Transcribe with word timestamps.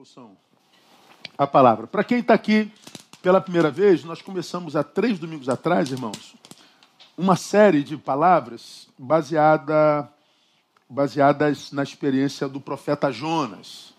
Ouçam 0.00 0.34
a 1.36 1.46
palavra. 1.46 1.86
Para 1.86 2.02
quem 2.02 2.20
está 2.20 2.32
aqui 2.32 2.72
pela 3.20 3.38
primeira 3.38 3.70
vez, 3.70 4.02
nós 4.02 4.22
começamos 4.22 4.74
há 4.74 4.82
três 4.82 5.18
domingos 5.18 5.46
atrás, 5.46 5.92
irmãos, 5.92 6.34
uma 7.18 7.36
série 7.36 7.82
de 7.82 7.98
palavras 7.98 8.88
baseada, 8.98 10.10
baseadas 10.88 11.70
na 11.70 11.82
experiência 11.82 12.48
do 12.48 12.58
profeta 12.62 13.12
Jonas. 13.12 13.92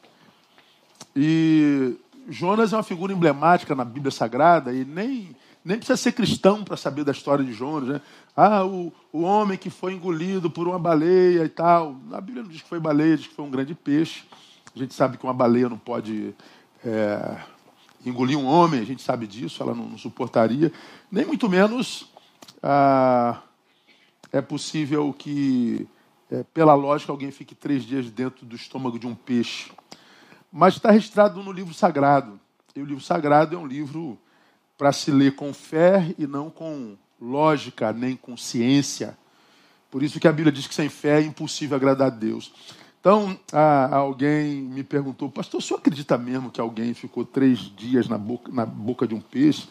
E 1.16 1.96
Jonas 2.28 2.74
é 2.74 2.78
uma 2.78 2.82
figura 2.82 3.14
emblemática 3.14 3.76
na 3.76 3.86
Bíblia 3.86 4.10
Sagrada 4.10 4.74
e 4.74 4.84
nem, 4.84 5.36
nem 5.64 5.78
precisa 5.78 5.98
ser 5.98 6.14
cristão 6.14 6.64
para 6.64 6.78
saber 6.78 7.04
da 7.04 7.12
história 7.12 7.46
de 7.46 7.54
Jonas. 7.54 7.90
Né? 7.90 8.02
Ah, 8.36 8.66
o, 8.66 8.92
o 9.14 9.22
homem 9.22 9.56
que 9.56 9.70
foi 9.70 9.94
engolido 9.94 10.50
por 10.50 10.68
uma 10.68 10.80
baleia 10.80 11.44
e 11.44 11.50
tal. 11.50 11.96
A 12.12 12.20
Bíblia 12.20 12.42
não 12.42 12.50
diz 12.50 12.64
que 12.64 12.70
foi 12.70 12.80
baleia, 12.80 13.18
diz 13.18 13.28
que 13.28 13.36
foi 13.36 13.46
um 13.46 13.52
grande 13.52 13.76
peixe. 13.76 14.24
A 14.76 14.80
gente 14.80 14.94
sabe 14.94 15.18
que 15.18 15.24
uma 15.24 15.34
baleia 15.34 15.68
não 15.68 15.78
pode 15.78 16.34
é, 16.86 17.38
engolir 18.06 18.38
um 18.38 18.46
homem, 18.46 18.80
a 18.80 18.86
gente 18.86 19.02
sabe 19.02 19.28
disso, 19.28 19.62
ela 19.62 19.76
não, 19.76 19.86
não 19.86 19.98
suportaria. 19.98 20.72
Nem 21.12 21.26
muito 21.26 21.50
menos 21.50 22.10
ah, 22.64 23.42
é 24.32 24.42
possível 24.42 25.14
que, 25.14 25.88
é, 26.32 26.44
pela 26.54 26.74
lógica, 26.74 27.12
alguém 27.12 27.32
fique 27.32 27.54
três 27.54 27.84
dias 27.84 28.10
dentro 28.10 28.46
do 28.46 28.56
estômago 28.56 28.98
de 28.98 29.08
um 29.08 29.16
peixe. 29.16 29.72
Mas 30.52 30.76
está 30.76 30.92
registrado 30.92 31.42
no 31.44 31.52
livro 31.52 31.74
sagrado. 31.74 32.40
E 32.76 32.82
o 32.82 32.86
livro 32.86 33.04
sagrado 33.04 33.56
é 33.56 33.60
um 33.60 33.68
livro 33.68 34.18
para 34.78 34.92
se 34.92 35.12
ler 35.12 35.36
com 35.36 35.54
fé 35.54 36.16
e 36.18 36.26
não 36.26 36.50
com 36.50 36.98
lógica, 37.20 37.94
nem 37.94 38.16
com 38.16 38.36
ciência. 38.36 39.18
Por 39.92 40.02
isso 40.02 40.20
que 40.20 40.28
a 40.28 40.32
Bíblia 40.32 40.52
diz 40.52 40.68
que 40.68 40.74
sem 40.74 40.90
fé 40.90 41.22
é 41.22 41.26
impossível 41.26 41.76
agradar 41.76 42.08
a 42.08 42.10
Deus. 42.10 42.52
Então, 43.02 43.36
alguém 43.92 44.62
me 44.62 44.84
perguntou, 44.84 45.28
pastor, 45.28 45.60
o 45.60 45.62
senhor 45.62 45.80
acredita 45.80 46.20
mesmo 46.20 46.52
que 46.52 46.62
alguém 46.62 46.94
ficou 46.94 47.26
três 47.26 47.58
dias 47.76 48.08
na 48.08 48.16
boca, 48.16 48.52
na 48.52 48.64
boca 48.64 49.08
de 49.08 49.16
um 49.16 49.20
peixe? 49.20 49.68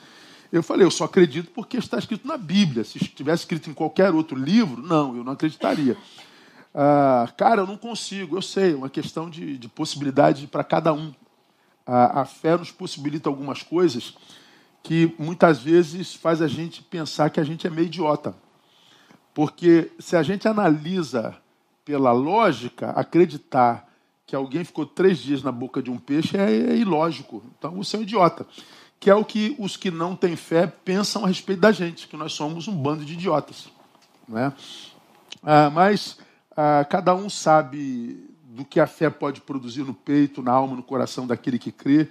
Eu 0.51 0.65
falei, 0.65 0.85
eu 0.85 0.91
só 0.91 1.05
acredito 1.05 1.53
porque 1.53 1.77
está 1.77 1.97
escrito 1.97 2.27
na 2.27 2.37
Bíblia. 2.37 2.83
Se 2.83 2.99
estivesse 2.99 3.45
escrito 3.45 3.71
em 3.71 3.73
qualquer 3.73 4.13
outro 4.13 4.37
livro, 4.37 4.83
não, 4.83 5.17
eu 5.17 5.23
não 5.23 5.35
acreditaria. 5.35 5.97
Ah, 6.75 7.33
cara, 7.37 7.63
eu 7.63 7.69
não 7.69 7.77
consigo, 7.77 8.37
eu 8.37 8.43
sei, 8.43 8.73
é 8.73 8.77
uma 8.77 8.91
questão 8.91 9.31
de, 9.31 9.57
de 9.57 9.69
possibilidade 9.69 10.49
para 10.49 10.65
cada 10.65 10.93
um. 10.93 11.15
a 11.87 12.25
fé 12.25 12.57
nos 12.57 12.73
possibilita 12.73 13.29
algumas 13.29 13.63
coisas 13.63 14.15
que 14.83 15.15
muitas 15.19 15.61
vezes 15.61 16.15
faz 16.15 16.43
a 16.43 16.49
gente 16.49 16.83
pensar 16.83 17.31
que 17.31 17.39
a 17.39 17.45
gente 17.45 17.65
é 17.65 17.71
meio 17.71 17.87
idiota. 17.87 18.35
Porque 19.33 19.93
se 20.01 20.17
a 20.17 20.23
gente 20.25 20.49
analisa 20.49 21.37
pela 21.91 22.13
lógica, 22.13 22.91
acreditar 22.91 23.91
que 24.25 24.37
alguém 24.37 24.63
ficou 24.63 24.87
três 24.87 25.19
dias 25.19 25.43
na 25.43 25.51
boca 25.51 25.83
de 25.83 25.91
um 25.91 25.99
peixe 25.99 26.37
é, 26.37 26.45
é 26.45 26.77
ilógico. 26.77 27.43
Então 27.59 27.73
você 27.73 27.97
é 27.97 27.99
um 27.99 28.03
idiota. 28.03 28.47
Que 29.01 29.11
é 29.11 29.15
o 29.15 29.25
que 29.25 29.57
os 29.59 29.77
que 29.77 29.91
não 29.91 30.15
têm 30.15 30.37
fé 30.37 30.69
pensam 30.69 31.25
a 31.25 31.27
respeito 31.27 31.59
da 31.59 31.73
gente, 31.73 32.07
que 32.07 32.17
nós 32.17 32.33
somos 32.33 32.69
um 32.69 32.77
bando 32.77 33.05
de 33.05 33.15
idiotas. 33.15 33.69
Não 34.29 34.39
é? 34.39 34.53
Ah, 35.43 35.69
mas 35.69 36.17
ah, 36.57 36.87
cada 36.89 37.13
um 37.13 37.29
sabe 37.29 38.25
do 38.45 38.65
que 38.65 38.79
a 38.79 38.87
fé 38.87 39.11
pode 39.11 39.41
produzir 39.41 39.83
no 39.83 39.93
peito, 39.93 40.45
na 40.45 40.53
alma, 40.53 40.77
no 40.77 40.85
coração 40.85 41.27
daquele 41.27 41.59
que 41.59 41.73
crê. 41.73 42.09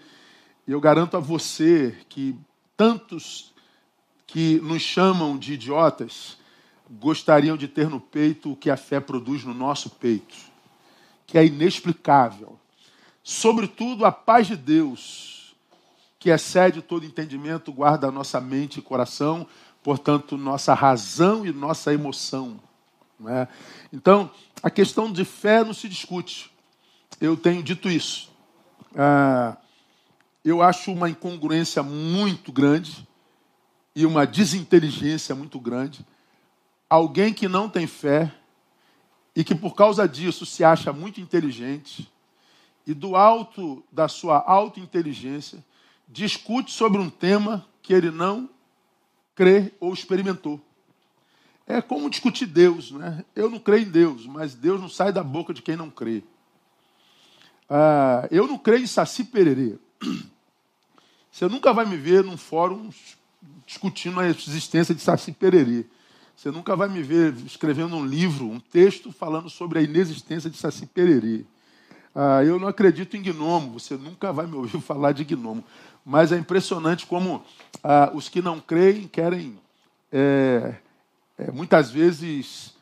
E 0.67 0.73
eu 0.73 0.81
garanto 0.81 1.16
a 1.16 1.21
você 1.21 1.95
que 2.09 2.38
tantos 2.75 3.53
que 4.27 4.59
nos 4.59 4.81
chamam 4.81 5.38
de 5.38 5.53
idiotas 5.53 6.38
gostariam 6.89 7.55
de 7.55 7.67
ter 7.67 7.89
no 7.89 7.99
peito 7.99 8.51
o 8.51 8.55
que 8.55 8.69
a 8.69 8.77
fé 8.77 8.99
produz 8.99 9.43
no 9.43 9.53
nosso 9.53 9.89
peito, 9.91 10.35
que 11.27 11.37
é 11.37 11.45
inexplicável. 11.45 12.57
Sobretudo 13.23 14.05
a 14.05 14.11
paz 14.11 14.47
de 14.47 14.55
Deus, 14.55 15.55
que 16.17 16.29
excede 16.29 16.81
todo 16.81 17.05
entendimento, 17.05 17.71
guarda 17.71 18.07
a 18.07 18.11
nossa 18.11 18.41
mente 18.41 18.79
e 18.79 18.81
coração, 18.81 19.45
portanto, 19.83 20.37
nossa 20.37 20.73
razão 20.73 21.45
e 21.45 21.52
nossa 21.52 21.93
emoção. 21.93 22.59
É? 23.27 23.47
Então, 23.93 24.31
a 24.64 24.69
questão 24.69 25.11
de 25.11 25.23
fé 25.23 25.64
não 25.64 25.73
se 25.73 25.87
discute. 25.87 26.52
Eu 27.21 27.37
tenho 27.37 27.61
dito 27.61 27.89
isso. 27.89 28.31
Ah, 28.95 29.58
eu 30.43 30.61
acho 30.61 30.91
uma 30.91 31.09
incongruência 31.09 31.83
muito 31.83 32.52
grande 32.52 33.08
e 33.95 34.05
uma 34.05 34.25
desinteligência 34.25 35.35
muito 35.35 35.59
grande 35.59 36.05
alguém 36.89 37.33
que 37.33 37.48
não 37.48 37.70
tem 37.70 37.86
fé 37.86 38.33
e 39.36 39.44
que 39.44 39.54
por 39.54 39.76
causa 39.76 40.08
disso 40.08 40.45
se 40.45 40.64
acha 40.64 40.92
muito 40.92 41.22
inteligente 41.22 42.11
e 42.88 42.94
do 42.94 43.16
alto 43.16 43.83
da 43.92 44.08
sua 44.08 44.39
autointeligência 44.39 45.64
discute 46.08 46.72
sobre 46.72 47.00
um 47.00 47.10
tema 47.10 47.66
que 47.82 47.94
ele 47.94 48.10
não 48.10 48.50
crê 49.36 49.72
ou 49.80 49.94
experimentou. 49.94 50.60
É 51.67 51.82
como 51.82 52.10
discutir 52.10 52.48
Deus, 52.48 52.89
né? 52.92 53.23
Eu 53.36 53.48
não 53.48 53.60
creio 53.60 53.83
em 53.83 53.92
Deus, 53.92 54.26
mas 54.26 54.56
Deus 54.56 54.82
não 54.82 54.89
sai 54.89 55.14
da 55.14 55.23
boca 55.23 55.54
de 55.54 55.61
quem 55.61 55.76
não 55.76 55.89
crê. 55.89 56.23
Ah, 57.70 58.27
eu 58.32 58.48
não 58.48 58.58
creio 58.58 58.83
em 58.83 58.88
Saci 58.88 59.23
Pererê. 59.23 59.77
Você 61.32 61.48
nunca 61.48 61.71
vai 61.71 61.86
me 61.86 61.95
ver 61.95 62.23
num 62.23 62.38
fórum 62.38 62.89
discutindo 63.67 64.20
a 64.20 64.27
existência 64.27 64.95
de 64.95 65.02
Saci 65.02 65.32
Pererê. 65.32 65.86
Você 66.39 66.52
nunca 66.52 66.73
vai 66.73 66.88
me 66.88 67.04
ver 67.04 67.36
escrevendo 67.45 67.98
um 67.98 68.05
livro, 68.05 68.45
um 68.45 68.61
texto 68.61 69.11
falando 69.11 69.50
sobre 69.50 69.77
a 69.77 69.82
inexistência 69.82 70.50
de 70.50 70.55
Saci 70.55 70.86
Pererê. 70.86 71.44
Ah, 72.16 72.42
eu 72.45 72.58
não 72.58 72.70
acredito 72.70 73.17
em 73.17 73.22
gnomo, 73.22 73.77
você 73.77 73.98
nunca 73.98 74.32
vai 74.32 74.48
me 74.48 74.55
ouvir 74.55 74.80
falar 74.80 75.11
de 75.11 75.26
gnomo. 75.26 75.61
Mas 76.05 76.32
é 76.32 76.38
impressionante 76.38 77.05
como 77.05 77.44
ah, 77.83 78.10
os 78.14 78.30
que 78.30 78.42
não 78.42 78.58
creem 78.61 79.05
querem, 79.05 79.60
é, 80.14 80.76
é, 81.38 81.52
muitas 81.52 81.92
vezes, 81.92 82.73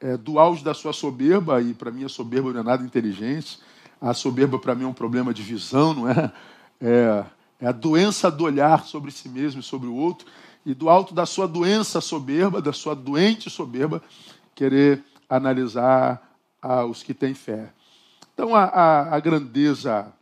é, 0.00 0.16
do 0.16 0.40
auge 0.40 0.64
da 0.64 0.74
sua 0.74 0.92
soberba, 0.92 1.62
e 1.62 1.72
para 1.72 1.92
mim 1.92 2.02
a 2.02 2.08
soberba 2.08 2.52
não 2.52 2.62
é 2.62 2.64
nada 2.64 2.82
inteligente, 2.82 3.60
a 4.00 4.12
soberba 4.12 4.58
para 4.58 4.74
mim 4.74 4.82
é 4.82 4.88
um 4.88 4.92
problema 4.92 5.32
de 5.32 5.40
visão, 5.40 5.94
não 5.94 6.10
é? 6.10 6.32
É, 6.80 7.24
é 7.60 7.66
a 7.68 7.72
doença 7.72 8.28
do 8.28 8.42
olhar 8.42 8.84
sobre 8.84 9.12
si 9.12 9.28
mesmo 9.28 9.60
e 9.60 9.62
sobre 9.62 9.86
o 9.86 9.94
outro 9.94 10.26
e 10.64 10.72
do 10.72 10.88
alto 10.88 11.14
da 11.14 11.26
sua 11.26 11.46
doença 11.46 12.00
soberba, 12.00 12.62
da 12.62 12.72
sua 12.72 12.94
doente 12.94 13.50
soberba, 13.50 14.02
querer 14.54 15.04
analisar 15.28 16.36
ah, 16.62 16.84
os 16.84 17.02
que 17.02 17.12
têm 17.12 17.34
fé. 17.34 17.72
Então, 18.32 18.54
a, 18.54 18.64
a, 18.64 19.16
a 19.16 19.20
grandeza 19.20 20.12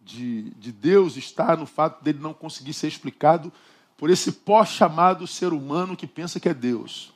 de, 0.00 0.50
de, 0.50 0.70
Deus 0.70 1.16
está 1.16 1.56
no 1.56 1.66
fato 1.66 2.02
dele 2.02 2.18
não 2.20 2.34
conseguir 2.34 2.72
ser 2.72 2.88
explicado 2.88 3.52
por 3.96 4.10
esse 4.10 4.32
pós-chamado 4.32 5.26
ser 5.26 5.52
humano 5.52 5.96
que 5.96 6.06
pensa 6.06 6.40
que 6.40 6.48
é 6.48 6.54
Deus. 6.54 7.12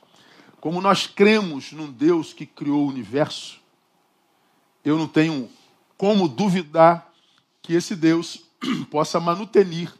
Como 0.59 0.81
nós 0.81 1.07
cremos 1.07 1.71
num 1.71 1.91
Deus 1.91 2.33
que 2.33 2.45
criou 2.45 2.85
o 2.85 2.89
universo, 2.89 3.59
eu 4.83 4.97
não 4.97 5.07
tenho 5.07 5.49
como 5.97 6.27
duvidar 6.27 7.11
que 7.61 7.73
esse 7.73 7.95
Deus 7.95 8.41
possa 8.89 9.19
manutenir 9.19 9.93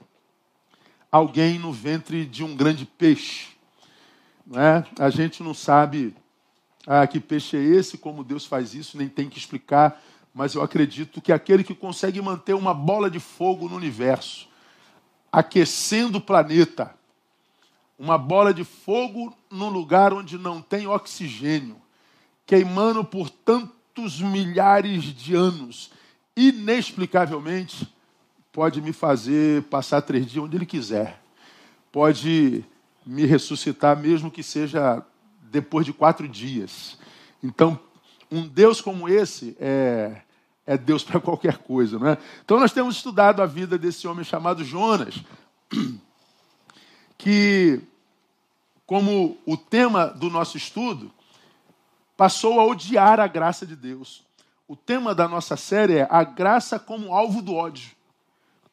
alguém 1.16 1.58
no 1.58 1.72
ventre 1.72 2.26
de 2.26 2.44
um 2.44 2.58
grande 2.58 2.86
peixe. 2.86 3.48
Não 4.46 4.60
é? 4.62 4.86
A 5.00 5.10
gente 5.10 5.42
não 5.42 5.54
sabe 5.54 6.14
ah, 6.86 7.08
que 7.08 7.22
peixe 7.22 7.56
é 7.56 7.62
esse, 7.62 7.98
como 7.98 8.22
Deus 8.22 8.46
faz 8.46 8.74
isso, 8.74 8.98
nem 8.98 9.08
tem 9.08 9.30
que 9.30 9.38
explicar, 9.38 10.04
mas 10.34 10.56
eu 10.56 10.62
acredito 10.62 11.22
que 11.22 11.32
aquele 11.32 11.64
que 11.64 11.74
consegue 11.74 12.22
manter 12.22 12.54
uma 12.54 12.74
bola 12.74 13.10
de 13.10 13.22
fogo 13.22 13.70
no 13.70 13.78
universo, 13.78 14.50
aquecendo 15.32 16.18
o 16.18 16.22
planeta, 16.22 16.94
uma 17.98 18.18
bola 18.18 18.54
de 18.54 18.66
fogo 18.66 19.34
num 19.50 19.70
lugar 19.70 20.12
onde 20.12 20.38
não 20.38 20.62
tem 20.62 20.86
oxigênio, 20.86 21.78
queimando 22.46 23.06
por 23.06 23.30
tantos 23.30 24.20
milhares 24.20 25.02
de 25.02 25.34
anos, 25.34 25.92
inexplicavelmente, 26.36 27.88
pode 28.56 28.82
me 28.82 28.94
fazer 28.94 29.64
passar 29.64 30.02
três 30.02 30.26
dias 30.28 30.46
onde 30.46 30.56
Ele 30.56 30.66
quiser. 30.66 31.22
Pode 31.92 32.64
me 33.06 33.26
ressuscitar, 33.26 33.98
mesmo 33.98 34.32
que 34.32 34.42
seja 34.42 35.06
depois 35.42 35.86
de 35.86 35.92
quatro 35.92 36.26
dias. 36.26 36.98
Então, 37.44 37.78
um 38.32 38.48
Deus 38.48 38.80
como 38.80 39.10
esse 39.10 39.58
é, 39.60 40.22
é 40.66 40.78
Deus 40.78 41.04
para 41.04 41.20
qualquer 41.20 41.58
coisa, 41.58 42.00
não 42.00 42.08
é? 42.08 42.18
Então, 42.46 42.58
nós 42.58 42.72
temos 42.72 42.96
estudado 42.96 43.42
a 43.42 43.46
vida 43.46 43.78
desse 43.78 44.08
homem 44.08 44.24
chamado 44.24 44.64
Jonas, 44.64 45.16
que, 47.18 47.82
como 48.86 49.38
o 49.46 49.58
tema 49.58 50.06
do 50.08 50.30
nosso 50.30 50.56
estudo, 50.56 51.12
passou 52.16 52.58
a 52.62 52.66
odiar 52.66 53.20
a 53.20 53.28
graça 53.28 53.66
de 53.66 53.76
Deus. 53.76 54.24
O 54.66 54.78
tema 54.78 55.14
da 55.14 55.28
nossa 55.28 55.58
série 55.58 55.98
é 55.98 56.08
a 56.10 56.24
graça 56.24 56.80
como 56.80 57.14
alvo 57.14 57.42
do 57.42 57.54
ódio. 57.54 57.95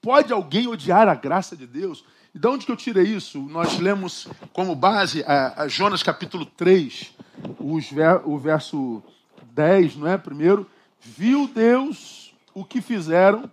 Pode 0.02 0.32
alguém 0.32 0.66
odiar 0.66 1.08
a 1.08 1.14
graça 1.14 1.56
de 1.56 1.64
Deus? 1.64 2.04
E 2.34 2.38
de 2.38 2.49
onde 2.49 2.66
que 2.66 2.72
eu 2.72 2.76
tirei 2.76 3.04
isso? 3.04 3.38
Nós 3.38 3.78
lemos 3.78 4.26
como 4.52 4.75
base 4.75 5.22
a, 5.25 5.62
a 5.62 5.69
Jonas 5.69 6.02
capítulo 6.02 6.44
3, 6.44 7.14
ver, 7.93 8.20
o 8.25 8.37
verso 8.37 9.00
10, 9.52 9.94
não 9.94 10.08
é? 10.08 10.19
Primeiro, 10.19 10.69
viu 11.00 11.46
Deus 11.46 12.34
o 12.52 12.64
que 12.64 12.81
fizeram 12.81 13.49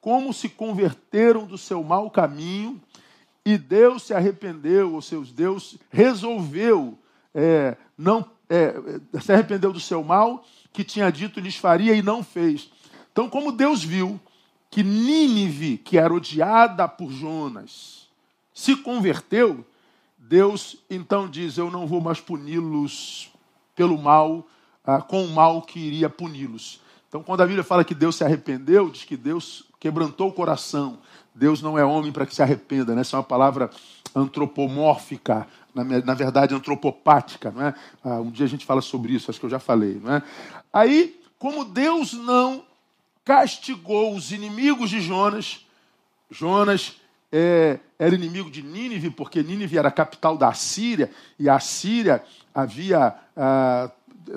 como 0.00 0.32
se 0.32 0.48
converteram 0.48 1.44
do 1.44 1.58
seu 1.58 1.82
mau 1.82 2.08
caminho 2.08 2.80
e 3.44 3.58
Deus 3.58 4.04
se 4.04 4.14
arrependeu, 4.14 4.94
ou 4.94 5.02
seus 5.02 5.32
Deus 5.32 5.76
resolveu 5.90 6.96
é, 7.34 7.76
não 7.98 8.24
é, 8.48 8.74
se 9.20 9.32
arrependeu 9.32 9.72
do 9.72 9.80
seu 9.80 10.04
mal 10.04 10.44
que 10.72 10.84
tinha 10.84 11.10
dito 11.10 11.40
lhes 11.40 11.56
faria 11.56 11.94
e 11.94 12.02
não 12.02 12.22
fez. 12.22 12.70
Então, 13.10 13.28
como 13.28 13.50
Deus 13.50 13.82
viu 13.82 14.20
que 14.70 14.82
Nínive, 14.84 15.78
que 15.78 15.98
era 15.98 16.14
odiada 16.14 16.86
por 16.86 17.10
Jonas, 17.10 18.08
se 18.54 18.76
converteu, 18.76 19.64
Deus 20.16 20.76
então 20.88 21.28
diz: 21.28 21.58
Eu 21.58 21.70
não 21.70 21.86
vou 21.86 22.00
mais 22.00 22.20
puni-los 22.20 23.30
pelo 23.74 23.98
mal, 23.98 24.46
ah, 24.84 25.02
com 25.02 25.24
o 25.24 25.30
mal 25.30 25.62
que 25.62 25.80
iria 25.80 26.08
puni-los. 26.08 26.80
Então, 27.08 27.22
quando 27.22 27.40
a 27.40 27.46
Bíblia 27.46 27.64
fala 27.64 27.84
que 27.84 27.94
Deus 27.94 28.14
se 28.14 28.24
arrependeu, 28.24 28.88
diz 28.88 29.04
que 29.04 29.16
Deus 29.16 29.64
quebrantou 29.80 30.28
o 30.28 30.32
coração. 30.32 30.98
Deus 31.34 31.60
não 31.60 31.76
é 31.76 31.84
homem 31.84 32.12
para 32.12 32.24
que 32.24 32.34
se 32.34 32.42
arrependa, 32.42 32.94
né? 32.94 33.00
Essa 33.00 33.16
é 33.16 33.18
uma 33.18 33.24
palavra 33.24 33.70
antropomórfica, 34.14 35.48
na, 35.74 35.82
na 35.82 36.14
verdade 36.14 36.54
antropopática, 36.54 37.50
não 37.50 37.66
é? 37.66 37.74
Ah, 38.04 38.20
um 38.20 38.30
dia 38.30 38.46
a 38.46 38.48
gente 38.48 38.64
fala 38.64 38.80
sobre 38.80 39.12
isso, 39.12 39.30
acho 39.30 39.40
que 39.40 39.46
eu 39.46 39.50
já 39.50 39.58
falei, 39.58 40.00
não 40.02 40.14
é? 40.14 40.22
Aí, 40.72 41.20
como 41.38 41.64
Deus 41.64 42.12
não 42.12 42.62
castigou 43.24 44.14
os 44.14 44.32
inimigos 44.32 44.90
de 44.90 45.00
Jonas. 45.00 45.66
Jonas 46.30 46.96
é, 47.32 47.78
era 47.98 48.14
inimigo 48.14 48.50
de 48.50 48.62
Nínive, 48.62 49.10
porque 49.10 49.42
Nínive 49.42 49.78
era 49.78 49.88
a 49.88 49.92
capital 49.92 50.36
da 50.36 50.52
Síria, 50.52 51.10
e 51.38 51.48
a 51.48 51.60
Síria 51.60 52.22
havia 52.54 53.14
ah, 53.36 53.90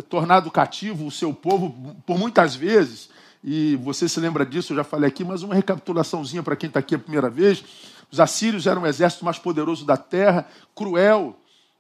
tornado 0.10 0.50
cativo 0.52 1.06
o 1.06 1.12
seu 1.12 1.34
povo 1.34 1.96
por 2.06 2.18
muitas 2.18 2.56
vezes. 2.56 3.10
E 3.44 3.76
você 3.78 4.08
se 4.08 4.20
lembra 4.20 4.46
disso, 4.46 4.72
eu 4.72 4.78
já 4.78 4.84
falei 4.84 5.10
aqui, 5.10 5.24
mas 5.24 5.44
uma 5.44 5.56
recapitulaçãozinha 5.56 6.42
para 6.42 6.56
quem 6.56 6.68
está 6.68 6.80
aqui 6.80 6.96
a 6.96 7.00
primeira 7.00 7.30
vez. 7.30 7.64
Os 8.10 8.20
assírios 8.20 8.68
eram 8.68 8.84
o 8.84 8.88
exército 8.88 9.26
mais 9.26 9.38
poderoso 9.38 9.86
da 9.86 9.98
terra, 9.98 10.48
cruel, 10.74 11.36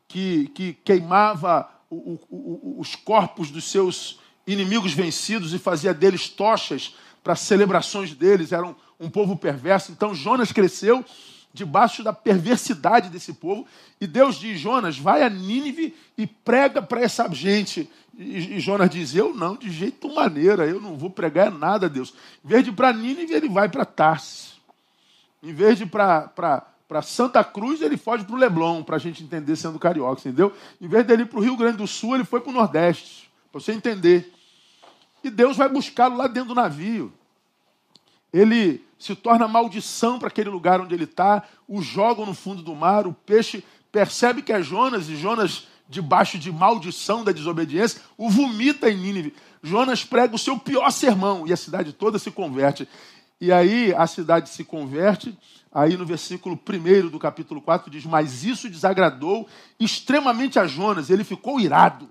que, 0.07 0.47
que 0.49 0.73
queimava 0.73 1.69
o, 1.89 2.19
o, 2.29 2.75
os 2.79 2.95
corpos 2.95 3.49
dos 3.49 3.65
seus 3.65 4.19
inimigos 4.45 4.94
vencidos 4.94 5.54
e 5.54 5.60
fazia 5.60 5.94
deles 5.94 6.30
tochas 6.30 6.95
para 7.24 7.36
celebrações 7.36 8.13
deles. 8.13 8.51
Eram 8.51 8.75
um 9.00 9.10
povo 9.10 9.36
perverso. 9.36 9.92
Então 9.92 10.13
Jonas 10.13 10.51
cresceu 10.51 11.04
debaixo 11.54 12.04
da 12.04 12.12
perversidade 12.12 13.10
desse 13.10 13.34
povo. 13.34 13.66
E 14.01 14.07
Deus 14.07 14.36
diz: 14.40 14.60
Jonas, 14.60 14.98
vai 14.98 15.24
a 15.24 15.30
Nínive 15.30 15.95
e 16.18 16.25
prega 16.25 16.81
para 16.81 17.01
essa 17.01 17.30
gente. 17.31 17.90
E, 18.18 18.60
Jonas 18.60 18.90
diz: 18.90 19.16
Eu 19.16 19.34
não, 19.34 19.56
de 19.56 19.72
jeito 19.72 20.13
maneira, 20.13 20.66
eu 20.66 20.81
não 20.81 20.98
vou 20.98 21.10
pregar 21.10 21.51
nada, 21.51 21.88
Deus. 21.88 22.13
Em 22.44 22.48
vez 22.48 22.63
de 22.63 22.69
ir 22.72 22.74
para 22.74 22.92
Nínive, 22.92 23.34
ele 23.34 23.50
vai 23.50 23.69
para 23.69 23.86
Tarsis. 23.86 24.54
Em 25.42 25.54
vez 25.54 25.78
de 25.78 25.84
ir 25.84 25.88
para 25.88 27.01
Santa 27.01 27.44
Cruz, 27.44 27.81
ele 27.81 27.98
foge 27.98 28.24
para 28.24 28.36
o 28.36 28.38
Leblon, 28.38 28.81
para 28.81 28.95
a 28.95 29.00
gente 29.00 29.24
entender 29.24 29.56
sendo 29.56 29.78
carioca, 29.78 30.22
entendeu? 30.22 30.54
Em 30.80 30.88
vez 30.88 31.06
dele 31.06 31.24
ir 31.24 31.25
para 31.25 31.40
o 31.40 31.42
Rio 31.42 31.57
Grande 31.57 31.78
do 31.78 31.88
Sul, 31.88 32.16
ele 32.16 32.24
foi 32.24 32.40
para 32.40 32.50
o 32.50 32.54
Nordeste, 32.54 33.22
para 33.53 33.61
você 33.61 33.71
entender. 33.71 34.33
E 35.23 35.29
Deus 35.29 35.55
vai 35.55 35.69
buscá-lo 35.69 36.17
lá 36.17 36.25
dentro 36.25 36.50
do 36.50 36.55
navio. 36.55 37.13
Ele 38.33 38.83
se 38.97 39.15
torna 39.15 39.47
maldição 39.47 40.17
para 40.17 40.27
aquele 40.27 40.50
lugar 40.50 40.81
onde 40.81 40.95
ele 40.95 41.03
está, 41.03 41.44
o 41.67 41.79
jogam 41.79 42.25
no 42.25 42.33
fundo 42.33 42.63
do 42.63 42.73
mar, 42.73 43.05
o 43.05 43.13
peixe 43.13 43.63
percebe 43.91 44.41
que 44.41 44.51
é 44.51 44.63
Jonas, 44.63 45.07
e 45.07 45.15
Jonas, 45.15 45.67
debaixo 45.88 46.39
de 46.39 46.51
maldição 46.51 47.23
da 47.23 47.31
desobediência, 47.31 48.01
o 48.17 48.27
vomita 48.27 48.89
em 48.89 48.97
Nínive. 48.97 49.35
Jonas 49.61 50.03
prega 50.03 50.33
o 50.33 50.39
seu 50.39 50.57
pior 50.57 50.89
sermão 50.89 51.45
e 51.45 51.53
a 51.53 51.57
cidade 51.57 51.94
toda 51.94 52.17
se 52.17 52.31
converte. 52.31 52.89
E 53.39 53.51
aí 53.51 53.94
a 53.94 54.07
cidade 54.07 54.49
se 54.49 54.63
converte, 54.63 55.38
aí 55.71 55.95
no 55.95 56.07
versículo 56.07 56.57
1 56.57 57.09
do 57.09 57.19
capítulo 57.19 57.61
4 57.61 57.91
diz: 57.91 58.03
Mas 58.03 58.44
isso 58.44 58.67
desagradou 58.67 59.47
extremamente 59.79 60.57
a 60.57 60.65
Jonas, 60.65 61.11
ele 61.11 61.23
ficou 61.23 61.59
irado 61.59 62.09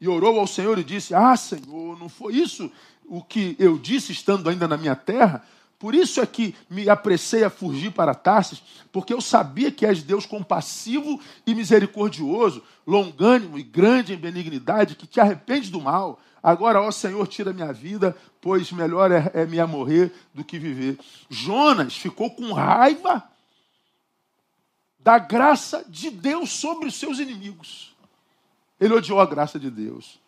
e 0.00 0.08
orou 0.08 0.38
ao 0.38 0.46
Senhor 0.46 0.78
e 0.78 0.84
disse: 0.84 1.14
Ah, 1.14 1.36
Senhor, 1.36 1.98
não 1.98 2.08
foi 2.08 2.34
isso 2.34 2.70
o 3.06 3.22
que 3.22 3.56
eu 3.58 3.78
disse 3.78 4.12
estando 4.12 4.48
ainda 4.48 4.68
na 4.68 4.76
minha 4.76 4.94
terra? 4.94 5.42
Por 5.78 5.94
isso 5.94 6.20
é 6.20 6.26
que 6.26 6.54
me 6.68 6.88
apressei 6.88 7.44
a 7.44 7.50
fugir 7.50 7.92
para 7.92 8.14
Tarsis, 8.14 8.60
porque 8.90 9.14
eu 9.14 9.20
sabia 9.20 9.70
que 9.70 9.86
és 9.86 10.02
Deus 10.02 10.26
compassivo 10.26 11.20
e 11.46 11.54
misericordioso, 11.54 12.62
longânimo 12.84 13.58
e 13.58 13.62
grande 13.62 14.12
em 14.12 14.16
benignidade, 14.16 14.96
que 14.96 15.06
te 15.06 15.20
arrepende 15.20 15.70
do 15.70 15.80
mal. 15.80 16.20
Agora, 16.42 16.82
ó 16.82 16.90
Senhor, 16.90 17.26
tira 17.28 17.52
minha 17.52 17.72
vida, 17.72 18.16
pois 18.40 18.72
melhor 18.72 19.12
é, 19.12 19.30
é 19.32 19.46
me 19.46 19.64
morrer 19.66 20.12
do 20.34 20.44
que 20.44 20.58
viver. 20.58 20.98
Jonas 21.30 21.96
ficou 21.96 22.30
com 22.30 22.52
raiva 22.52 23.22
da 24.98 25.18
graça 25.18 25.84
de 25.88 26.10
Deus 26.10 26.50
sobre 26.50 26.88
os 26.88 26.96
seus 26.96 27.20
inimigos. 27.20 27.87
Ele 28.80 28.94
odiou 28.94 29.20
a 29.20 29.26
graça 29.26 29.58
de 29.58 29.70
Deus. 29.70 30.20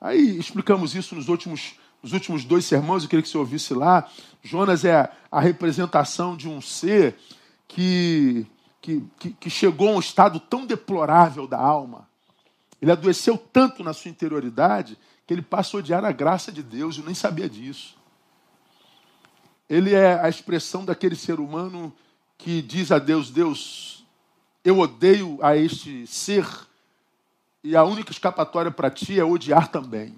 Aí 0.00 0.38
explicamos 0.38 0.94
isso 0.94 1.14
nos 1.14 1.28
últimos, 1.28 1.74
nos 2.02 2.12
últimos 2.12 2.44
dois 2.44 2.64
sermões, 2.64 3.02
eu 3.02 3.08
queria 3.08 3.22
que 3.22 3.28
você 3.28 3.38
ouvisse 3.38 3.72
lá. 3.72 4.08
Jonas 4.42 4.84
é 4.84 5.10
a, 5.30 5.40
representação 5.40 6.36
de 6.36 6.48
um 6.48 6.60
ser 6.60 7.16
que, 7.66 8.46
que, 8.82 9.02
que, 9.18 9.30
que 9.30 9.50
chegou 9.50 9.88
a 9.88 9.92
um 9.92 10.00
estado 10.00 10.38
tão 10.38 10.66
deplorável 10.66 11.46
da 11.46 11.58
alma. 11.58 12.06
Ele 12.80 12.92
adoeceu 12.92 13.38
tanto 13.38 13.82
na 13.82 13.94
sua 13.94 14.10
interioridade 14.10 14.98
que 15.26 15.32
ele 15.32 15.40
passa 15.40 15.76
a 15.76 15.80
odiar 15.80 16.04
a 16.04 16.12
graça 16.12 16.52
de 16.52 16.62
Deus, 16.62 16.98
eu 16.98 17.04
nem 17.04 17.14
sabia 17.14 17.48
disso. 17.48 17.96
Ele 19.68 19.94
é 19.94 20.20
a 20.20 20.28
expressão 20.28 20.84
daquele 20.84 21.16
ser 21.16 21.40
humano 21.40 21.90
que 22.36 22.60
diz 22.60 22.92
a 22.92 22.98
Deus: 22.98 23.30
Deus, 23.30 24.04
eu 24.62 24.78
odeio 24.78 25.38
a 25.40 25.56
este 25.56 26.06
ser 26.06 26.46
e 27.64 27.74
a 27.74 27.82
única 27.82 28.12
escapatória 28.12 28.70
para 28.70 28.90
ti 28.90 29.18
é 29.18 29.24
odiar 29.24 29.68
também. 29.68 30.14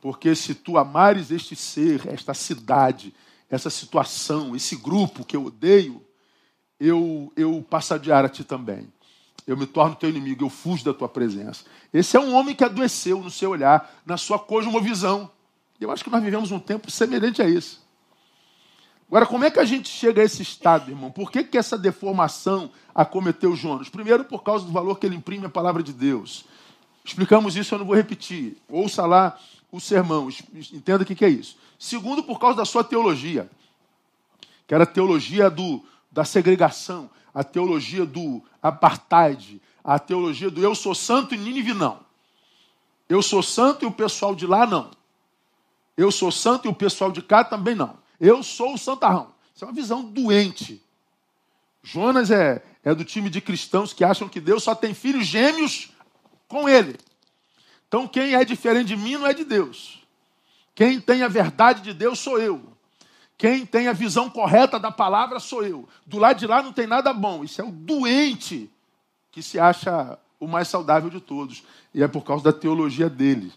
Porque 0.00 0.34
se 0.34 0.54
tu 0.54 0.78
amares 0.78 1.30
este 1.30 1.54
ser, 1.54 2.08
esta 2.08 2.32
cidade, 2.32 3.14
essa 3.50 3.68
situação, 3.68 4.56
esse 4.56 4.74
grupo 4.74 5.26
que 5.26 5.36
eu 5.36 5.44
odeio, 5.44 6.02
eu, 6.80 7.30
eu 7.36 7.64
passo 7.68 7.92
a 7.92 7.96
odiar 7.96 8.24
a 8.24 8.28
ti 8.30 8.44
também. 8.44 8.90
Eu 9.46 9.58
me 9.58 9.66
torno 9.66 9.94
teu 9.94 10.08
inimigo, 10.08 10.44
eu 10.44 10.50
fujo 10.50 10.84
da 10.84 10.94
tua 10.94 11.08
presença. 11.08 11.64
Esse 11.92 12.16
é 12.16 12.20
um 12.20 12.34
homem 12.34 12.54
que 12.54 12.64
adoeceu 12.64 13.20
no 13.20 13.30
seu 13.30 13.50
olhar, 13.50 14.00
na 14.06 14.16
sua 14.16 14.38
cosmovisão. 14.38 15.30
Eu 15.78 15.90
acho 15.90 16.02
que 16.02 16.10
nós 16.10 16.22
vivemos 16.22 16.50
um 16.50 16.58
tempo 16.58 16.90
semelhante 16.90 17.42
a 17.42 17.48
isso. 17.48 17.86
Agora, 19.08 19.24
como 19.24 19.44
é 19.44 19.50
que 19.50 19.58
a 19.58 19.64
gente 19.64 19.88
chega 19.88 20.20
a 20.20 20.24
esse 20.24 20.42
estado, 20.42 20.90
irmão? 20.90 21.10
Por 21.10 21.30
que, 21.30 21.42
que 21.42 21.56
essa 21.56 21.78
deformação 21.78 22.70
acometeu 22.94 23.56
Jonas? 23.56 23.88
Primeiro, 23.88 24.22
por 24.24 24.42
causa 24.42 24.66
do 24.66 24.72
valor 24.72 24.98
que 24.98 25.06
ele 25.06 25.16
imprime 25.16 25.46
à 25.46 25.48
palavra 25.48 25.82
de 25.82 25.94
Deus. 25.94 26.44
Explicamos 27.02 27.56
isso, 27.56 27.74
eu 27.74 27.78
não 27.78 27.86
vou 27.86 27.96
repetir. 27.96 28.58
Ouça 28.68 29.06
lá 29.06 29.38
o 29.72 29.80
sermão, 29.80 30.28
entenda 30.72 31.02
o 31.02 31.06
que, 31.06 31.14
que 31.14 31.24
é 31.24 31.28
isso. 31.28 31.56
Segundo, 31.78 32.22
por 32.22 32.38
causa 32.38 32.58
da 32.58 32.66
sua 32.66 32.84
teologia, 32.84 33.50
que 34.66 34.74
era 34.74 34.84
a 34.84 34.86
teologia 34.86 35.48
do, 35.48 35.82
da 36.12 36.24
segregação, 36.24 37.08
a 37.32 37.42
teologia 37.42 38.04
do 38.04 38.42
apartheid, 38.62 39.60
a 39.82 39.98
teologia 39.98 40.50
do 40.50 40.62
eu 40.62 40.74
sou 40.74 40.94
santo 40.94 41.34
e 41.34 41.38
Nínive 41.38 41.72
não. 41.72 42.00
Eu 43.08 43.22
sou 43.22 43.42
santo 43.42 43.86
e 43.86 43.88
o 43.88 43.92
pessoal 43.92 44.34
de 44.34 44.46
lá 44.46 44.66
não. 44.66 44.90
Eu 45.96 46.12
sou 46.12 46.30
santo 46.30 46.66
e 46.66 46.68
o 46.68 46.74
pessoal 46.74 47.10
de 47.10 47.22
cá 47.22 47.42
também 47.42 47.74
não. 47.74 47.96
Eu 48.20 48.42
sou 48.42 48.74
o 48.74 48.78
santarrão. 48.78 49.32
Isso 49.54 49.64
é 49.64 49.68
uma 49.68 49.74
visão 49.74 50.02
doente. 50.04 50.82
Jonas 51.82 52.30
é, 52.30 52.62
é 52.84 52.94
do 52.94 53.04
time 53.04 53.30
de 53.30 53.40
cristãos 53.40 53.92
que 53.92 54.04
acham 54.04 54.28
que 54.28 54.40
Deus 54.40 54.62
só 54.62 54.74
tem 54.74 54.94
filhos 54.94 55.26
gêmeos 55.26 55.90
com 56.48 56.68
ele. 56.68 56.96
Então 57.86 58.06
quem 58.06 58.34
é 58.34 58.44
diferente 58.44 58.88
de 58.88 58.96
mim 58.96 59.16
não 59.16 59.26
é 59.26 59.32
de 59.32 59.44
Deus. 59.44 60.02
Quem 60.74 61.00
tem 61.00 61.22
a 61.22 61.28
verdade 61.28 61.80
de 61.82 61.92
Deus 61.92 62.18
sou 62.18 62.38
eu. 62.38 62.62
Quem 63.36 63.64
tem 63.64 63.86
a 63.86 63.92
visão 63.92 64.28
correta 64.28 64.78
da 64.78 64.90
palavra 64.90 65.38
sou 65.38 65.64
eu. 65.64 65.88
Do 66.04 66.18
lado 66.18 66.38
de 66.38 66.46
lá 66.46 66.62
não 66.62 66.72
tem 66.72 66.86
nada 66.86 67.12
bom. 67.12 67.44
Isso 67.44 67.60
é 67.60 67.64
o 67.64 67.70
doente 67.70 68.68
que 69.30 69.42
se 69.42 69.58
acha 69.58 70.18
o 70.40 70.46
mais 70.46 70.68
saudável 70.68 71.08
de 71.08 71.20
todos. 71.20 71.62
E 71.94 72.02
é 72.02 72.08
por 72.08 72.24
causa 72.24 72.44
da 72.44 72.52
teologia 72.52 73.08
dele. 73.08 73.52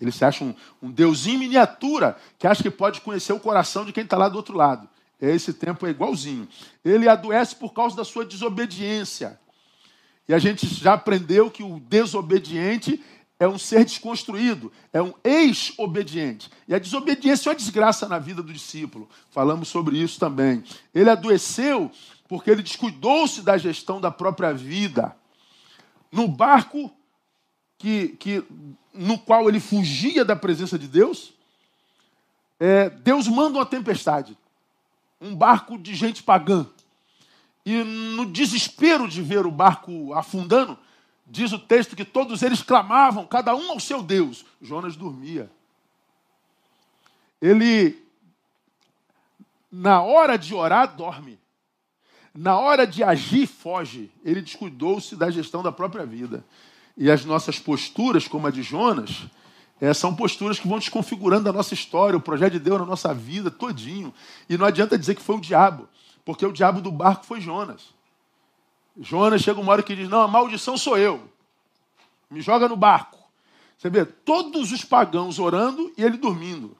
Ele 0.00 0.10
se 0.10 0.24
acha 0.24 0.44
um, 0.44 0.54
um 0.82 0.90
Deus 0.90 1.26
em 1.26 1.38
miniatura 1.38 2.16
que 2.38 2.46
acha 2.46 2.62
que 2.62 2.70
pode 2.70 3.00
conhecer 3.00 3.32
o 3.32 3.40
coração 3.40 3.84
de 3.84 3.92
quem 3.92 4.04
está 4.04 4.16
lá 4.16 4.28
do 4.28 4.36
outro 4.36 4.56
lado. 4.56 4.88
Esse 5.20 5.52
tempo 5.52 5.86
é 5.86 5.90
igualzinho. 5.90 6.48
Ele 6.84 7.08
adoece 7.08 7.54
por 7.54 7.72
causa 7.72 7.96
da 7.96 8.04
sua 8.04 8.24
desobediência. 8.24 9.38
E 10.28 10.34
a 10.34 10.38
gente 10.38 10.66
já 10.66 10.94
aprendeu 10.94 11.50
que 11.50 11.62
o 11.62 11.78
desobediente 11.78 13.00
é 13.38 13.48
um 13.48 13.58
ser 13.58 13.84
desconstruído, 13.84 14.72
é 14.92 15.02
um 15.02 15.12
ex-obediente. 15.24 16.48
E 16.66 16.74
a 16.74 16.78
desobediência 16.78 17.48
é 17.48 17.50
uma 17.50 17.56
desgraça 17.56 18.08
na 18.08 18.18
vida 18.18 18.42
do 18.42 18.52
discípulo. 18.52 19.08
Falamos 19.30 19.68
sobre 19.68 19.98
isso 19.98 20.18
também. 20.18 20.62
Ele 20.94 21.10
adoeceu 21.10 21.90
porque 22.28 22.50
ele 22.50 22.62
descuidou-se 22.62 23.42
da 23.42 23.58
gestão 23.58 24.00
da 24.00 24.10
própria 24.10 24.52
vida. 24.54 25.14
No 26.10 26.28
barco 26.28 26.90
que, 27.82 28.10
que, 28.10 28.44
no 28.94 29.18
qual 29.18 29.48
ele 29.48 29.58
fugia 29.58 30.24
da 30.24 30.36
presença 30.36 30.78
de 30.78 30.86
Deus, 30.86 31.34
é, 32.60 32.88
Deus 32.88 33.26
manda 33.26 33.58
uma 33.58 33.66
tempestade, 33.66 34.38
um 35.20 35.34
barco 35.34 35.76
de 35.76 35.92
gente 35.92 36.22
pagã. 36.22 36.64
E 37.66 37.82
no 37.82 38.24
desespero 38.24 39.08
de 39.08 39.20
ver 39.20 39.46
o 39.46 39.50
barco 39.50 40.14
afundando, 40.14 40.78
diz 41.26 41.50
o 41.50 41.58
texto 41.58 41.96
que 41.96 42.04
todos 42.04 42.40
eles 42.42 42.62
clamavam, 42.62 43.26
cada 43.26 43.52
um 43.52 43.72
ao 43.72 43.80
seu 43.80 44.00
Deus. 44.00 44.44
Jonas 44.60 44.94
dormia. 44.94 45.50
Ele, 47.40 48.00
na 49.72 50.02
hora 50.02 50.38
de 50.38 50.54
orar, 50.54 50.94
dorme. 50.94 51.36
Na 52.32 52.60
hora 52.60 52.86
de 52.86 53.02
agir, 53.02 53.48
foge. 53.48 54.08
Ele 54.24 54.40
descuidou-se 54.40 55.16
da 55.16 55.32
gestão 55.32 55.64
da 55.64 55.72
própria 55.72 56.06
vida. 56.06 56.44
E 56.96 57.10
as 57.10 57.24
nossas 57.24 57.58
posturas, 57.58 58.28
como 58.28 58.46
a 58.46 58.50
de 58.50 58.62
Jonas, 58.62 59.24
é, 59.80 59.92
são 59.92 60.14
posturas 60.14 60.60
que 60.60 60.68
vão 60.68 60.78
desconfigurando 60.78 61.48
a 61.48 61.52
nossa 61.52 61.74
história, 61.74 62.16
o 62.16 62.20
projeto 62.20 62.52
de 62.52 62.60
Deus 62.60 62.78
na 62.78 62.86
nossa 62.86 63.12
vida 63.12 63.50
todinho. 63.50 64.14
E 64.48 64.56
não 64.56 64.66
adianta 64.66 64.98
dizer 64.98 65.14
que 65.14 65.22
foi 65.22 65.36
o 65.36 65.40
diabo, 65.40 65.88
porque 66.24 66.46
o 66.46 66.52
diabo 66.52 66.80
do 66.80 66.92
barco 66.92 67.26
foi 67.26 67.40
Jonas. 67.40 67.82
Jonas 69.00 69.42
chega 69.42 69.60
uma 69.60 69.72
hora 69.72 69.82
que 69.82 69.96
diz: 69.96 70.08
Não, 70.08 70.20
a 70.20 70.28
maldição 70.28 70.76
sou 70.76 70.96
eu. 70.98 71.28
Me 72.30 72.40
joga 72.40 72.68
no 72.68 72.76
barco. 72.76 73.18
Você 73.76 73.90
vê, 73.90 74.04
todos 74.04 74.70
os 74.70 74.84
pagãos 74.84 75.38
orando 75.38 75.92
e 75.98 76.04
ele 76.04 76.16
dormindo. 76.16 76.76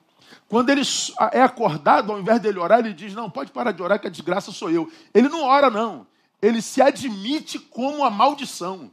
Quando 0.47 0.69
ele 0.69 0.83
é 1.31 1.41
acordado, 1.41 2.11
ao 2.11 2.19
invés 2.19 2.39
dele 2.39 2.59
orar, 2.59 2.79
ele 2.79 2.93
diz: 2.93 3.13
Não, 3.13 3.29
pode 3.29 3.51
parar 3.51 3.71
de 3.71 3.81
orar, 3.81 3.99
que 3.99 4.07
a 4.07 4.09
desgraça 4.09 4.51
sou 4.51 4.69
eu. 4.69 4.89
Ele 5.13 5.27
não 5.27 5.43
ora, 5.43 5.69
não. 5.69 6.07
Ele 6.41 6.61
se 6.61 6.81
admite 6.81 7.59
como 7.59 8.05
a 8.05 8.09
maldição. 8.09 8.91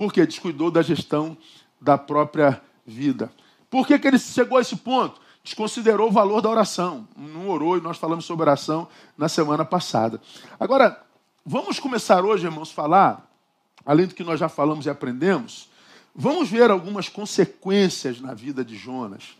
Porque 0.00 0.24
descuidou 0.24 0.70
da 0.70 0.80
gestão 0.80 1.36
da 1.78 1.98
própria 1.98 2.62
vida. 2.86 3.30
Por 3.68 3.86
que, 3.86 3.98
que 3.98 4.08
ele 4.08 4.18
chegou 4.18 4.56
a 4.56 4.62
esse 4.62 4.74
ponto? 4.74 5.20
Desconsiderou 5.44 6.08
o 6.08 6.10
valor 6.10 6.40
da 6.40 6.48
oração. 6.48 7.06
Não 7.14 7.50
orou 7.50 7.76
e 7.76 7.82
nós 7.82 7.98
falamos 7.98 8.24
sobre 8.24 8.44
oração 8.44 8.88
na 9.14 9.28
semana 9.28 9.62
passada. 9.62 10.18
Agora, 10.58 11.04
vamos 11.44 11.78
começar 11.78 12.24
hoje, 12.24 12.46
irmãos, 12.46 12.72
falar, 12.72 13.30
além 13.84 14.06
do 14.06 14.14
que 14.14 14.24
nós 14.24 14.40
já 14.40 14.48
falamos 14.48 14.86
e 14.86 14.88
aprendemos, 14.88 15.68
vamos 16.14 16.48
ver 16.48 16.70
algumas 16.70 17.10
consequências 17.10 18.22
na 18.22 18.32
vida 18.32 18.64
de 18.64 18.78
Jonas. 18.78 19.36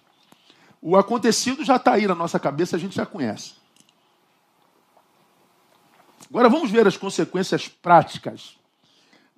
O 0.83 0.95
acontecido 0.95 1.65
já 1.65 1.77
está 1.77 1.93
aí 1.93 2.07
na 2.07 2.15
nossa 2.15 2.39
cabeça, 2.39 2.77
a 2.77 2.79
gente 2.79 2.95
já 2.95 3.07
conhece. 3.07 3.55
Agora 6.29 6.51
vamos 6.51 6.71
ver 6.71 6.87
as 6.87 6.99
consequências 6.99 7.67
práticas 7.67 8.60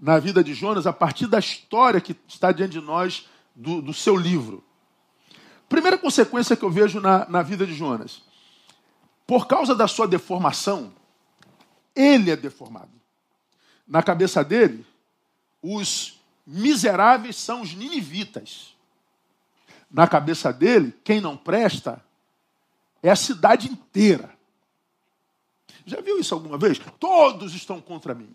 na 0.03 0.19
vida 0.19 0.43
de 0.43 0.53
Jonas 0.53 0.85
a 0.85 0.93
partir 0.93 1.29
da 1.29 1.39
história 1.39 2.01
que 2.01 2.17
está 2.27 2.51
diante 2.51 2.73
de 2.73 2.81
nós 2.81 3.29
do, 3.55 3.81
do 3.81 3.95
seu 3.95 4.17
livro. 4.17 4.65
Primeira 5.69 5.97
consequência 5.97 6.57
que 6.57 6.65
eu 6.65 6.71
vejo 6.71 7.01
na, 7.01 7.27
na 7.29 7.41
vida 7.41 7.65
de 7.65 7.73
Jonas: 7.73 8.23
por 9.25 9.47
causa 9.47 9.77
da 9.77 9.87
sua 9.87 10.09
deformação, 10.09 10.93
ele 11.95 12.33
é 12.33 12.37
deformado. 12.37 12.91
Na 13.87 14.03
cabeça 14.03 14.43
dele, 14.43 14.85
os 15.63 16.21
miseráveis 16.45 17.37
são 17.37 17.63
os 17.63 17.73
ninivitas 17.73 18.73
na 19.93 20.09
cabeça 20.09 20.53
dele, 20.53 20.93
quem 21.05 21.21
não 21.21 21.37
presta 21.37 22.03
é 23.03 23.11
a 23.11 23.17
cidade 23.17 23.69
inteira. 23.71 24.35
Já 25.85 26.01
viu 26.01 26.19
isso 26.19 26.33
alguma 26.33 26.57
vez? 26.57 26.81
Todos 26.99 27.55
estão 27.55 27.81
contra 27.81 28.15
mim. 28.15 28.35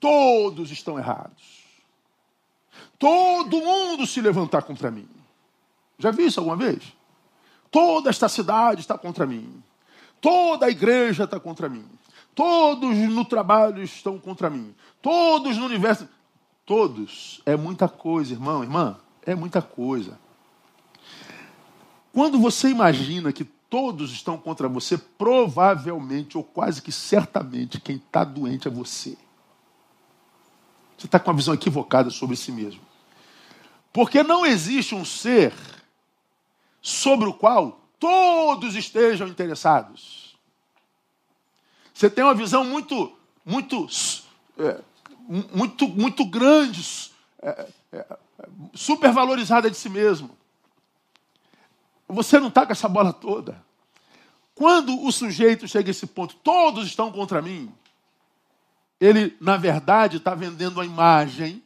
Todos 0.00 0.70
estão 0.70 0.98
errados. 0.98 1.64
Todo 2.98 3.60
mundo 3.60 4.06
se 4.06 4.20
levantar 4.20 4.62
contra 4.62 4.90
mim. 4.90 5.08
Já 5.98 6.10
viu 6.10 6.26
isso 6.26 6.40
alguma 6.40 6.56
vez? 6.56 6.82
Toda 7.70 8.10
esta 8.10 8.28
cidade 8.28 8.80
está 8.80 8.96
contra 8.96 9.26
mim. 9.26 9.62
Toda 10.20 10.66
a 10.66 10.70
igreja 10.70 11.24
está 11.24 11.38
contra 11.38 11.68
mim. 11.68 11.84
Todos 12.34 12.96
no 12.96 13.24
trabalho 13.24 13.82
estão 13.82 14.18
contra 14.18 14.48
mim. 14.48 14.74
Todos 15.02 15.56
no 15.56 15.66
universo. 15.66 16.08
Todos. 16.64 17.40
É 17.44 17.56
muita 17.56 17.88
coisa, 17.88 18.32
irmão, 18.32 18.62
irmã. 18.62 18.96
É 19.24 19.34
muita 19.34 19.60
coisa. 19.60 20.18
Quando 22.12 22.38
você 22.38 22.68
imagina 22.68 23.32
que 23.32 23.44
todos 23.44 24.12
estão 24.12 24.38
contra 24.38 24.68
você, 24.68 24.96
provavelmente 24.96 26.38
ou 26.38 26.44
quase 26.44 26.80
que 26.80 26.90
certamente 26.90 27.80
quem 27.80 27.96
está 27.96 28.24
doente 28.24 28.66
é 28.66 28.70
você. 28.70 29.16
Você 30.98 31.06
está 31.06 31.20
com 31.20 31.30
uma 31.30 31.36
visão 31.36 31.54
equivocada 31.54 32.10
sobre 32.10 32.34
si 32.34 32.50
mesmo. 32.50 32.80
Porque 33.92 34.22
não 34.24 34.44
existe 34.44 34.96
um 34.96 35.04
ser 35.04 35.54
sobre 36.82 37.28
o 37.28 37.32
qual 37.32 37.80
todos 38.00 38.74
estejam 38.74 39.28
interessados. 39.28 40.36
Você 41.94 42.10
tem 42.10 42.24
uma 42.24 42.34
visão 42.34 42.64
muito, 42.64 43.16
muito, 43.44 43.86
é, 44.58 44.80
muito, 45.28 45.88
muito 45.88 46.24
grande, 46.24 46.84
é, 47.42 47.68
é, 47.92 48.18
supervalorizada 48.74 49.70
de 49.70 49.76
si 49.76 49.88
mesmo. 49.88 50.36
Você 52.08 52.40
não 52.40 52.48
está 52.48 52.66
com 52.66 52.72
essa 52.72 52.88
bola 52.88 53.12
toda. 53.12 53.62
Quando 54.54 55.00
o 55.04 55.12
sujeito 55.12 55.68
chega 55.68 55.90
a 55.90 55.92
esse 55.92 56.06
ponto, 56.06 56.34
todos 56.36 56.86
estão 56.86 57.12
contra 57.12 57.40
mim, 57.40 57.72
ele, 59.00 59.36
na 59.40 59.56
verdade, 59.56 60.16
está 60.16 60.34
vendendo 60.34 60.80
a 60.80 60.84
imagem. 60.84 61.62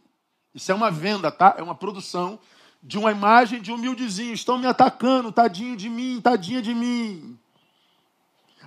Isso 0.54 0.70
é 0.70 0.74
uma 0.74 0.90
venda, 0.90 1.30
tá? 1.30 1.54
É 1.56 1.62
uma 1.62 1.74
produção 1.74 2.38
de 2.82 2.98
uma 2.98 3.10
imagem 3.10 3.60
de 3.60 3.72
humildezinho. 3.72 4.34
Estão 4.34 4.58
me 4.58 4.66
atacando, 4.66 5.32
tadinho 5.32 5.76
de 5.76 5.88
mim, 5.88 6.20
tadinha 6.20 6.60
de 6.60 6.74
mim. 6.74 7.38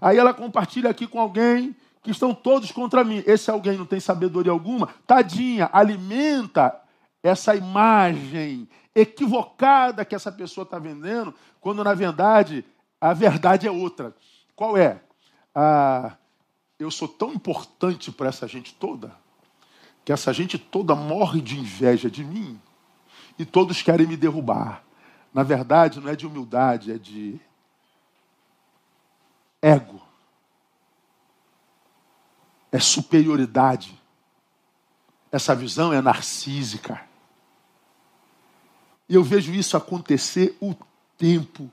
Aí 0.01 0.17
ela 0.17 0.33
compartilha 0.33 0.89
aqui 0.89 1.05
com 1.07 1.19
alguém 1.19 1.75
que 2.01 2.11
estão 2.11 2.33
todos 2.33 2.71
contra 2.71 3.03
mim. 3.03 3.23
Esse 3.25 3.51
alguém 3.51 3.77
não 3.77 3.85
tem 3.85 3.99
sabedoria 3.99 4.51
alguma. 4.51 4.89
Tadinha, 5.05 5.69
alimenta 5.71 6.79
essa 7.21 7.55
imagem 7.55 8.67
equivocada 8.93 10.05
que 10.05 10.15
essa 10.15 10.31
pessoa 10.31 10.63
está 10.63 10.79
vendendo, 10.79 11.33
quando 11.59 11.83
na 11.83 11.93
verdade 11.93 12.63
a 13.01 13.13
verdade 13.13 13.67
é 13.67 13.71
outra. 13.71 14.15
Qual 14.55 14.77
é? 14.77 15.01
Ah, 15.53 16.15
eu 16.77 16.91
sou 16.91 17.07
tão 17.07 17.33
importante 17.33 18.11
para 18.11 18.27
essa 18.27 18.47
gente 18.47 18.73
toda, 18.73 19.15
que 20.03 20.11
essa 20.11 20.33
gente 20.33 20.57
toda 20.57 20.93
morre 20.93 21.41
de 21.41 21.57
inveja 21.57 22.09
de 22.09 22.23
mim 22.23 22.59
e 23.39 23.45
todos 23.45 23.81
querem 23.81 24.07
me 24.07 24.17
derrubar. 24.17 24.83
Na 25.33 25.43
verdade, 25.43 25.99
não 25.99 26.09
é 26.09 26.15
de 26.15 26.27
humildade, 26.27 26.91
é 26.91 26.97
de 26.97 27.39
ego. 29.61 30.01
É 32.71 32.79
superioridade. 32.79 33.99
Essa 35.31 35.55
visão 35.55 35.91
é 35.91 36.01
narcísica. 36.01 37.01
E 39.07 39.15
eu 39.15 39.23
vejo 39.23 39.53
isso 39.53 39.75
acontecer 39.75 40.57
o 40.61 40.73
tempo 41.17 41.71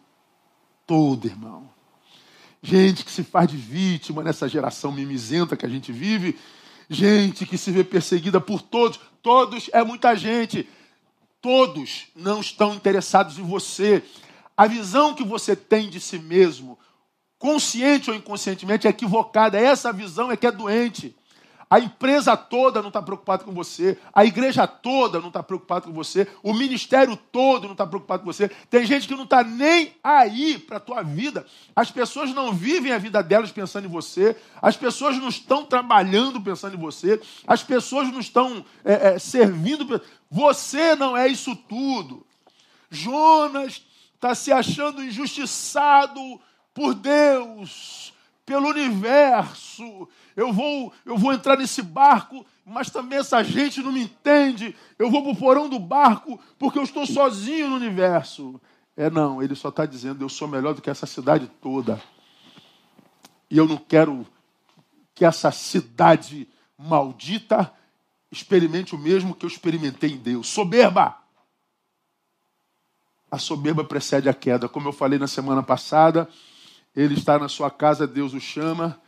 todo, 0.87 1.27
irmão. 1.27 1.69
Gente 2.63 3.05
que 3.05 3.11
se 3.11 3.25
faz 3.25 3.49
de 3.49 3.57
vítima 3.57 4.23
nessa 4.23 4.49
geração 4.49 4.93
mimizenta 4.93 5.57
que 5.57 5.67
a 5.67 5.69
gente 5.69 5.91
vive, 5.91 6.39
gente 6.89 7.45
que 7.45 7.59
se 7.59 7.73
vê 7.73 7.83
perseguida 7.83 8.41
por 8.41 8.63
todos, 8.63 9.01
todos 9.21 9.69
é 9.73 9.83
muita 9.83 10.15
gente. 10.15 10.69
Todos 11.41 12.07
não 12.15 12.41
estão 12.41 12.73
interessados 12.73 13.37
em 13.37 13.43
você. 13.43 14.01
A 14.57 14.69
visão 14.69 15.13
que 15.13 15.25
você 15.25 15.57
tem 15.57 15.91
de 15.91 15.99
si 15.99 16.21
mesmo, 16.21 16.79
consciente 17.37 18.11
ou 18.11 18.17
inconscientemente, 18.17 18.87
é 18.87 18.91
equivocada. 18.91 19.59
Essa 19.59 19.93
visão 19.93 20.31
é 20.31 20.37
que 20.37 20.47
é 20.47 20.53
doente. 20.53 21.17
A 21.73 21.81
empresa 21.81 22.37
toda 22.37 22.83
não 22.83 22.89
está 22.89 23.01
preocupada 23.01 23.45
com 23.45 23.51
você, 23.51 23.97
a 24.13 24.27
igreja 24.27 24.67
toda 24.67 25.19
não 25.19 25.29
está 25.29 25.43
preocupada 25.43 25.87
com 25.87 25.93
você, 25.95 26.29
o 26.43 26.53
ministério 26.53 27.17
todo 27.17 27.65
não 27.65 27.73
está 27.73 27.87
preocupado 27.87 28.23
com 28.23 28.31
você. 28.31 28.51
Tem 28.69 28.85
gente 28.85 29.09
que 29.09 29.15
não 29.15 29.25
está 29.25 29.43
nem 29.43 29.97
aí 30.05 30.59
para 30.59 30.77
a 30.77 30.81
tua 30.81 31.03
vida. 31.03 31.47
As 31.75 31.91
pessoas 31.91 32.35
não 32.35 32.53
vivem 32.53 32.93
a 32.93 32.99
vida 32.99 33.23
delas 33.23 33.51
pensando 33.51 33.87
em 33.87 33.91
você, 33.91 34.37
as 34.61 34.77
pessoas 34.77 35.17
não 35.17 35.31
estão 35.31 35.65
trabalhando 35.65 36.43
pensando 36.43 36.75
em 36.77 36.79
você, 36.79 37.19
as 37.47 37.63
pessoas 37.63 38.13
não 38.13 38.21
estão 38.21 38.63
é, 38.85 39.15
é, 39.15 39.19
servindo. 39.19 39.99
Você 40.31 40.95
não 40.95 41.17
é 41.17 41.27
isso 41.27 41.57
tudo. 41.57 42.27
Jonas 42.91 43.83
está 44.15 44.35
se 44.35 44.53
achando 44.53 45.03
injustiçado 45.03 46.21
por 46.75 46.93
Deus, 46.93 48.12
pelo 48.45 48.69
universo 48.69 50.09
eu 50.37 50.53
vou, 50.53 50.93
eu 51.05 51.17
vou 51.17 51.33
entrar 51.33 51.57
nesse 51.57 51.83
barco, 51.83 52.45
mas 52.65 52.91
também 52.91 53.19
essa 53.19 53.43
gente 53.43 53.83
não 53.83 53.93
me 53.93 54.03
entende. 54.03 54.75
Eu 54.99 55.11
vou 55.11 55.23
para 55.23 55.33
o 55.33 55.37
porão 55.37 55.69
do 55.69 55.79
barco 55.79 56.41
porque 56.59 56.79
eu 56.79 56.83
estou 56.83 57.07
sozinho 57.07 57.69
no 57.69 57.77
universo. 57.77 58.61
É 58.97 59.11
não, 59.11 59.43
ele 59.43 59.55
só 59.55 59.69
está 59.69 59.85
dizendo: 59.85 60.25
eu 60.25 60.29
sou 60.29 60.49
melhor 60.49 60.75
do 60.75 60.83
que 60.83 60.91
essa 60.91 61.07
cidade 61.07 61.51
toda. 61.61 62.01
E 63.51 63.59
eu 63.59 63.69
não 63.69 63.77
quero 63.77 64.27
que 65.15 65.25
essa 65.25 65.51
cidade 65.51 66.49
maldita 66.79 67.73
experimente 68.31 68.95
o 68.95 68.99
mesmo 68.99 69.35
que 69.35 69.45
eu 69.45 69.49
experimentei 69.49 70.13
em 70.13 70.17
Deus. 70.17 70.49
Soberba! 70.49 71.23
a 73.31 73.39
soberba 73.39 73.83
precede 73.83 74.29
a 74.29 74.35
queda. 74.35 74.69
Como 74.69 74.89
eu 74.89 74.93
falei 74.93 75.19
na 75.19 75.27
semana 75.27 75.63
passada, 75.63 76.29
ele 76.95 77.15
está 77.15 77.39
na 77.39 77.49
sua 77.49 77.71
casa, 77.71 78.07
Deus 78.07 78.35
o 78.35 78.41
chama, 78.41 78.99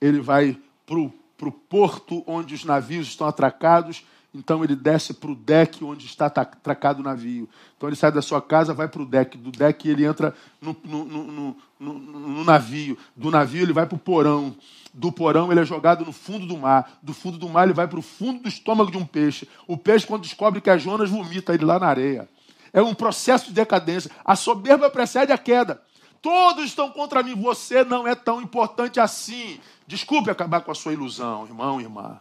ele 0.00 0.20
vai 0.20 0.58
para 0.86 0.98
o 0.98 1.52
porto 1.52 2.22
onde 2.26 2.54
os 2.54 2.64
navios 2.64 3.08
estão 3.08 3.26
atracados, 3.26 4.04
então 4.34 4.62
ele 4.62 4.76
desce 4.76 5.14
para 5.14 5.30
o 5.30 5.34
deck 5.34 5.82
onde 5.82 6.04
está 6.06 6.26
atracado 6.26 7.00
o 7.00 7.02
navio. 7.02 7.48
Então 7.76 7.88
ele 7.88 7.96
sai 7.96 8.12
da 8.12 8.20
sua 8.20 8.42
casa, 8.42 8.74
vai 8.74 8.86
para 8.86 9.02
o 9.02 9.06
deck, 9.06 9.38
do 9.38 9.50
deck 9.50 9.88
ele 9.88 10.04
entra 10.04 10.34
no, 10.60 10.76
no, 10.84 11.04
no, 11.04 11.56
no 11.80 12.44
navio, 12.44 12.98
do 13.16 13.30
navio 13.30 13.62
ele 13.62 13.72
vai 13.72 13.86
para 13.86 13.96
o 13.96 13.98
porão, 13.98 14.54
do 14.92 15.10
porão 15.10 15.50
ele 15.50 15.60
é 15.60 15.64
jogado 15.64 16.04
no 16.04 16.12
fundo 16.12 16.46
do 16.46 16.56
mar, 16.56 16.98
do 17.02 17.14
fundo 17.14 17.38
do 17.38 17.48
mar 17.48 17.64
ele 17.64 17.72
vai 17.72 17.88
para 17.88 17.98
o 17.98 18.02
fundo 18.02 18.42
do 18.42 18.48
estômago 18.48 18.90
de 18.90 18.98
um 18.98 19.06
peixe. 19.06 19.48
O 19.66 19.76
peixe, 19.76 20.06
quando 20.06 20.22
descobre 20.22 20.60
que 20.60 20.70
é 20.70 20.78
Jonas, 20.78 21.10
vomita 21.10 21.54
ele 21.54 21.64
lá 21.64 21.78
na 21.78 21.86
areia. 21.86 22.28
É 22.72 22.82
um 22.82 22.94
processo 22.94 23.46
de 23.46 23.52
decadência. 23.52 24.10
A 24.24 24.36
soberba 24.36 24.90
precede 24.90 25.32
a 25.32 25.38
queda. 25.38 25.80
Todos 26.20 26.64
estão 26.64 26.90
contra 26.90 27.22
mim. 27.22 27.34
Você 27.34 27.84
não 27.84 28.06
é 28.06 28.14
tão 28.14 28.40
importante 28.40 29.00
assim. 29.00 29.60
Desculpe 29.86 30.30
acabar 30.30 30.60
com 30.60 30.70
a 30.70 30.74
sua 30.74 30.92
ilusão, 30.92 31.46
irmão, 31.46 31.80
irmã. 31.80 32.20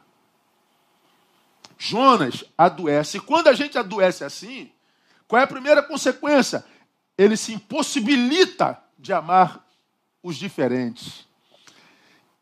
Jonas 1.78 2.44
adoece. 2.58 3.18
E 3.18 3.20
quando 3.20 3.48
a 3.48 3.54
gente 3.54 3.78
adoece 3.78 4.24
assim, 4.24 4.72
qual 5.28 5.40
é 5.40 5.44
a 5.44 5.48
primeira 5.48 5.84
consequência? 5.84 6.66
Ele 7.18 7.38
se 7.38 7.54
impossibilita 7.54 8.82
de 8.98 9.14
amar 9.14 9.66
os 10.24 10.38
diferentes. 10.38 11.28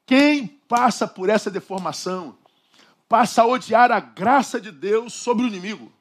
Quem 0.06 0.48
passa 0.48 1.08
por 1.08 1.30
essa 1.30 1.50
deformação 1.50 2.38
passa 3.08 3.42
a 3.42 3.46
odiar 3.46 3.92
a 3.92 4.00
graça 4.00 4.60
de 4.60 4.72
Deus 4.72 5.14
sobre 5.14 5.46
o 5.46 5.48
inimigo 5.48 5.92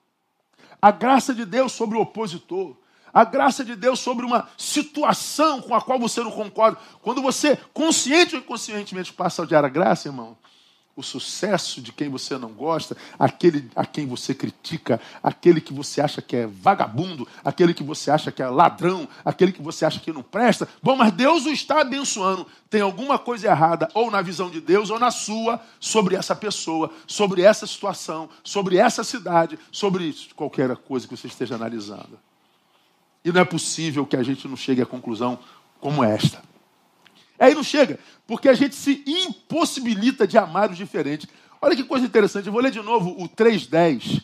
a 0.85 0.91
graça 0.91 1.35
de 1.35 1.47
Deus 1.47 1.73
sobre 1.73 1.97
o 1.97 2.03
opositor, 2.03 2.77
a 3.15 3.25
graça 3.25 3.65
de 3.65 3.77
Deus 3.77 4.01
sobre 4.01 4.27
uma 4.27 4.49
situação 4.59 5.63
com 5.63 5.75
a 5.75 5.81
qual 5.81 6.01
você 6.01 6.21
não 6.21 6.33
concorda. 6.33 6.77
Quando 7.01 7.23
você, 7.23 7.57
consciente 7.73 8.35
ou 8.35 8.41
inconscientemente, 8.41 9.13
passa 9.13 9.41
a 9.41 9.45
odiar 9.45 9.65
a 9.65 9.69
graça, 9.69 10.09
irmão, 10.09 10.37
o 10.97 11.03
sucesso 11.03 11.81
de 11.81 11.93
quem 11.93 12.09
você 12.09 12.39
não 12.39 12.51
gosta, 12.51 12.97
aquele 13.19 13.69
a 13.75 13.85
quem 13.85 14.07
você 14.07 14.35
critica, 14.35 15.01
aquele 15.23 15.61
que 15.61 15.73
você 15.73 16.01
acha 16.01 16.23
que 16.23 16.37
é 16.37 16.47
vagabundo, 16.47 17.27
aquele 17.45 17.75
que 17.75 17.83
você 17.83 18.11
acha 18.11 18.31
que 18.31 18.43
é 18.43 18.49
ladrão, 18.49 19.09
aquele 19.25 19.53
que 19.53 19.63
você 19.63 19.85
acha 19.85 19.99
que 19.99 20.13
não 20.13 20.23
presta. 20.23 20.69
Bom, 20.83 20.97
mas 20.97 21.13
Deus 21.13 21.47
o 21.47 21.51
está 21.51 21.81
abençoando. 21.81 22.47
Tem 22.71 22.81
alguma 22.81 23.19
coisa 23.19 23.49
errada, 23.49 23.89
ou 23.95 24.11
na 24.11 24.23
visão 24.23 24.51
de 24.51 24.61
Deus, 24.61 24.91
ou 24.91 24.99
na 24.99 25.11
sua, 25.11 25.61
sobre 25.81 26.15
essa 26.15 26.35
pessoa, 26.35 26.91
sobre 27.07 27.43
essa 27.43 27.67
situação, 27.67 28.29
sobre 28.43 28.77
essa 28.77 29.03
cidade, 29.03 29.59
sobre 29.73 30.15
qualquer 30.37 30.77
coisa 30.77 31.09
que 31.09 31.17
você 31.17 31.27
esteja 31.27 31.57
analisando. 31.57 32.19
E 33.25 33.33
não 33.33 33.41
é 33.41 33.45
possível 33.45 34.05
que 34.05 34.17
a 34.17 34.23
gente 34.23 34.47
não 34.47 34.57
chegue 34.57 34.83
à 34.83 34.87
conclusão 34.87 35.39
como 35.81 36.05
esta. 36.05 36.43
Aí 37.39 37.55
não 37.55 37.63
chega, 37.63 37.99
porque 38.27 38.49
a 38.49 38.55
gente 38.55 38.75
se 38.75 39.03
impossibilita 39.07 40.27
de 40.27 40.39
amar 40.39 40.71
os 40.71 40.77
diferentes. 40.77 41.29
Olha 41.61 41.75
que 41.75 41.85
coisa 41.85 42.05
interessante, 42.07 42.47
eu 42.47 42.53
vou 42.53 42.61
ler 42.61 42.71
de 42.71 42.83
novo 42.83 43.11
o 43.19 43.29
3,10. 43.29 44.23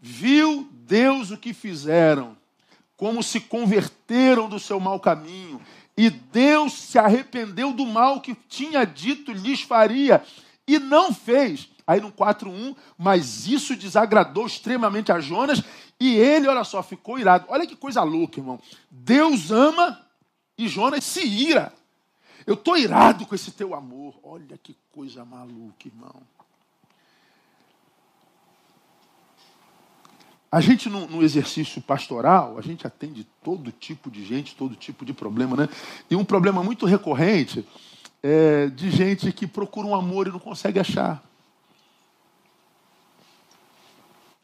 Viu 0.00 0.68
Deus 0.72 1.30
o 1.30 1.36
que 1.36 1.52
fizeram, 1.52 2.36
como 2.96 3.22
se 3.22 3.40
converteram 3.40 4.48
do 4.48 4.58
seu 4.58 4.78
mau 4.78 5.00
caminho, 5.00 5.60
e 5.96 6.10
Deus 6.10 6.74
se 6.74 6.98
arrependeu 6.98 7.72
do 7.72 7.84
mal 7.84 8.20
que 8.20 8.36
tinha 8.48 8.84
dito 8.84 9.32
lhes 9.32 9.62
faria, 9.62 10.22
e 10.66 10.78
não 10.78 11.12
fez. 11.12 11.68
Aí 11.88 12.02
no 12.02 12.12
4.1, 12.12 12.76
mas 12.98 13.48
isso 13.48 13.74
desagradou 13.74 14.46
extremamente 14.46 15.10
a 15.10 15.20
Jonas, 15.20 15.62
e 15.98 16.16
ele, 16.16 16.46
olha 16.46 16.62
só, 16.62 16.82
ficou 16.82 17.18
irado. 17.18 17.46
Olha 17.48 17.66
que 17.66 17.74
coisa 17.74 18.02
louca, 18.02 18.38
irmão. 18.38 18.60
Deus 18.90 19.50
ama 19.50 19.98
e 20.58 20.68
Jonas 20.68 21.02
se 21.02 21.26
ira. 21.26 21.72
Eu 22.46 22.52
estou 22.52 22.76
irado 22.76 23.24
com 23.24 23.34
esse 23.34 23.52
teu 23.52 23.74
amor. 23.74 24.14
Olha 24.22 24.58
que 24.58 24.76
coisa 24.92 25.24
maluca, 25.24 25.88
irmão. 25.88 26.14
A 30.52 30.60
gente, 30.60 30.90
no, 30.90 31.06
no, 31.06 31.22
exercício 31.22 31.80
pastoral, 31.80 32.58
a 32.58 32.60
gente 32.60 32.86
atende 32.86 33.26
todo 33.42 33.72
tipo 33.72 34.10
de 34.10 34.22
gente, 34.26 34.54
todo 34.54 34.76
tipo 34.76 35.06
de 35.06 35.14
problema, 35.14 35.56
né? 35.56 35.68
E 36.10 36.14
um 36.14 36.24
problema 36.24 36.62
muito 36.62 36.84
recorrente 36.84 37.66
é 38.22 38.66
de 38.66 38.90
gente 38.90 39.32
que 39.32 39.46
procura 39.46 39.86
um 39.86 39.94
amor 39.94 40.26
e 40.26 40.30
não 40.30 40.38
consegue 40.38 40.78
achar. 40.78 41.26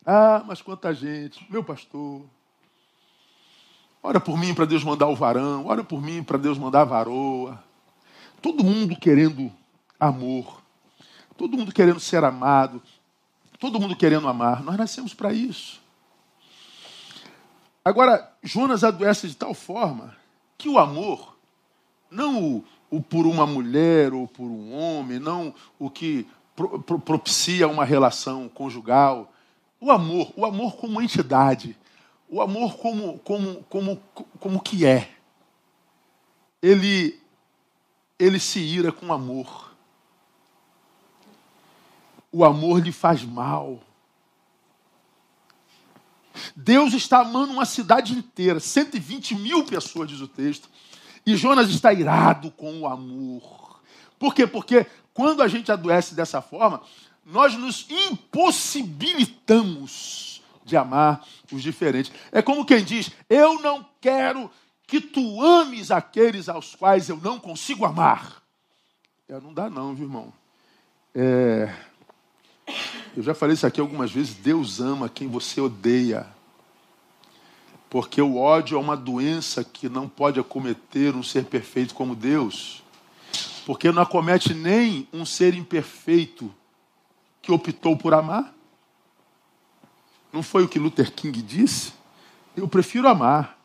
Ah, 0.07 0.43
mas 0.47 0.61
quanta 0.61 0.93
gente, 0.93 1.47
meu 1.51 1.65
pastor. 1.65 2.23
Ora 4.03 4.21
por 4.21 4.37
mim 4.39 4.55
para 4.55 4.67
Deus 4.67 4.85
mandar 4.85 5.09
o 5.09 5.17
varão, 5.17 5.67
ora 5.67 5.83
por 5.83 6.03
mim 6.03 6.23
para 6.23 6.37
Deus 6.37 6.59
mandar 6.59 6.83
a 6.83 6.85
varoa. 6.85 7.65
Todo 8.43 8.63
mundo 8.63 8.95
querendo 8.97 9.51
amor, 9.99 10.63
todo 11.39 11.57
mundo 11.57 11.73
querendo 11.73 11.99
ser 11.99 12.23
amado, 12.23 12.83
todo 13.59 13.81
mundo 13.81 13.97
querendo 13.97 14.29
amar. 14.29 14.63
Nós 14.63 14.77
nascemos 14.77 15.15
para 15.15 15.33
isso. 15.33 15.81
Agora, 17.83 18.31
Jonas 18.43 18.85
adoece 18.85 19.27
de 19.27 19.37
tal 19.37 19.55
forma 19.55 20.15
que 20.59 20.69
o 20.69 20.79
amor, 20.79 21.35
não 22.11 22.43
o, 22.43 22.65
o 22.91 23.03
por 23.03 23.27
uma 23.27 23.47
mulher 23.47 24.13
ou 24.13 24.29
por 24.29 24.45
um 24.45 24.75
homem, 24.75 25.19
não 25.19 25.55
o 25.79 25.89
que 25.89 26.27
pro, 26.55 26.83
pro, 26.83 26.99
propicia 26.99 27.67
uma 27.67 27.87
relação 27.87 28.51
conjugal, 28.51 29.34
o 29.85 29.93
amor, 29.93 30.33
o 30.35 30.47
amor 30.47 30.77
como 30.77 31.03
entidade, 31.03 31.77
o 32.27 32.41
amor 32.41 32.79
como, 32.79 33.19
como, 33.19 33.63
como, 33.65 34.03
como 34.41 34.63
que 34.63 34.87
é. 34.87 35.11
Ele 36.63 37.21
ele 38.19 38.41
se 38.41 38.61
ira 38.61 38.91
com 38.91 39.13
amor. 39.13 39.75
O 42.33 42.47
amor 42.47 42.81
lhe 42.81 42.93
faz 42.93 43.23
mal. 43.23 43.83
Deus 46.57 46.95
está 46.95 47.21
amando 47.21 47.53
uma 47.53 47.67
cidade 47.67 48.15
inteira, 48.15 48.59
120 48.61 49.35
mil 49.35 49.67
pessoas, 49.67 50.09
diz 50.09 50.21
o 50.21 50.29
texto. 50.29 50.71
E 51.27 51.37
Jonas 51.37 51.69
está 51.69 51.93
irado 51.93 52.51
com 52.53 52.81
o 52.81 52.87
amor. 52.87 53.83
Por 54.19 54.35
quê? 54.35 54.47
Porque 54.47 54.87
quando 55.13 55.43
a 55.43 55.49
gente 55.49 55.71
adoece 55.71 56.15
dessa 56.15 56.41
forma, 56.41 56.81
nós 57.25 57.55
nos 57.55 57.87
impossibilitamos 57.89 60.43
de 60.65 60.77
amar 60.77 61.25
os 61.53 61.63
diferentes. 61.63 62.11
É 62.33 62.43
como 62.43 62.65
quem 62.65 62.85
diz: 62.85 63.11
Eu 63.29 63.61
não 63.61 63.87
quero 64.01 64.51
que 64.87 65.01
tu 65.01 65.43
ames 65.43 65.91
aqueles 65.91 66.49
aos 66.49 66.75
quais 66.75 67.09
eu 67.09 67.17
não 67.17 67.39
consigo 67.39 67.85
amar. 67.85 68.43
É, 69.29 69.41
não 69.41 69.55
dá 69.55 69.71
não, 69.71 69.95
viu, 69.95 70.07
irmão? 70.07 70.33
É... 71.15 71.73
Eu 73.17 73.23
já 73.23 73.35
falei 73.35 73.55
isso 73.55 73.67
aqui 73.67 73.81
algumas 73.81 74.11
vezes. 74.11 74.35
Deus 74.35 74.81
ama 74.81 75.09
quem 75.09 75.29
você 75.29 75.61
odeia. 75.61 76.27
Porque 77.89 78.21
o 78.21 78.37
ódio 78.37 78.77
é 78.77 78.81
uma 78.81 78.97
doença 78.97 79.63
que 79.63 79.89
não 79.89 80.09
pode 80.09 80.41
acometer 80.41 81.15
um 81.15 81.23
ser 81.23 81.45
perfeito 81.45 81.95
como 81.95 82.17
Deus. 82.17 82.83
Porque 83.65 83.93
não 83.93 84.03
acomete 84.03 84.53
nem 84.53 85.07
um 85.13 85.25
ser 85.25 85.55
imperfeito 85.55 86.53
que 87.45 87.53
optou 87.53 87.97
por 87.97 88.15
amar. 88.15 88.55
Não 90.33 90.43
foi 90.43 90.65
o 90.65 90.69
que 90.69 90.79
Luther 90.79 91.13
King 91.13 91.43
disse? 91.43 91.93
Eu 92.57 92.67
prefiro 92.67 93.07
amar. 93.07 93.59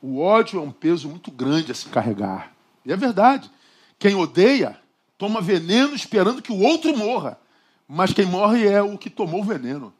O 0.00 0.20
ódio 0.20 0.58
é 0.58 0.62
um 0.62 0.70
peso 0.70 1.08
muito 1.08 1.30
grande 1.30 1.70
a 1.70 1.74
se 1.74 1.88
carregar. 1.88 2.52
E 2.84 2.92
é 2.92 2.96
verdade. 2.96 3.50
Quem 3.98 4.14
odeia 4.14 4.78
toma 5.18 5.40
veneno 5.40 5.94
esperando 5.94 6.42
que 6.42 6.52
o 6.52 6.60
outro 6.60 6.96
morra. 6.96 7.38
Mas 7.86 8.12
quem 8.12 8.24
morre 8.24 8.66
é 8.66 8.82
o 8.82 8.96
que 8.96 9.10
tomou 9.10 9.40
o 9.40 9.44
veneno. 9.44 9.92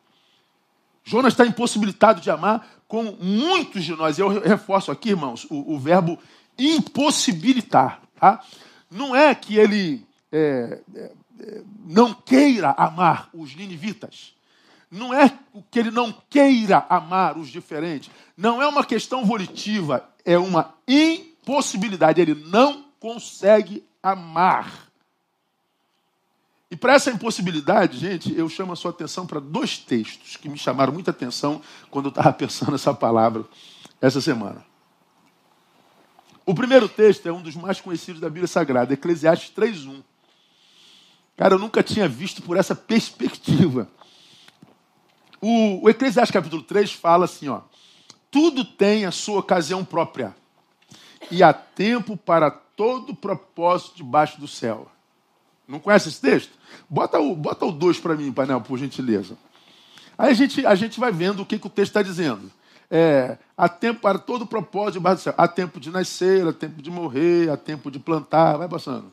Jonas 1.04 1.34
está 1.34 1.46
impossibilitado 1.46 2.20
de 2.20 2.30
amar, 2.30 2.66
como 2.88 3.16
muitos 3.20 3.84
de 3.84 3.94
nós. 3.94 4.18
Eu 4.18 4.28
reforço 4.28 4.90
aqui, 4.90 5.10
irmãos, 5.10 5.46
o, 5.50 5.74
o 5.74 5.78
verbo 5.78 6.18
impossibilitar. 6.58 8.00
Tá? 8.18 8.42
Não 8.90 9.14
é 9.14 9.34
que 9.34 9.56
ele 9.56 10.06
é, 10.32 10.80
é, 10.94 11.12
não 11.84 12.14
queira 12.14 12.70
amar 12.76 13.28
os 13.34 13.54
ninivitas. 13.54 14.34
Não 14.90 15.12
é 15.12 15.28
que 15.70 15.78
ele 15.78 15.90
não 15.90 16.14
queira 16.30 16.86
amar 16.88 17.36
os 17.36 17.48
diferentes. 17.48 18.10
Não 18.36 18.62
é 18.62 18.66
uma 18.66 18.84
questão 18.84 19.24
volitiva. 19.24 20.08
É 20.24 20.38
uma 20.38 20.74
impossibilidade. 20.86 22.20
Ele 22.20 22.34
não 22.34 22.84
consegue 23.00 23.84
amar. 24.02 24.88
E 26.70 26.76
para 26.76 26.94
essa 26.94 27.10
impossibilidade, 27.10 27.98
gente, 27.98 28.36
eu 28.36 28.48
chamo 28.48 28.72
a 28.72 28.76
sua 28.76 28.90
atenção 28.90 29.26
para 29.26 29.40
dois 29.40 29.78
textos 29.78 30.36
que 30.36 30.48
me 30.48 30.58
chamaram 30.58 30.92
muita 30.92 31.10
atenção 31.10 31.60
quando 31.90 32.06
eu 32.06 32.10
estava 32.10 32.32
pensando 32.34 32.74
essa 32.74 32.94
palavra 32.94 33.44
essa 34.00 34.20
semana. 34.20 34.64
O 36.46 36.54
primeiro 36.54 36.88
texto 36.88 37.26
é 37.26 37.32
um 37.32 37.40
dos 37.40 37.56
mais 37.56 37.80
conhecidos 37.80 38.20
da 38.20 38.28
Bíblia 38.28 38.46
Sagrada, 38.46 38.92
Eclesiastes 38.92 39.52
3.1. 39.56 40.02
Cara, 41.36 41.54
eu 41.54 41.58
nunca 41.58 41.82
tinha 41.82 42.08
visto 42.08 42.42
por 42.42 42.56
essa 42.56 42.74
perspectiva. 42.74 43.88
O, 45.40 45.84
o 45.84 45.90
Eclesiastes 45.90 46.32
capítulo 46.32 46.62
3 46.62 46.92
fala 46.92 47.24
assim, 47.24 47.48
ó. 47.48 47.60
tudo 48.30 48.64
tem 48.64 49.04
a 49.04 49.10
sua 49.10 49.40
ocasião 49.40 49.84
própria. 49.84 50.34
E 51.30 51.42
há 51.42 51.52
tempo 51.52 52.16
para 52.16 52.50
todo 52.50 53.14
propósito 53.14 53.96
debaixo 53.96 54.40
do 54.40 54.46
céu. 54.46 54.90
Não 55.66 55.80
conhece 55.80 56.08
esse 56.08 56.20
texto? 56.20 56.52
Bota 56.88 57.18
o 57.18 57.34
2 57.34 57.38
bota 57.38 57.66
o 57.66 57.94
para 58.00 58.14
mim, 58.14 58.32
painel, 58.32 58.60
por 58.60 58.78
gentileza. 58.78 59.36
Aí 60.16 60.30
a 60.30 60.34
gente, 60.34 60.64
a 60.64 60.74
gente 60.74 61.00
vai 61.00 61.10
vendo 61.10 61.42
o 61.42 61.46
que, 61.46 61.58
que 61.58 61.66
o 61.66 61.70
texto 61.70 61.90
está 61.90 62.02
dizendo. 62.02 62.50
É, 62.90 63.38
há 63.56 63.68
tempo 63.68 64.00
para 64.00 64.18
todo 64.18 64.46
propósito 64.46 64.94
debaixo 64.94 65.20
do 65.20 65.22
céu. 65.24 65.34
Há 65.36 65.48
tempo 65.48 65.80
de 65.80 65.90
nascer, 65.90 66.46
há 66.46 66.52
tempo 66.52 66.80
de 66.80 66.90
morrer, 66.90 67.50
há 67.50 67.56
tempo 67.56 67.90
de 67.90 67.98
plantar, 67.98 68.56
vai 68.56 68.68
passando. 68.68 69.10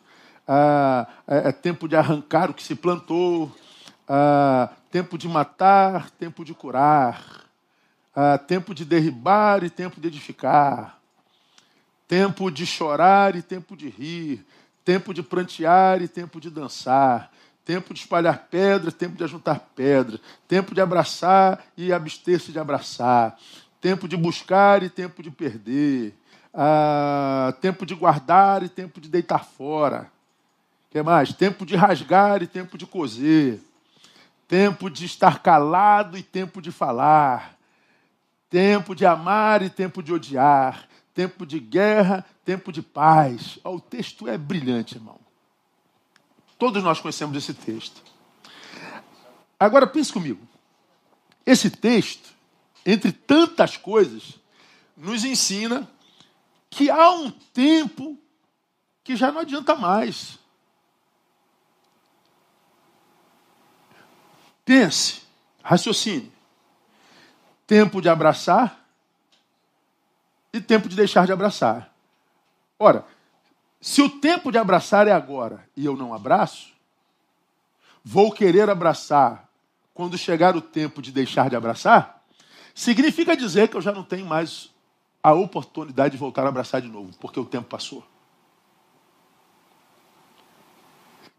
Há, 0.47 1.08
é, 1.27 1.49
é 1.49 1.51
tempo 1.51 1.88
de 1.88 1.95
arrancar 1.95 2.49
o 2.49 2.54
que 2.54 2.63
se 2.63 2.75
plantou, 2.75 3.51
há 4.08 4.69
tempo 4.89 5.17
de 5.17 5.27
matar, 5.27 6.10
tempo 6.12 6.43
de 6.43 6.54
curar, 6.54 7.45
há 8.15 8.38
tempo 8.38 8.73
de 8.73 8.84
derribar 8.84 9.63
e 9.63 9.69
tempo 9.69 10.01
de 10.01 10.08
edificar, 10.08 10.99
tempo 12.08 12.51
de 12.51 12.65
chorar 12.65 13.36
e 13.36 13.41
tempo 13.41 13.75
de 13.77 13.88
rir, 13.88 14.45
tempo 14.84 15.13
de 15.13 15.23
prantear 15.23 16.01
e 16.01 16.08
tempo 16.08 16.41
de 16.41 16.49
dançar, 16.49 17.32
tempo 17.63 17.93
de 17.93 18.01
espalhar 18.01 18.47
pedras, 18.49 18.93
tempo 18.93 19.15
de 19.15 19.23
ajuntar 19.23 19.60
pedras, 19.75 20.19
tempo 20.47 20.73
de 20.73 20.82
abraçar 20.82 21.63
e 21.77 21.93
abster-se 21.93 22.51
de 22.51 22.60
abraçar, 22.60 23.38
tempo 23.80 24.08
de 24.08 24.17
buscar 24.17 24.84
e 24.84 24.89
tempo 24.89 25.23
de 25.23 25.32
perder, 25.32 26.13
ah, 26.54 27.54
tempo 27.62 27.86
de 27.86 27.95
guardar 27.95 28.63
e 28.63 28.69
tempo 28.69 28.99
de 28.99 29.08
deitar 29.08 29.45
fora. 29.45 30.12
Que 30.91 31.01
mais? 31.01 31.34
Tempo 31.34 31.65
de 31.65 31.73
rasgar 31.75 32.43
e 32.43 32.47
tempo 32.47 32.77
de 32.77 32.86
coser, 32.86 33.62
tempo 34.45 34.89
de 34.89 35.06
estar 35.06 35.41
calado 35.41 36.17
e 36.17 36.21
tempo 36.21 36.62
de 36.62 36.69
falar, 36.69 37.58
tempo 38.49 38.93
de 38.93 39.06
amar 39.06 39.62
e 39.62 39.69
tempo 39.69 40.04
de 40.04 40.12
odiar, 40.12 40.86
tempo 41.13 41.45
de 41.45 41.60
guerra, 41.60 42.25
tempo 42.43 42.73
de 42.73 42.82
paz. 42.82 43.58
Oh, 43.63 43.75
o 43.75 43.80
texto 43.80 44.27
é 44.27 44.38
brilhante, 44.38 44.95
irmão. 44.95 45.17
Todos 46.60 46.84
nós 46.84 46.99
conhecemos 46.99 47.38
esse 47.38 47.54
texto. 47.54 48.04
Agora 49.58 49.88
pense 49.88 50.12
comigo. 50.12 50.45
Esse 51.45 51.69
texto, 51.69 52.34
entre 52.86 53.13
tantas 53.13 53.77
coisas, 53.77 54.38
nos 54.97 55.23
ensina 55.23 55.89
que 56.69 56.89
há 56.89 57.12
um 57.12 57.32
tempo 57.32 58.17
que 59.06 59.15
já 59.15 59.32
não 59.32 59.39
adianta 59.39 59.73
mais. 59.73 60.40
Pense, 64.65 65.21
raciocine. 65.63 66.32
Tempo 67.65 68.02
de 68.02 68.10
abraçar 68.10 68.86
e 70.54 70.60
tempo 70.60 70.89
de 70.89 70.95
deixar 70.95 71.26
de 71.26 71.32
abraçar. 71.32 71.93
Ora, 72.78 73.06
se 73.80 74.02
o 74.02 74.10
tempo 74.10 74.52
de 74.52 74.58
abraçar 74.58 75.08
é 75.08 75.12
agora 75.12 75.67
e 75.76 75.86
eu 75.86 75.95
não 75.95 76.13
abraço, 76.13 76.71
vou 78.04 78.32
querer 78.32 78.69
abraçar 78.69 79.50
quando 79.93 80.17
chegar 80.17 80.56
o 80.56 80.62
tempo 80.62 81.02
de 81.02 81.12
deixar 81.12 81.50
de 81.50 81.56
abraçar, 81.56 82.24
significa 82.74 83.36
dizer 83.36 83.67
que 83.67 83.76
eu 83.76 83.82
já 83.82 83.91
não 83.91 84.04
tenho 84.04 84.26
mais 84.26 84.69
a 85.21 85.34
oportunidade 85.34 86.13
de 86.13 86.17
voltar 86.17 86.45
a 86.45 86.50
abraçar 86.50 86.82
de 86.82 86.88
novo, 86.88 87.12
porque 87.19 87.39
o 87.39 87.45
tempo 87.45 87.67
passou. 87.67 88.04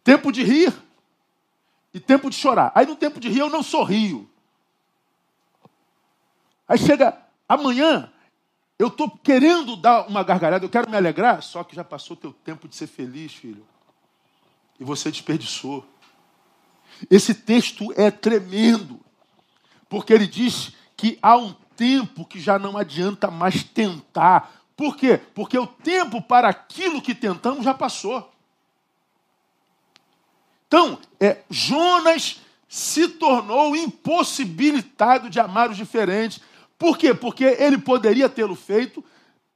Tempo 0.05 0.31
de 0.31 0.43
rir 0.43 0.73
e 1.93 2.01
tempo 2.01 2.31
de 2.31 2.37
chorar. 2.37 2.73
Aí 2.75 2.87
no 2.87 2.97
tempo 2.97 3.21
de 3.21 3.29
rir 3.29 3.41
eu 3.41 3.51
não 3.51 3.63
sorrio. 3.63 4.29
Aí 6.67 6.79
chega 6.79 7.19
amanhã, 7.49 8.11
eu 8.79 8.89
estou 8.89 9.11
querendo 9.11 9.77
dar 9.77 10.09
uma 10.09 10.23
gargalhada, 10.23 10.65
eu 10.65 10.71
quero 10.71 10.91
me 10.91 10.97
alegrar, 10.97 11.43
só 11.43 11.63
que 11.63 11.77
já 11.77 11.85
passou 11.85 12.17
teu 12.17 12.33
tempo 12.33 12.67
de 12.67 12.75
ser 12.75 12.87
feliz, 12.87 13.33
filho. 13.35 13.65
E 14.81 14.85
você 14.85 15.11
desperdiçou. 15.11 15.87
Esse 17.11 17.35
texto 17.35 17.93
é 17.97 18.11
tremendo, 18.11 19.01
porque 19.89 20.13
ele 20.13 20.27
diz 20.27 20.73
que 20.97 21.19
há 21.23 21.37
um 21.37 21.53
tempo 21.77 22.25
que 22.25 22.41
já 22.41 22.59
não 22.59 22.77
adianta 22.79 23.31
mais 23.31 23.63
tentar. 23.63 24.53
Por 24.77 24.97
quê? 24.97 25.21
Porque 25.35 25.59
o 25.59 25.67
tempo 25.67 26.23
para 26.23 26.49
aquilo 26.49 27.03
que 27.03 27.15
tentamos 27.15 27.65
já 27.65 27.75
passou. 27.75 28.32
Então, 30.73 30.99
é, 31.21 31.43
Jonas 31.51 32.41
se 32.67 33.07
tornou 33.07 33.77
impossibilitado 33.77 35.29
de 35.29 35.39
amar 35.39 35.71
os 35.71 35.77
diferentes 35.77 36.41
por 36.83 36.99
quê? 36.99 37.15
Porque 37.15 37.45
ele 37.45 37.79
poderia 37.79 38.29
tê-lo 38.29 38.57
feito, 38.57 39.05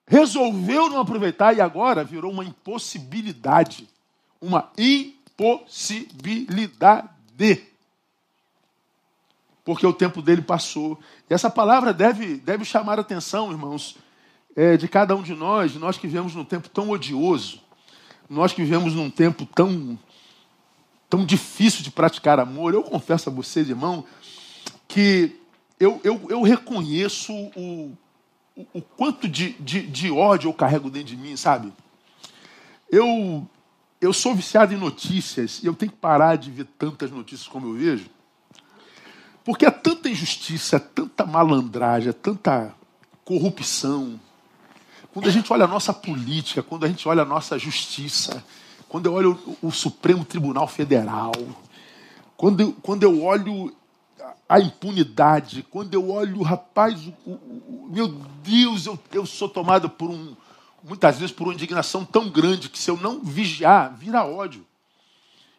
resolveu 0.06 0.88
não 0.88 1.00
aproveitar 1.00 1.56
e 1.56 1.60
agora 1.60 2.04
virou 2.04 2.30
uma 2.30 2.44
impossibilidade. 2.44 3.88
Uma 4.40 4.70
impossibilidade. 4.78 7.08
Porque 9.64 9.84
o 9.84 9.92
tempo 9.92 10.22
dele 10.22 10.40
passou. 10.40 11.00
E 11.28 11.34
essa 11.34 11.50
palavra 11.50 11.92
deve, 11.92 12.36
deve 12.36 12.64
chamar 12.64 13.00
a 13.00 13.02
atenção, 13.02 13.50
irmãos, 13.50 13.96
é, 14.54 14.76
de 14.76 14.86
cada 14.86 15.16
um 15.16 15.22
de 15.22 15.34
nós, 15.34 15.74
nós 15.74 15.98
que 15.98 16.06
vivemos 16.06 16.32
num 16.32 16.44
tempo 16.44 16.68
tão 16.68 16.90
odioso, 16.90 17.60
nós 18.30 18.52
que 18.52 18.62
vivemos 18.62 18.94
num 18.94 19.10
tempo 19.10 19.44
tão, 19.44 19.98
tão 21.08 21.24
difícil 21.24 21.82
de 21.82 21.90
praticar 21.90 22.38
amor. 22.38 22.74
Eu 22.74 22.82
confesso 22.82 23.28
a 23.28 23.32
vocês, 23.32 23.68
irmão, 23.68 24.04
que 24.88 25.36
eu, 25.78 26.00
eu, 26.02 26.26
eu 26.28 26.42
reconheço 26.42 27.32
o, 27.32 27.96
o, 28.56 28.66
o 28.74 28.82
quanto 28.82 29.28
de, 29.28 29.52
de, 29.54 29.86
de, 29.86 30.10
ódio 30.10 30.48
eu 30.48 30.54
carrego 30.54 30.90
dentro 30.90 31.08
de 31.08 31.16
mim, 31.16 31.36
sabe? 31.36 31.72
Eu, 32.90 33.46
eu 34.00 34.12
sou 34.12 34.34
viciado 34.34 34.72
em 34.72 34.78
notícias 34.78 35.62
e 35.62 35.66
eu 35.66 35.74
tenho 35.74 35.92
que 35.92 35.98
parar 35.98 36.36
de 36.36 36.50
ver 36.50 36.66
tantas 36.78 37.10
notícias 37.10 37.48
como 37.48 37.66
eu 37.68 37.74
vejo. 37.74 38.10
Porque 39.44 39.64
é 39.64 39.70
tanta 39.70 40.08
injustiça, 40.08 40.76
é 40.76 40.78
tanta 40.80 41.24
malandragem, 41.24 42.10
é 42.10 42.12
tanta 42.12 42.74
corrupção. 43.24 44.18
Quando 45.12 45.28
a 45.28 45.30
gente 45.30 45.52
olha 45.52 45.64
a 45.64 45.68
nossa 45.68 45.92
política, 45.92 46.62
quando 46.62 46.84
a 46.84 46.88
gente 46.88 47.06
olha 47.08 47.22
a 47.22 47.24
nossa 47.24 47.58
justiça, 47.58 48.44
quando 48.88 49.06
eu 49.06 49.14
olho 49.14 49.58
o, 49.62 49.70
Supremo 49.70 50.24
Tribunal 50.24 50.68
Federal, 50.68 51.32
quando 52.36 52.60
eu, 52.60 52.76
quando 52.82 53.02
eu 53.02 53.22
olho 53.22 53.74
a 54.48 54.60
impunidade, 54.60 55.66
quando 55.70 55.92
eu 55.92 56.10
olho, 56.10 56.42
rapaz, 56.42 57.06
o, 57.24 57.30
o, 57.30 57.88
meu 57.90 58.08
Deus, 58.42 58.86
eu, 58.86 58.98
eu 59.12 59.26
sou 59.26 59.48
tomado 59.48 59.90
por 59.90 60.10
um, 60.10 60.36
muitas 60.84 61.18
vezes 61.18 61.34
por 61.34 61.44
uma 61.44 61.54
indignação 61.54 62.04
tão 62.04 62.28
grande 62.28 62.68
que 62.68 62.78
se 62.78 62.90
eu 62.90 62.96
não 62.96 63.20
vigiar, 63.20 63.94
vira 63.94 64.24
ódio. 64.24 64.64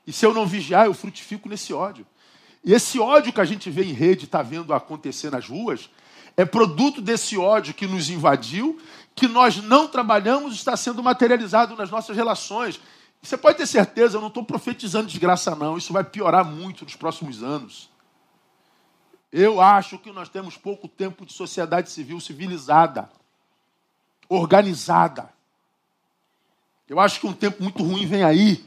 E 0.06 0.14
se 0.14 0.26
eu 0.26 0.34
não 0.34 0.48
vigiar, 0.48 0.86
eu 0.86 0.94
frutifico 0.94 1.50
nesse 1.50 1.74
ódio. 1.74 2.06
E 2.64 2.74
esse 2.74 3.00
ódio 3.00 3.34
que 3.34 3.42
a 3.42 3.46
gente 3.46 3.70
vê 3.70 3.84
em 3.84 3.94
rede, 3.94 4.26
está 4.26 4.42
vendo 4.42 4.74
acontecer 4.74 5.30
nas 5.30 5.48
ruas, 5.48 5.90
é 6.38 6.46
produto 6.46 7.02
desse 7.02 7.38
ódio 7.38 7.74
que 7.74 7.88
nos 7.88 8.10
invadiu, 8.10 8.80
que 9.16 9.28
nós 9.28 9.58
não 9.58 9.88
trabalhamos, 9.88 10.54
está 10.54 10.78
sendo 10.78 11.04
materializado 11.04 11.76
nas 11.76 11.90
nossas 11.90 12.16
relações. 12.16 12.80
Você 13.22 13.38
pode 13.38 13.58
ter 13.58 13.68
certeza, 13.68 14.18
eu 14.18 14.22
não 14.22 14.30
estou 14.30 14.44
profetizando 14.44 15.08
desgraça, 15.08 15.56
não. 15.56 15.78
Isso 15.78 15.92
vai 15.92 16.04
piorar 16.04 16.46
muito 16.46 16.86
nos 16.86 16.96
próximos 16.96 17.44
anos. 17.44 17.90
Eu 19.32 19.60
acho 19.60 20.00
que 20.00 20.12
nós 20.12 20.30
temos 20.30 20.58
pouco 20.58 20.88
tempo 20.88 21.26
de 21.26 21.34
sociedade 21.34 21.92
civil 21.92 22.20
civilizada, 22.20 23.10
organizada. 24.30 25.30
Eu 26.88 27.00
acho 27.00 27.20
que 27.20 27.28
um 27.28 27.34
tempo 27.34 27.62
muito 27.62 27.84
ruim 27.84 28.06
vem 28.06 28.24
aí. 28.24 28.66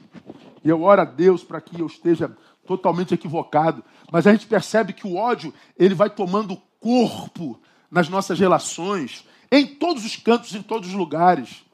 E 0.63 0.69
eu 0.69 0.83
oro 0.83 1.01
a 1.01 1.07
Deus 1.07 1.43
para 1.43 1.61
que 1.61 1.81
eu 1.81 1.87
esteja 1.87 2.31
totalmente 2.67 3.15
equivocado. 3.15 3.83
Mas 4.13 4.27
a 4.27 4.33
gente 4.33 4.47
percebe 4.47 4.93
que 4.93 5.07
o 5.07 5.17
ódio 5.17 5.55
ele 5.79 5.95
vai 5.95 6.11
tomando 6.11 6.61
corpo 6.79 7.59
nas 7.91 8.09
nossas 8.09 8.39
relações, 8.39 9.25
em 9.51 9.67
todos 9.67 10.05
os 10.05 10.17
cantos, 10.17 10.55
em 10.55 10.63
todos 10.63 10.91
os 10.91 10.95
lugares. 10.95 11.65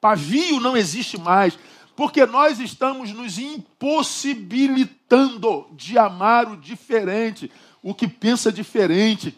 Pavio 0.00 0.60
não 0.60 0.76
existe 0.76 1.18
mais, 1.18 1.58
porque 1.96 2.24
nós 2.26 2.60
estamos 2.60 3.12
nos 3.12 3.38
impossibilitando 3.38 5.66
de 5.72 5.98
amar 5.98 6.52
o 6.52 6.56
diferente 6.56 7.50
o 7.82 7.92
que 7.94 8.06
pensa 8.08 8.52
diferente. 8.52 9.34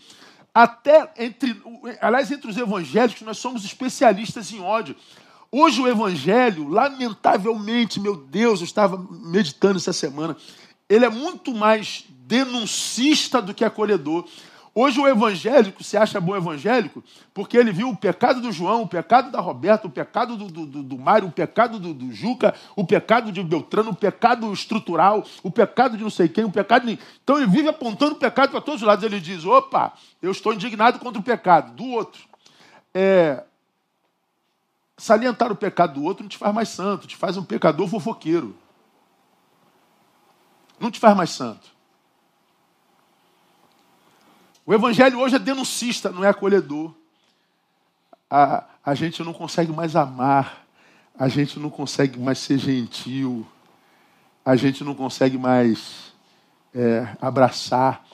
Até 0.55 1.12
entre, 1.18 1.61
aliás, 2.01 2.33
entre 2.33 2.51
os 2.51 2.57
evangélicos, 2.57 3.21
nós 3.23 3.38
somos 3.38 3.64
especialistas 3.64 4.53
em 4.53 4.61
ódio. 4.61 4.97
Hoje 5.53 5.81
o 5.81 5.87
evangelho, 5.87 6.66
lamentavelmente, 6.66 8.01
meu 8.01 8.16
Deus, 8.16 8.59
eu 8.61 8.64
estava 8.64 9.07
meditando 9.11 9.77
essa 9.77 9.92
semana, 9.92 10.37
ele 10.88 11.05
é 11.05 11.11
muito 11.11 11.55
mais 11.55 12.05
denuncista 12.27 13.40
do 13.40 13.55
que 13.55 13.64
acolhedor. 13.64 14.27
Hoje 14.81 15.01
o 15.01 15.09
evangélico 15.09 15.83
se 15.83 15.97
acha 15.97 16.21
bom 16.21 16.37
evangélico 16.37 17.03
porque 17.35 17.57
ele 17.57 17.73
viu 17.73 17.88
o 17.88 17.97
pecado 17.97 18.41
do 18.41 18.53
João, 18.53 18.83
o 18.83 18.87
pecado 18.87 19.29
da 19.29 19.41
Roberta, 19.41 19.88
o 19.88 19.91
pecado 19.91 20.37
do, 20.37 20.47
do, 20.47 20.83
do, 20.85 20.97
Mário, 20.97 21.27
o 21.27 21.33
pecado 21.33 21.81
do, 21.81 21.93
do, 21.93 22.12
Juca, 22.12 22.55
o 22.77 22.87
pecado 22.87 23.33
de 23.33 23.43
Beltrano, 23.43 23.91
o 23.91 23.97
pecado 23.97 24.53
estrutural, 24.53 25.25
o 25.43 25.51
pecado 25.51 25.97
de 25.97 26.05
não 26.05 26.11
sei 26.11 26.29
quem, 26.29 26.45
o 26.45 26.53
pecado. 26.53 26.87
De... 26.87 26.97
Então 27.25 27.38
ele 27.38 27.49
vive 27.49 27.69
apontando 27.69 28.12
o 28.12 28.19
pecado 28.21 28.53
para 28.53 28.61
todos 28.61 28.81
os 28.81 28.87
lados. 28.87 29.05
Ele 29.05 29.19
diz: 29.19 29.45
opa, 29.45 29.95
eu 30.23 30.31
estou 30.31 30.55
indignado 30.55 31.01
contra 31.01 31.21
o 31.21 31.25
pecado 31.25 31.75
do 31.75 31.85
outro. 31.85 32.23
é, 32.95 33.43
salientar 34.97 35.51
o 35.51 35.57
pecado 35.57 35.95
do 35.95 36.05
outro 36.05 36.23
não 36.23 36.29
te 36.29 36.38
faz 36.38 36.55
mais 36.55 36.69
santo, 36.69 37.09
te 37.09 37.17
faz 37.17 37.37
um 37.37 37.43
pecador 37.43 37.88
fofoqueiro. 37.88 38.57
Não 40.79 40.88
te 40.88 41.01
faz 41.01 41.17
mais 41.17 41.31
santo. 41.31 41.78
O 44.69 44.75
evangelho 44.75 45.19
hoje 45.19 45.35
é 45.35 45.39
denuncista, 45.39 46.11
não 46.11 46.23
é 46.23 46.29
acolhedor. 46.29 46.93
A, 48.31 48.67
a 48.85 48.95
gente 48.95 49.25
não 49.25 49.33
consegue 49.33 49.73
mais 49.73 49.97
amar, 49.97 50.67
a 51.19 51.27
gente 51.27 51.59
não 51.59 51.71
consegue 51.71 52.19
mais 52.19 52.39
ser 52.39 52.59
gentil, 52.59 53.47
a 54.45 54.57
gente 54.57 54.85
não 54.85 54.95
consegue 54.95 55.39
mais 55.39 56.13
é, 56.75 57.17
abraçar. 57.19 58.05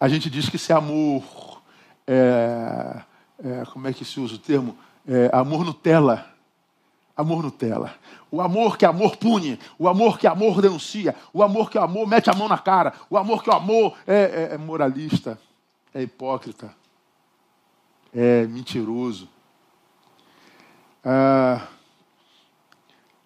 A 0.00 0.08
gente 0.08 0.28
diz 0.28 0.48
que 0.48 0.56
esse 0.56 0.72
amor, 0.72 1.62
é, 2.04 3.02
é, 3.44 3.64
como 3.72 3.86
é 3.86 3.92
que 3.92 4.04
se 4.04 4.18
usa 4.18 4.34
o 4.34 4.38
termo? 4.38 4.76
É, 5.06 5.30
amor 5.32 5.64
Nutella. 5.64 6.26
Amor 7.16 7.40
Nutella. 7.40 7.94
O 8.32 8.40
amor 8.40 8.76
que 8.76 8.84
amor 8.84 9.16
pune, 9.16 9.60
o 9.78 9.86
amor 9.86 10.18
que 10.18 10.26
amor 10.26 10.60
denuncia, 10.60 11.14
o 11.32 11.40
amor 11.40 11.70
que 11.70 11.78
amor 11.78 12.04
mete 12.08 12.28
a 12.28 12.34
mão 12.34 12.48
na 12.48 12.58
cara, 12.58 12.94
o 13.08 13.16
amor 13.16 13.44
que 13.44 13.50
o 13.50 13.52
amor 13.52 13.96
é, 14.08 14.48
é, 14.50 14.54
é 14.54 14.58
moralista, 14.58 15.38
é 15.94 16.02
hipócrita, 16.02 16.74
é 18.14 18.46
mentiroso. 18.46 19.28
Ah, 21.04 21.66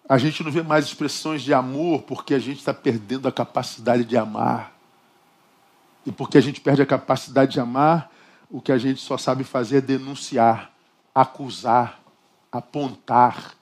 a 0.07 0.17
gente 0.17 0.43
não 0.43 0.51
vê 0.51 0.61
mais 0.61 0.85
expressões 0.85 1.41
de 1.41 1.53
amor 1.53 2.03
porque 2.03 2.33
a 2.33 2.39
gente 2.39 2.59
está 2.59 2.73
perdendo 2.73 3.27
a 3.27 3.31
capacidade 3.31 4.05
de 4.05 4.15
amar. 4.15 4.73
E 6.05 6.11
porque 6.11 6.37
a 6.37 6.41
gente 6.41 6.61
perde 6.61 6.81
a 6.81 6.85
capacidade 6.85 7.53
de 7.53 7.59
amar, 7.59 8.11
o 8.49 8.61
que 8.61 8.71
a 8.71 8.77
gente 8.77 9.01
só 9.01 9.17
sabe 9.17 9.43
fazer 9.43 9.77
é 9.77 9.81
denunciar, 9.81 10.71
acusar, 11.13 11.99
apontar. 12.51 13.55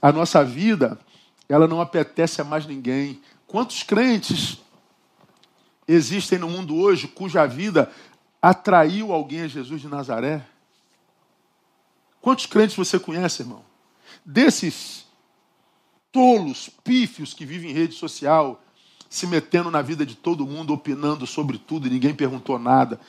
A 0.00 0.10
nossa 0.10 0.42
vida, 0.42 0.98
ela 1.48 1.68
não 1.68 1.80
apetece 1.80 2.40
a 2.40 2.44
mais 2.44 2.66
ninguém. 2.66 3.20
Quantos 3.46 3.82
crentes 3.82 4.62
existem 5.86 6.38
no 6.38 6.48
mundo 6.48 6.76
hoje 6.76 7.08
cuja 7.08 7.46
vida 7.46 7.90
atraiu 8.40 9.12
alguém 9.12 9.42
a 9.42 9.48
Jesus 9.48 9.80
de 9.80 9.88
Nazaré? 9.88 10.44
Quantos 12.20 12.46
crentes 12.46 12.76
você 12.76 12.98
conhece, 12.98 13.42
irmão? 13.42 13.62
Desses 14.24 15.04
tolos, 16.10 16.70
pífios 16.82 17.34
que 17.34 17.44
vivem 17.44 17.70
em 17.70 17.74
rede 17.74 17.94
social, 17.94 18.62
se 19.10 19.26
metendo 19.26 19.70
na 19.70 19.82
vida 19.82 20.06
de 20.06 20.14
todo 20.14 20.46
mundo, 20.46 20.72
opinando 20.72 21.26
sobre 21.26 21.58
tudo 21.58 21.86
e 21.86 21.90
ninguém 21.90 22.14
perguntou 22.14 22.58
nada. 22.58 23.00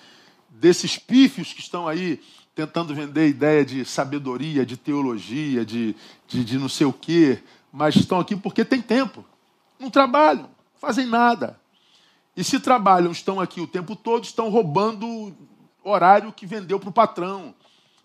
Desses 0.49 0.97
pífios 0.97 1.53
que 1.53 1.61
estão 1.61 1.87
aí 1.87 2.21
tentando 2.53 2.95
vender 2.95 3.27
ideia 3.27 3.65
de 3.65 3.83
sabedoria, 3.85 4.65
de 4.65 4.77
teologia, 4.77 5.65
de, 5.65 5.95
de, 6.27 6.43
de 6.43 6.57
não 6.57 6.69
sei 6.69 6.87
o 6.87 6.93
quê, 6.93 7.43
mas 7.71 7.95
estão 7.95 8.19
aqui 8.19 8.35
porque 8.35 8.63
tem 8.63 8.81
tempo. 8.81 9.25
Não 9.79 9.89
trabalham, 9.89 10.49
fazem 10.79 11.05
nada. 11.05 11.59
E 12.35 12.43
se 12.43 12.59
trabalham, 12.59 13.11
estão 13.11 13.39
aqui 13.39 13.61
o 13.61 13.67
tempo 13.67 13.95
todo, 13.95 14.23
estão 14.23 14.49
roubando 14.49 15.35
horário 15.83 16.33
que 16.33 16.45
vendeu 16.45 16.79
para 16.79 16.89
o 16.89 16.93
patrão 16.93 17.53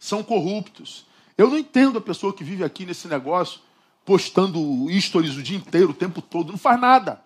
são 0.01 0.23
corruptos. 0.23 1.07
Eu 1.37 1.51
não 1.51 1.59
entendo 1.59 1.99
a 1.99 2.01
pessoa 2.01 2.33
que 2.33 2.43
vive 2.43 2.65
aqui 2.65 2.87
nesse 2.87 3.07
negócio, 3.07 3.61
postando 4.05 4.59
stories 4.99 5.37
o 5.37 5.43
dia 5.43 5.59
inteiro, 5.59 5.91
o 5.91 5.95
tempo 5.95 6.23
todo, 6.23 6.51
não 6.51 6.59
faz 6.59 6.81
nada. 6.81 7.23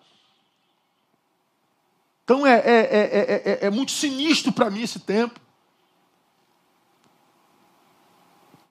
Então 2.23 2.45
é, 2.45 2.57
é, 2.59 3.61
é, 3.61 3.65
é 3.67 3.69
muito 3.69 3.91
sinistro 3.91 4.51
para 4.51 4.69
mim 4.69 4.81
esse 4.81 4.99
tempo. 4.99 5.39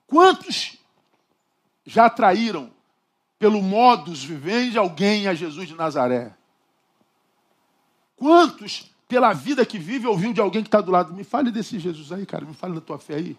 Quantos 0.07 0.77
já 1.85 2.05
atraíram 2.05 2.71
pelo 3.39 3.61
modus 3.61 4.23
vivendi 4.23 4.77
alguém 4.77 5.27
a 5.27 5.33
Jesus 5.33 5.67
de 5.67 5.75
Nazaré? 5.75 6.33
Quantos, 8.17 8.91
pela 9.07 9.33
vida 9.33 9.65
que 9.65 9.77
vive, 9.77 10.07
ouviu 10.07 10.33
de 10.33 10.41
alguém 10.41 10.61
que 10.61 10.67
está 10.67 10.81
do 10.81 10.91
lado? 10.91 11.13
Me 11.13 11.23
fale 11.23 11.51
desse 11.51 11.79
Jesus 11.79 12.11
aí, 12.11 12.25
cara, 12.25 12.45
me 12.45 12.53
fale 12.53 12.75
da 12.75 12.81
tua 12.81 12.97
fé 12.97 13.15
aí. 13.15 13.37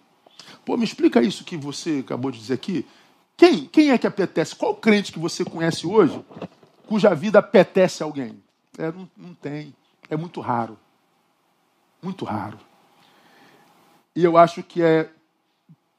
Pô, 0.65 0.77
me 0.77 0.85
explica 0.85 1.23
isso 1.23 1.45
que 1.45 1.57
você 1.57 2.01
acabou 2.05 2.31
de 2.31 2.39
dizer 2.39 2.55
aqui. 2.55 2.87
Quem, 3.37 3.67
quem 3.67 3.91
é 3.91 3.99
que 3.99 4.07
apetece? 4.07 4.55
Qual 4.55 4.75
crente 4.75 5.13
que 5.13 5.19
você 5.19 5.45
conhece 5.45 5.87
hoje 5.87 6.23
cuja 6.87 7.15
vida 7.15 7.39
apetece 7.39 8.03
alguém? 8.03 8.43
É, 8.79 8.93
não, 8.93 9.09
não 9.17 9.35
tem. 9.35 9.75
É 10.09 10.17
muito 10.17 10.41
raro. 10.41 10.79
Muito 12.03 12.25
raro. 12.25 12.59
E 14.15 14.25
eu 14.25 14.37
acho 14.37 14.63
que 14.63 14.83
é 14.83 15.11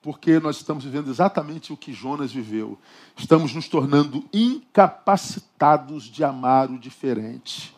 porque 0.02 0.40
nós 0.40 0.56
estamos 0.58 0.86
vivendo 0.86 1.10
exatamente 1.10 1.74
o 1.74 1.78
que 1.78 1.92
Jonas 1.92 2.32
viveu. 2.32 2.80
Estamos 3.18 3.54
nos 3.54 3.68
tornando 3.68 4.24
incapacitados 4.32 6.06
de 6.06 6.24
amar 6.24 6.72
o 6.72 6.80
diferente. 6.80 7.76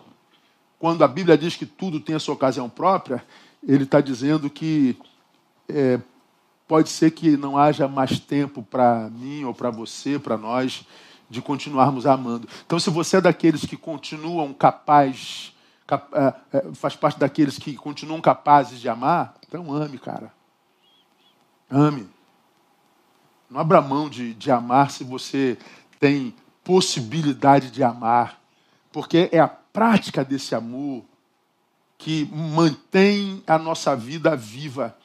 Quando 0.80 1.04
a 1.04 1.08
Bíblia 1.08 1.38
diz 1.38 1.58
que 1.58 1.66
tudo 1.66 2.00
tem 2.00 2.16
a 2.16 2.20
sua 2.20 2.34
ocasião 2.34 2.70
própria, 2.70 3.24
ele 3.68 3.84
está 3.84 4.00
dizendo 4.00 4.50
que 4.50 4.98
é, 5.68 6.00
pode 6.66 6.88
ser 6.88 7.12
que 7.12 7.36
não 7.36 7.58
haja 7.58 7.88
mais 7.88 8.18
tempo 8.18 8.64
para 8.64 9.10
mim 9.10 9.44
ou 9.44 9.54
para 9.54 9.70
você, 9.70 10.18
para 10.18 10.38
nós, 10.38 10.86
de 11.30 11.42
continuarmos 11.42 12.06
amando. 12.06 12.48
Então, 12.66 12.80
se 12.80 12.90
você 12.90 13.18
é 13.18 13.22
daqueles 13.22 13.66
que 13.66 13.76
continuam 13.76 14.54
capazes, 14.54 15.54
cap, 15.86 16.10
é, 16.16 16.34
é, 16.54 16.74
faz 16.74 16.96
parte 16.96 17.20
daqueles 17.20 17.60
que 17.60 17.76
continuam 17.76 18.22
capazes 18.22 18.80
de 18.80 18.88
amar, 18.88 19.36
então 19.48 19.74
ame, 19.74 19.98
cara. 19.98 20.32
Ame. 21.70 22.08
Não 23.50 23.60
abra 23.60 23.82
mão 23.82 24.10
de, 24.10 24.34
de 24.34 24.50
amar 24.50 24.92
se 24.92 25.04
você 25.04 25.58
tem 26.00 26.34
possibilidade 26.64 27.70
de 27.72 27.84
amar, 27.84 28.40
porque 28.92 29.30
é 29.32 29.40
a 29.40 29.48
prática 29.72 30.24
desse 30.24 30.56
amor 30.56 31.04
que 31.98 32.30
mantém 32.32 33.44
a 33.46 33.58
nossa 33.58 33.96
vida 33.96 34.36
viva 34.36 34.96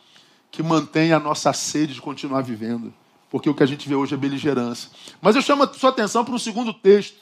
que 0.55 0.63
mantém 0.63 1.13
a 1.13 1.19
nossa 1.19 1.53
sede 1.53 1.95
de 1.95 2.01
continuar 2.01 2.43
vivendo. 2.43 2.95
Porque 3.29 3.51
o 3.51 3.55
que 3.55 3.65
a 3.65 3.67
gente 3.67 3.89
vê 3.89 3.97
hoje 3.97 4.15
é 4.15 4.17
beligerância. 4.17 4.89
Mas 5.21 5.35
eu 5.35 5.43
chamo 5.43 5.65
a 5.65 5.75
sua 5.75 5.91
atenção 5.91 6.25
para 6.25 6.33
um 6.33 6.39
segundo 6.39 6.73
texto, 6.73 7.19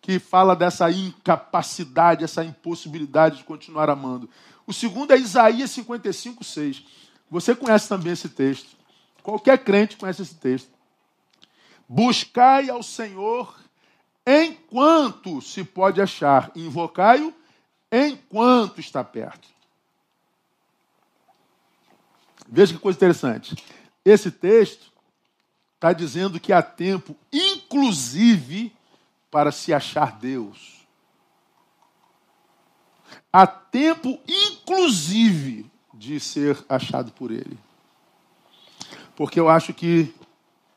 que 0.00 0.20
fala 0.20 0.54
dessa 0.54 0.88
incapacidade, 0.88 2.22
essa 2.22 2.44
impossibilidade 2.44 3.38
de 3.38 3.44
continuar 3.44 3.90
amando. 3.90 4.30
O 4.64 4.72
segundo 4.72 5.10
é 5.12 5.18
Isaías 5.18 5.72
55, 5.72 6.44
6. 6.44 6.84
Você 7.28 7.52
conhece 7.52 7.88
também 7.88 8.12
esse 8.12 8.28
texto. 8.28 8.76
Qualquer 9.24 9.58
crente 9.58 9.96
conhece 9.96 10.22
esse 10.22 10.36
texto. 10.36 10.70
Buscai 11.88 12.70
ao 12.70 12.80
Senhor 12.80 13.52
enquanto 14.26 15.40
se 15.40 15.64
pode 15.64 16.00
achar, 16.00 16.50
invocai-o 16.54 17.34
enquanto 17.90 18.80
está 18.80 19.02
perto. 19.04 19.48
Veja 22.48 22.74
que 22.74 22.80
coisa 22.80 22.96
interessante. 22.96 23.54
Esse 24.04 24.30
texto 24.30 24.92
está 25.74 25.92
dizendo 25.92 26.38
que 26.38 26.52
há 26.52 26.62
tempo, 26.62 27.16
inclusive, 27.32 28.74
para 29.30 29.50
se 29.50 29.72
achar 29.72 30.18
Deus. 30.18 30.86
Há 33.32 33.46
tempo, 33.46 34.20
inclusive, 34.28 35.70
de 35.94 36.20
ser 36.20 36.62
achado 36.68 37.10
por 37.12 37.30
Ele. 37.30 37.58
Porque 39.16 39.40
eu 39.40 39.48
acho 39.48 39.72
que 39.72 40.14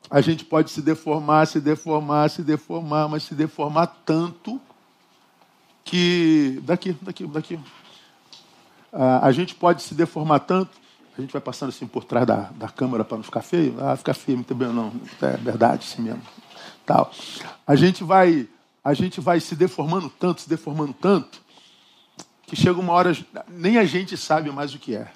a 0.09 0.21
gente 0.21 0.45
pode 0.45 0.71
se 0.71 0.81
deformar, 0.81 1.45
se 1.47 1.59
deformar, 1.59 2.29
se 2.29 2.43
deformar, 2.43 3.07
mas 3.07 3.23
se 3.23 3.35
deformar 3.35 3.87
tanto 4.05 4.61
que. 5.83 6.61
Daqui, 6.63 6.93
daqui, 7.01 7.27
daqui. 7.27 7.59
a 8.91 9.31
gente 9.31 9.55
pode 9.55 9.81
se 9.81 9.93
deformar 9.93 10.39
tanto 10.39 10.85
a 11.17 11.21
gente 11.21 11.31
vai 11.31 11.41
passando 11.41 11.69
assim 11.69 11.87
por 11.87 12.03
trás 12.03 12.27
da, 12.27 12.49
da 12.51 12.67
câmera 12.67 13.05
para 13.05 13.17
não 13.17 13.23
ficar 13.23 13.41
feio. 13.41 13.75
Ah, 13.79 13.95
fica 13.95 14.13
feio, 14.13 14.37
muito 14.37 14.53
bem, 14.53 14.67
não. 14.67 14.91
É 15.21 15.37
verdade, 15.37 15.85
sim 15.85 16.01
mesmo. 16.01 16.21
Tal. 16.85 17.09
A 17.65 17.75
gente 17.75 18.03
vai, 18.03 18.49
a 18.83 18.93
gente 18.93 19.21
vai 19.21 19.39
se 19.39 19.55
deformando 19.55 20.09
tanto, 20.09 20.41
se 20.41 20.49
deformando 20.49 20.93
tanto, 20.93 21.41
que 22.45 22.55
chega 22.55 22.79
uma 22.79 22.91
hora, 22.91 23.17
nem 23.47 23.77
a 23.77 23.85
gente 23.85 24.17
sabe 24.17 24.51
mais 24.51 24.73
o 24.73 24.79
que 24.79 24.95
é. 24.95 25.09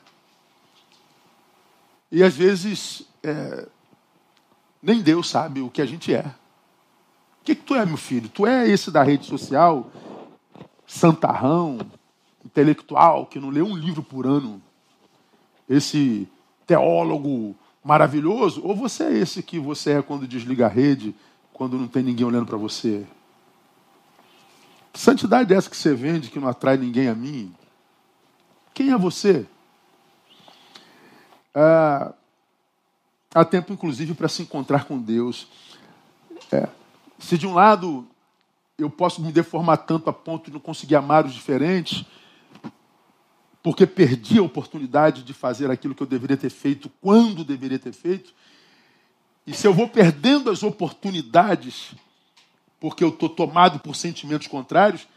E 2.10 2.24
às 2.24 2.36
vezes, 2.36 3.04
é, 3.22 3.68
nem 4.82 5.02
Deus 5.02 5.30
sabe 5.30 5.62
o 5.62 5.70
que 5.70 5.82
a 5.82 5.86
gente 5.86 6.14
é. 6.14 6.26
O 7.42 7.44
que, 7.44 7.56
que 7.56 7.64
tu 7.64 7.76
é, 7.76 7.86
meu 7.86 7.98
filho? 7.98 8.30
Tu 8.30 8.46
é 8.46 8.68
esse 8.68 8.92
da 8.92 9.04
rede 9.04 9.26
social, 9.26 9.90
santarrão, 10.86 11.80
intelectual, 12.46 13.26
que 13.26 13.40
não 13.40 13.50
lê 13.50 13.62
um 13.62 13.76
livro 13.76 14.04
por 14.04 14.26
ano 14.26 14.62
esse 15.68 16.28
teólogo 16.66 17.56
maravilhoso, 17.84 18.62
ou 18.64 18.76
você 18.76 19.04
é 19.04 19.18
esse 19.18 19.44
que 19.44 19.60
você 19.60 19.92
é 19.94 20.02
quando 20.02 20.28
desliga 20.28 20.66
a 20.66 20.70
rede, 20.70 21.16
quando 21.54 21.78
não 21.78 21.88
tem 21.88 22.04
ninguém 22.04 22.26
olhando 22.26 22.46
para 22.46 22.58
você? 22.58 23.06
Que 24.92 25.00
santidade 25.00 25.54
é 25.54 25.58
essa 25.58 25.70
que 25.70 25.78
você 25.78 25.94
vende 25.94 26.30
que 26.30 26.40
não 26.40 26.48
atrai 26.48 26.78
ninguém 26.78 27.08
a 27.08 27.16
mim? 27.16 27.54
Quem 28.74 28.92
é 28.92 28.98
você? 28.98 29.46
Ah, 31.54 32.14
há 33.34 33.46
tempo, 33.46 33.74
inclusive, 33.74 34.14
para 34.14 34.28
se 34.28 34.42
encontrar 34.42 34.86
com 34.86 35.00
Deus. 35.00 35.48
É. 36.52 36.68
Se 37.20 37.38
de 37.38 37.46
um 37.46 37.54
lado 37.54 38.08
eu 38.78 38.90
posso 38.90 39.22
me 39.22 39.32
deformar 39.32 39.78
tanto 39.78 40.10
a 40.10 40.14
ponto 40.14 40.46
de 40.46 40.52
não 40.52 40.60
conseguir 40.60 40.96
amar 40.96 41.26
os 41.26 41.34
diferentes, 41.34 42.06
porque 43.62 43.86
perdi 43.86 44.40
a 44.40 44.44
oportunidade 44.44 45.24
de 45.24 45.34
fazer 45.34 45.70
aquilo 45.70 45.94
que 45.94 46.02
eu 46.02 46.08
deveria 46.08 46.38
ter 46.38 46.50
feito 46.50 46.90
quando 47.02 47.44
deveria 47.44 47.78
ter 47.78 47.92
feito. 47.92 48.34
E 49.46 49.54
se 49.54 49.68
eu 49.68 49.74
vou 49.74 49.88
perdendo 49.88 50.50
as 50.50 50.64
oportunidades, 50.64 51.94
porque 52.80 53.04
eu 53.04 53.10
estou 53.10 53.28
tomado 53.28 53.80
por 53.80 53.96
sentimentos 53.96 54.48
contrários, 54.48 55.08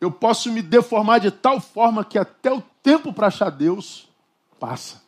eu 0.00 0.10
posso 0.10 0.50
me 0.50 0.62
deformar 0.62 1.20
de 1.20 1.30
tal 1.30 1.60
forma 1.60 2.04
que 2.04 2.18
até 2.18 2.52
o 2.52 2.62
tempo 2.82 3.12
para 3.12 3.28
achar 3.28 3.50
Deus 3.50 4.08
passa. 4.58 5.07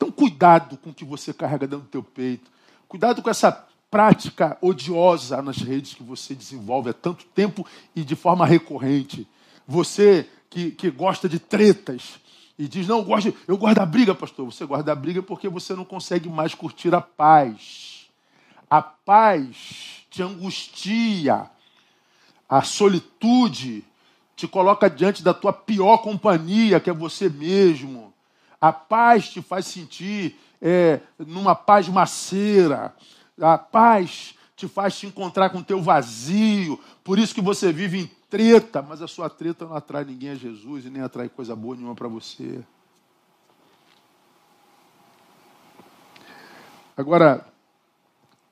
Então, 0.00 0.10
cuidado 0.10 0.78
com 0.78 0.88
o 0.88 0.94
que 0.94 1.04
você 1.04 1.30
carrega 1.30 1.66
dentro 1.66 1.84
do 1.84 1.90
teu 1.90 2.02
peito. 2.02 2.50
Cuidado 2.88 3.20
com 3.20 3.28
essa 3.28 3.52
prática 3.90 4.56
odiosa 4.62 5.42
nas 5.42 5.58
redes 5.58 5.92
que 5.92 6.02
você 6.02 6.34
desenvolve 6.34 6.88
há 6.88 6.94
tanto 6.94 7.26
tempo 7.26 7.66
e 7.94 8.02
de 8.02 8.16
forma 8.16 8.46
recorrente. 8.46 9.28
Você 9.68 10.26
que, 10.48 10.70
que 10.70 10.90
gosta 10.90 11.28
de 11.28 11.38
tretas 11.38 12.18
e 12.58 12.66
diz: 12.66 12.88
Não, 12.88 13.00
eu 13.00 13.04
gosto, 13.04 13.34
eu 13.46 13.58
gosto 13.58 13.76
da 13.76 13.84
briga, 13.84 14.14
pastor. 14.14 14.46
Você 14.46 14.64
gosta 14.64 14.84
da 14.84 14.94
briga 14.94 15.22
porque 15.22 15.50
você 15.50 15.74
não 15.74 15.84
consegue 15.84 16.30
mais 16.30 16.54
curtir 16.54 16.94
a 16.94 17.02
paz. 17.02 18.08
A 18.70 18.80
paz 18.80 20.06
te 20.08 20.22
angustia. 20.22 21.50
A 22.48 22.62
solitude 22.62 23.84
te 24.34 24.48
coloca 24.48 24.88
diante 24.88 25.22
da 25.22 25.34
tua 25.34 25.52
pior 25.52 25.98
companhia, 25.98 26.80
que 26.80 26.88
é 26.88 26.94
você 26.94 27.28
mesmo. 27.28 28.14
A 28.60 28.72
paz 28.72 29.30
te 29.30 29.40
faz 29.40 29.66
sentir 29.66 30.38
é, 30.60 31.00
numa 31.18 31.54
paz 31.54 31.88
maceira. 31.88 32.94
A 33.40 33.56
paz 33.56 34.34
te 34.54 34.68
faz 34.68 34.98
te 34.98 35.06
encontrar 35.06 35.50
com 35.50 35.58
o 35.58 35.64
teu 35.64 35.80
vazio. 35.80 36.78
Por 37.02 37.18
isso 37.18 37.34
que 37.34 37.40
você 37.40 37.72
vive 37.72 37.98
em 37.98 38.10
treta, 38.28 38.82
mas 38.82 39.00
a 39.00 39.08
sua 39.08 39.30
treta 39.30 39.64
não 39.64 39.74
atrai 39.74 40.04
ninguém 40.04 40.30
a 40.30 40.34
Jesus 40.34 40.84
e 40.84 40.90
nem 40.90 41.02
atrai 41.02 41.28
coisa 41.28 41.56
boa 41.56 41.74
nenhuma 41.74 41.94
para 41.94 42.08
você. 42.08 42.60
Agora, 46.96 47.46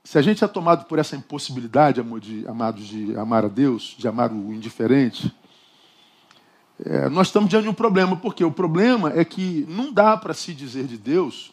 se 0.03 0.16
a 0.16 0.23
gente 0.23 0.42
é 0.42 0.49
tomado 0.49 0.87
por 0.87 0.99
essa 0.99 1.14
impossibilidade, 1.14 2.01
amor 2.01 2.18
de, 2.18 2.49
amados, 2.49 2.87
de 2.87 3.14
amar 3.14 3.44
a 3.44 3.49
Deus, 3.49 3.94
de 3.99 4.09
amar 4.09 4.33
o 4.33 4.55
indiferente, 4.55 5.37
é, 6.84 7.08
nós 7.08 7.28
estamos 7.28 7.50
diante 7.50 7.64
de 7.64 7.68
um 7.68 7.74
problema, 7.74 8.16
porque 8.16 8.44
o 8.44 8.52
problema 8.52 9.12
é 9.14 9.24
que 9.24 9.66
não 9.68 9.92
dá 9.92 10.16
para 10.16 10.32
se 10.32 10.54
dizer 10.54 10.86
de 10.86 10.96
Deus 10.96 11.52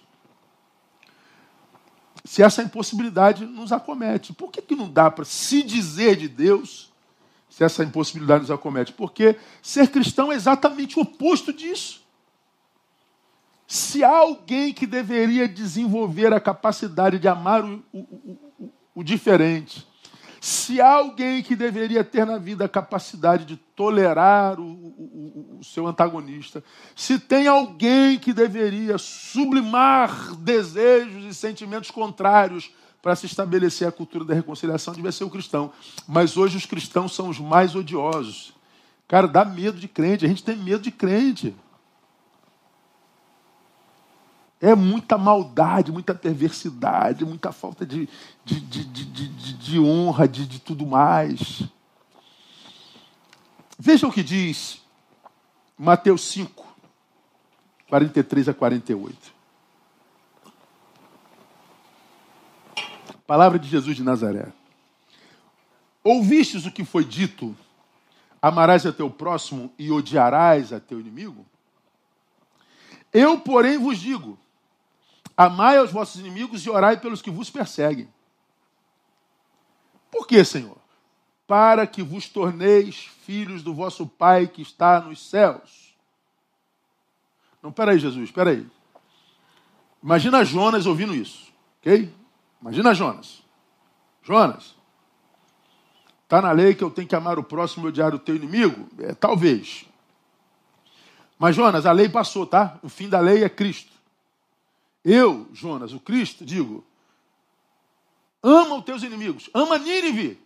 se 2.23 2.41
essa 2.41 2.61
impossibilidade 2.61 3.45
nos 3.45 3.71
acomete. 3.71 4.33
Por 4.33 4.51
que, 4.51 4.61
que 4.61 4.75
não 4.75 4.89
dá 4.89 5.09
para 5.11 5.25
se 5.25 5.61
dizer 5.63 6.15
de 6.15 6.27
Deus 6.27 6.91
se 7.49 7.63
essa 7.63 7.83
impossibilidade 7.83 8.41
nos 8.41 8.51
acomete? 8.51 8.91
Porque 8.91 9.37
ser 9.61 9.89
cristão 9.89 10.31
é 10.31 10.35
exatamente 10.35 10.97
o 10.97 11.03
oposto 11.03 11.53
disso. 11.53 12.03
Se 13.67 14.03
há 14.03 14.17
alguém 14.17 14.73
que 14.73 14.85
deveria 14.85 15.47
desenvolver 15.47 16.33
a 16.33 16.39
capacidade 16.39 17.17
de 17.17 17.27
amar 17.27 17.63
o, 17.63 17.83
o, 17.91 17.99
o, 18.59 18.73
o 18.95 19.03
diferente, 19.03 19.87
se 20.45 20.79
alguém 20.79 21.41
que 21.41 21.55
deveria 21.55 22.03
ter 22.03 22.23
na 22.23 22.37
vida 22.37 22.65
a 22.65 22.69
capacidade 22.69 23.45
de 23.45 23.55
tolerar 23.55 24.59
o, 24.59 24.63
o, 24.63 25.57
o, 25.59 25.63
seu 25.63 25.87
antagonista, 25.87 26.63
se 26.95 27.17
tem 27.17 27.47
alguém 27.47 28.19
que 28.19 28.31
deveria 28.31 28.99
sublimar 28.99 30.35
desejos 30.35 31.25
e 31.25 31.33
sentimentos 31.33 31.89
contrários 31.89 32.69
para 33.01 33.15
se 33.15 33.25
estabelecer 33.25 33.87
a 33.87 33.91
cultura 33.91 34.23
da 34.23 34.35
reconciliação, 34.35 34.93
devia 34.93 35.11
ser 35.11 35.23
o 35.23 35.31
cristão. 35.31 35.73
Mas 36.07 36.37
hoje 36.37 36.57
os 36.57 36.65
cristãos 36.67 37.15
são 37.15 37.27
os 37.27 37.39
mais 37.39 37.75
odiosos. 37.75 38.53
Cara, 39.07 39.27
dá 39.27 39.43
medo 39.43 39.79
de 39.79 39.87
crente, 39.87 40.25
a 40.25 40.29
gente 40.29 40.43
tem 40.43 40.55
medo 40.55 40.83
de 40.83 40.91
crente. 40.91 41.55
É 44.61 44.73
muita 44.73 45.17
maldade, 45.17 45.91
muita 45.91 46.15
perversidade, 46.15 47.25
muita 47.25 47.51
falta 47.51 47.85
de, 47.85 48.07
de, 48.43 48.59
de, 48.59 48.85
de, 48.85 49.53
de 49.53 49.79
honra, 49.79 50.27
de, 50.27 50.47
de 50.47 50.59
tudo 50.59 50.85
mais. 50.85 51.63
Veja 53.77 54.07
o 54.07 54.11
que 54.11 54.23
diz 54.23 54.81
Mateus 55.77 56.21
5, 56.21 56.65
43 57.89 58.49
a 58.49 58.53
48. 58.53 59.35
Palavra 63.27 63.59
de 63.59 63.67
Jesus 63.67 63.95
de 63.95 64.03
Nazaré. 64.03 64.53
Ouvistes 66.03 66.65
o 66.65 66.71
que 66.71 66.85
foi 66.85 67.03
dito: 67.03 67.55
amarás 68.41 68.85
a 68.85 68.93
teu 68.93 69.09
próximo 69.09 69.73
e 69.77 69.91
odiarás 69.91 70.71
a 70.71 70.79
teu 70.79 70.99
inimigo? 70.99 71.45
Eu, 73.11 73.39
porém, 73.39 73.77
vos 73.77 73.99
digo: 73.99 74.37
Amai 75.37 75.77
aos 75.77 75.91
vossos 75.91 76.19
inimigos 76.19 76.65
e 76.65 76.69
orai 76.69 76.99
pelos 76.99 77.21
que 77.21 77.29
vos 77.29 77.49
perseguem. 77.49 78.07
Por 80.09 80.25
que, 80.25 80.43
Senhor? 80.45 80.77
Para 81.45 81.85
que 81.85 82.01
vos 82.01 82.29
torneis 82.29 83.09
filhos 83.25 83.61
do 83.61 83.73
vosso 83.73 84.07
Pai 84.07 84.47
que 84.47 84.61
está 84.61 85.01
nos 85.01 85.29
céus. 85.29 85.93
Não, 87.61 87.71
peraí, 87.71 87.99
Jesus, 87.99 88.31
peraí. 88.31 88.65
Imagina 90.01 90.45
Jonas 90.45 90.85
ouvindo 90.85 91.13
isso, 91.13 91.51
ok? 91.81 92.13
Imagina 92.61 92.93
Jonas. 92.93 93.43
Jonas, 94.21 94.75
está 96.23 96.41
na 96.41 96.51
lei 96.51 96.75
que 96.75 96.83
eu 96.83 96.91
tenho 96.91 97.07
que 97.07 97.15
amar 97.15 97.37
o 97.37 97.43
próximo 97.43 97.87
e 97.87 97.89
odiar 97.89 98.13
o 98.13 98.19
teu 98.19 98.35
inimigo? 98.35 98.87
É, 98.99 99.13
talvez. 99.13 99.85
Mas, 101.37 101.55
Jonas, 101.55 101.85
a 101.85 101.91
lei 101.91 102.07
passou, 102.07 102.45
tá? 102.45 102.79
O 102.81 102.87
fim 102.87 103.09
da 103.09 103.19
lei 103.19 103.43
é 103.43 103.49
Cristo. 103.49 103.94
Eu, 105.05 105.47
Jonas, 105.53 105.93
o 105.93 105.99
Cristo, 105.99 106.43
digo: 106.43 106.83
ama 108.41 108.77
os 108.77 108.83
teus 108.83 109.03
inimigos, 109.03 109.47
ama 109.53 109.77
Nínive. 109.77 110.43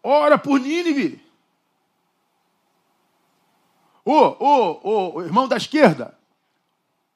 Ora 0.00 0.38
por 0.38 0.60
Nínive. 0.60 1.20
Ô, 4.04 4.14
ô, 4.14 5.14
ô, 5.16 5.22
irmão 5.22 5.48
da 5.48 5.56
esquerda, 5.56 6.16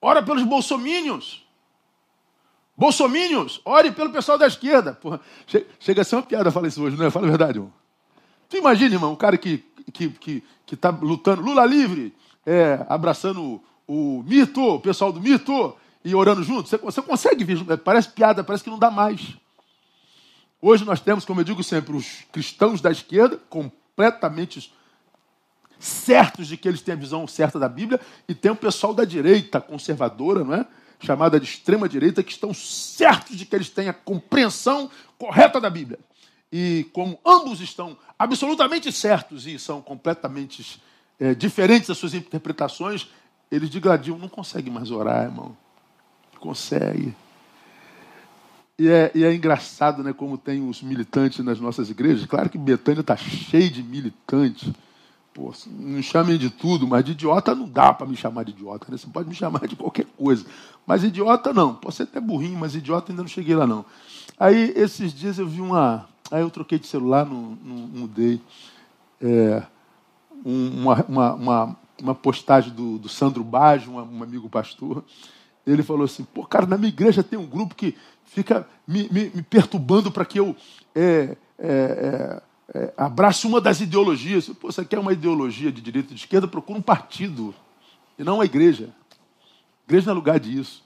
ora 0.03 0.23
pelos 0.23 0.43
bolsomínios. 0.43 1.43
Bolsomínios, 2.77 3.61
ore 3.65 3.93
pelo 3.93 4.11
pessoal 4.11 4.37
da 4.37 4.49
esquerda. 4.49 4.95
Porra, 4.95 5.21
chega 5.79 6.03
a 6.03 6.05
ser 6.05 6.17
uma 6.17 6.23
piada 6.23 6.51
falar 6.51 6.67
isso 6.67 6.83
hoje, 6.83 6.97
não 6.97 7.07
é? 7.07 7.11
Fala 7.11 7.27
a 7.27 7.31
verdade, 7.31 7.59
irmão. 7.59 7.73
Tu 8.49 8.57
imagina, 8.57 8.97
irmão, 8.97 9.13
um 9.13 9.17
cara 9.17 9.39
que 9.39 9.65
está 9.79 9.93
que, 9.93 10.11
que, 10.11 10.45
que 10.67 10.77
tá 10.77 10.91
lutando, 10.91 11.43
Lula 11.43 11.65
livre, 11.65 12.13
é, 12.45 12.85
abraçando 12.89 13.63
o 13.87 14.23
mito, 14.27 14.61
o 14.61 14.81
pessoal 14.81 15.13
do 15.13 15.21
mito, 15.21 15.77
e 16.05 16.15
orando 16.15 16.43
junto, 16.43 16.69
você, 16.69 16.77
você 16.77 17.03
consegue 17.03 17.45
ver, 17.45 17.79
parece 17.79 18.09
piada, 18.11 18.45
parece 18.45 18.65
que 18.65 18.71
não 18.71 18.79
dá 18.79 18.91
mais. 18.91 19.37
Hoje 20.61 20.85
nós 20.85 21.01
temos, 21.01 21.25
como 21.25 21.41
eu 21.41 21.45
digo 21.45 21.63
sempre, 21.63 21.95
os 21.95 22.23
cristãos 22.33 22.81
da 22.81 22.91
esquerda, 22.91 23.39
completamente 23.49 24.73
certos 25.79 26.49
de 26.49 26.57
que 26.57 26.67
eles 26.67 26.81
têm 26.81 26.95
a 26.95 26.99
visão 26.99 27.27
certa 27.27 27.59
da 27.59 27.69
Bíblia, 27.69 28.01
e 28.29 28.35
tem 28.35 28.51
o 28.51 28.57
pessoal 28.57 28.95
da 28.95 29.05
direita 29.05 29.61
conservadora, 29.61 30.45
não 30.45 30.55
é? 30.55 30.67
chamada 31.01 31.39
de 31.39 31.47
extrema 31.47 31.89
direita, 31.89 32.23
que 32.23 32.33
estão 32.33 32.55
certos 32.55 33.37
de 33.37 33.45
que 33.45 33.55
eles 33.55 33.69
têm 33.69 33.89
a 33.89 33.93
compreensão 33.93 34.91
correta 35.19 35.61
da 35.61 35.69
Bíblia. 35.69 35.99
E 36.51 36.87
como 36.93 37.19
ambos 37.27 37.61
estão 37.61 37.97
absolutamente 38.19 38.91
certos 38.93 39.47
e 39.47 39.59
são 39.59 39.83
completamente 39.83 40.81
é, 41.19 41.35
diferentes 41.35 41.89
das 41.89 41.99
suas 41.99 42.15
interpretações, 42.15 43.09
eles 43.51 43.71
digladiam, 43.71 44.19
não 44.19 44.29
consegue 44.29 44.71
mais 44.71 44.91
orar, 44.91 45.25
irmão. 45.25 45.57
Consegue. 46.39 47.15
E 48.79 48.89
é, 48.89 49.13
e 49.15 49.25
é, 49.25 49.33
engraçado, 49.33 50.03
né, 50.03 50.13
como 50.13 50.37
tem 50.37 50.69
os 50.69 50.83
militantes 50.83 51.45
nas 51.45 51.61
nossas 51.61 51.91
igrejas. 51.91 52.27
Claro 52.27 52.51
que 52.51 52.59
Betânia 52.59 53.03
está 53.03 53.17
cheio 53.17 53.71
de 53.71 53.83
militantes. 53.83 54.73
Pô, 55.33 55.53
não 55.67 56.03
chamem 56.03 56.37
de 56.37 56.51
tudo, 56.51 56.87
mas 56.87 57.05
de 57.05 57.13
idiota 57.13 57.55
não 57.55 57.69
dá 57.69 57.93
para 57.93 58.07
me 58.07 58.17
chamar 58.17 58.45
de 58.45 58.51
idiota. 58.51 58.87
Né? 58.89 58.97
Você 58.97 59.07
pode 59.07 59.29
me 59.29 59.35
chamar 59.35 59.67
de 59.69 59.77
qualquer 59.77 60.07
coisa. 60.17 60.45
Mas 60.87 61.05
idiota 61.05 61.53
não. 61.53 61.75
Pode 61.75 61.95
ser 61.95 62.05
até 62.05 62.21
burrinho, 62.21 62.59
mas 62.59 62.75
idiota 62.75 63.13
ainda 63.13 63.23
não 63.23 63.29
cheguei 63.29 63.55
lá 63.55 63.67
não. 63.67 63.85
Aí, 64.39 64.73
esses 64.77 65.13
dias 65.13 65.39
eu 65.39 65.47
vi 65.47 65.61
uma... 65.61 66.09
Aí 66.31 66.41
eu 66.41 66.51
troquei 66.51 66.79
de 66.79 66.87
celular, 66.87 67.25
não, 67.27 67.57
não 67.63 67.77
mudei. 67.77 68.41
É, 69.21 69.63
uma, 70.45 71.05
uma, 71.09 71.35
uma, 71.35 71.77
uma 72.03 72.15
postagem 72.15 72.73
do, 72.73 72.99
do 72.99 73.09
Sandro 73.09 73.45
Baggio, 73.45 73.93
um, 73.93 74.19
um, 74.19 74.23
amigo 74.23 74.49
pastor. 74.49 75.05
Ele 75.67 75.83
falou 75.83 76.05
assim: 76.05 76.25
pô, 76.25 76.45
cara, 76.45 76.67
na 76.67 76.77
minha 76.77 76.89
igreja 76.89 77.23
tem 77.23 77.39
um 77.39 77.47
grupo 77.47 77.75
que 77.75 77.97
fica 78.25 78.67
me, 78.87 79.09
me, 79.11 79.31
me 79.35 79.43
perturbando 79.43 80.11
para 80.11 80.25
que 80.25 80.39
eu 80.39 80.57
é, 80.95 81.37
é, 81.59 81.69
é, 81.69 82.43
é, 82.75 82.95
abrace 82.97 83.47
uma 83.47 83.61
das 83.61 83.81
ideologias. 83.81 84.49
Pô, 84.49 84.71
você 84.71 84.85
quer 84.85 84.99
uma 84.99 85.13
ideologia 85.13 85.71
de 85.71 85.81
direita 85.81 86.13
e 86.13 86.15
de 86.15 86.21
esquerda? 86.21 86.49
Procura 86.49 86.79
um 86.79 86.83
partido 86.83 87.55
e 88.19 88.25
não 88.25 88.37
uma 88.37 88.45
igreja. 88.45 88.91
Igreja 89.87 90.07
não 90.07 90.13
é 90.13 90.17
lugar 90.17 90.41
disso. 90.41 90.83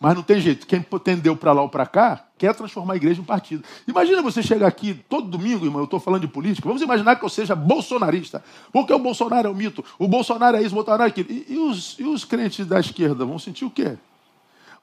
Mas 0.00 0.14
não 0.14 0.22
tem 0.22 0.40
jeito. 0.40 0.66
Quem 0.66 0.80
tendeu 1.02 1.36
para 1.36 1.52
lá 1.52 1.62
ou 1.62 1.68
para 1.68 1.86
cá 1.86 2.27
quer 2.38 2.54
transformar 2.54 2.94
a 2.94 2.96
igreja 2.96 3.20
em 3.20 3.24
partido. 3.24 3.64
Imagina 3.86 4.22
você 4.22 4.42
chegar 4.42 4.68
aqui 4.68 4.94
todo 5.08 5.28
domingo, 5.28 5.66
irmão, 5.66 5.80
eu 5.80 5.84
estou 5.84 5.98
falando 5.98 6.22
de 6.22 6.28
política. 6.28 6.66
Vamos 6.66 6.80
imaginar 6.80 7.16
que 7.16 7.24
eu 7.24 7.28
seja 7.28 7.54
bolsonarista. 7.54 8.42
Porque 8.72 8.92
o 8.92 8.98
Bolsonaro 8.98 9.48
é 9.48 9.50
o 9.50 9.54
mito. 9.54 9.84
O 9.98 10.06
Bolsonaro 10.06 10.56
é 10.56 10.62
isso, 10.62 10.72
o 10.72 10.76
Bolsonaro 10.76 11.02
é 11.02 11.06
aquilo. 11.06 11.30
E, 11.30 11.46
e, 11.48 11.58
os, 11.58 11.96
e 11.98 12.04
os 12.04 12.24
crentes 12.24 12.64
da 12.64 12.78
esquerda 12.78 13.24
vão 13.24 13.38
sentir 13.38 13.64
o 13.64 13.70
quê? 13.70 13.98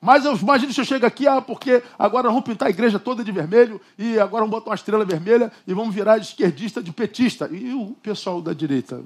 Mas 0.01 0.25
eu 0.25 0.35
imagino 0.35 0.71
se 0.73 0.81
eu 0.81 0.85
chego 0.85 1.05
aqui, 1.05 1.27
ah, 1.27 1.41
porque 1.41 1.81
agora 1.97 2.27
vamos 2.27 2.43
pintar 2.43 2.67
a 2.67 2.69
igreja 2.69 2.99
toda 2.99 3.23
de 3.23 3.31
vermelho 3.31 3.81
e 3.97 4.19
agora 4.19 4.43
vamos 4.43 4.51
botar 4.51 4.69
uma 4.69 4.75
estrela 4.75 5.05
vermelha 5.05 5.51
e 5.65 5.73
vamos 5.73 5.95
virar 5.95 6.17
de 6.17 6.27
esquerdista 6.27 6.83
de 6.83 6.91
petista. 6.91 7.49
E 7.51 7.73
o 7.73 7.95
pessoal 8.03 8.41
da 8.41 8.53
direita? 8.53 9.01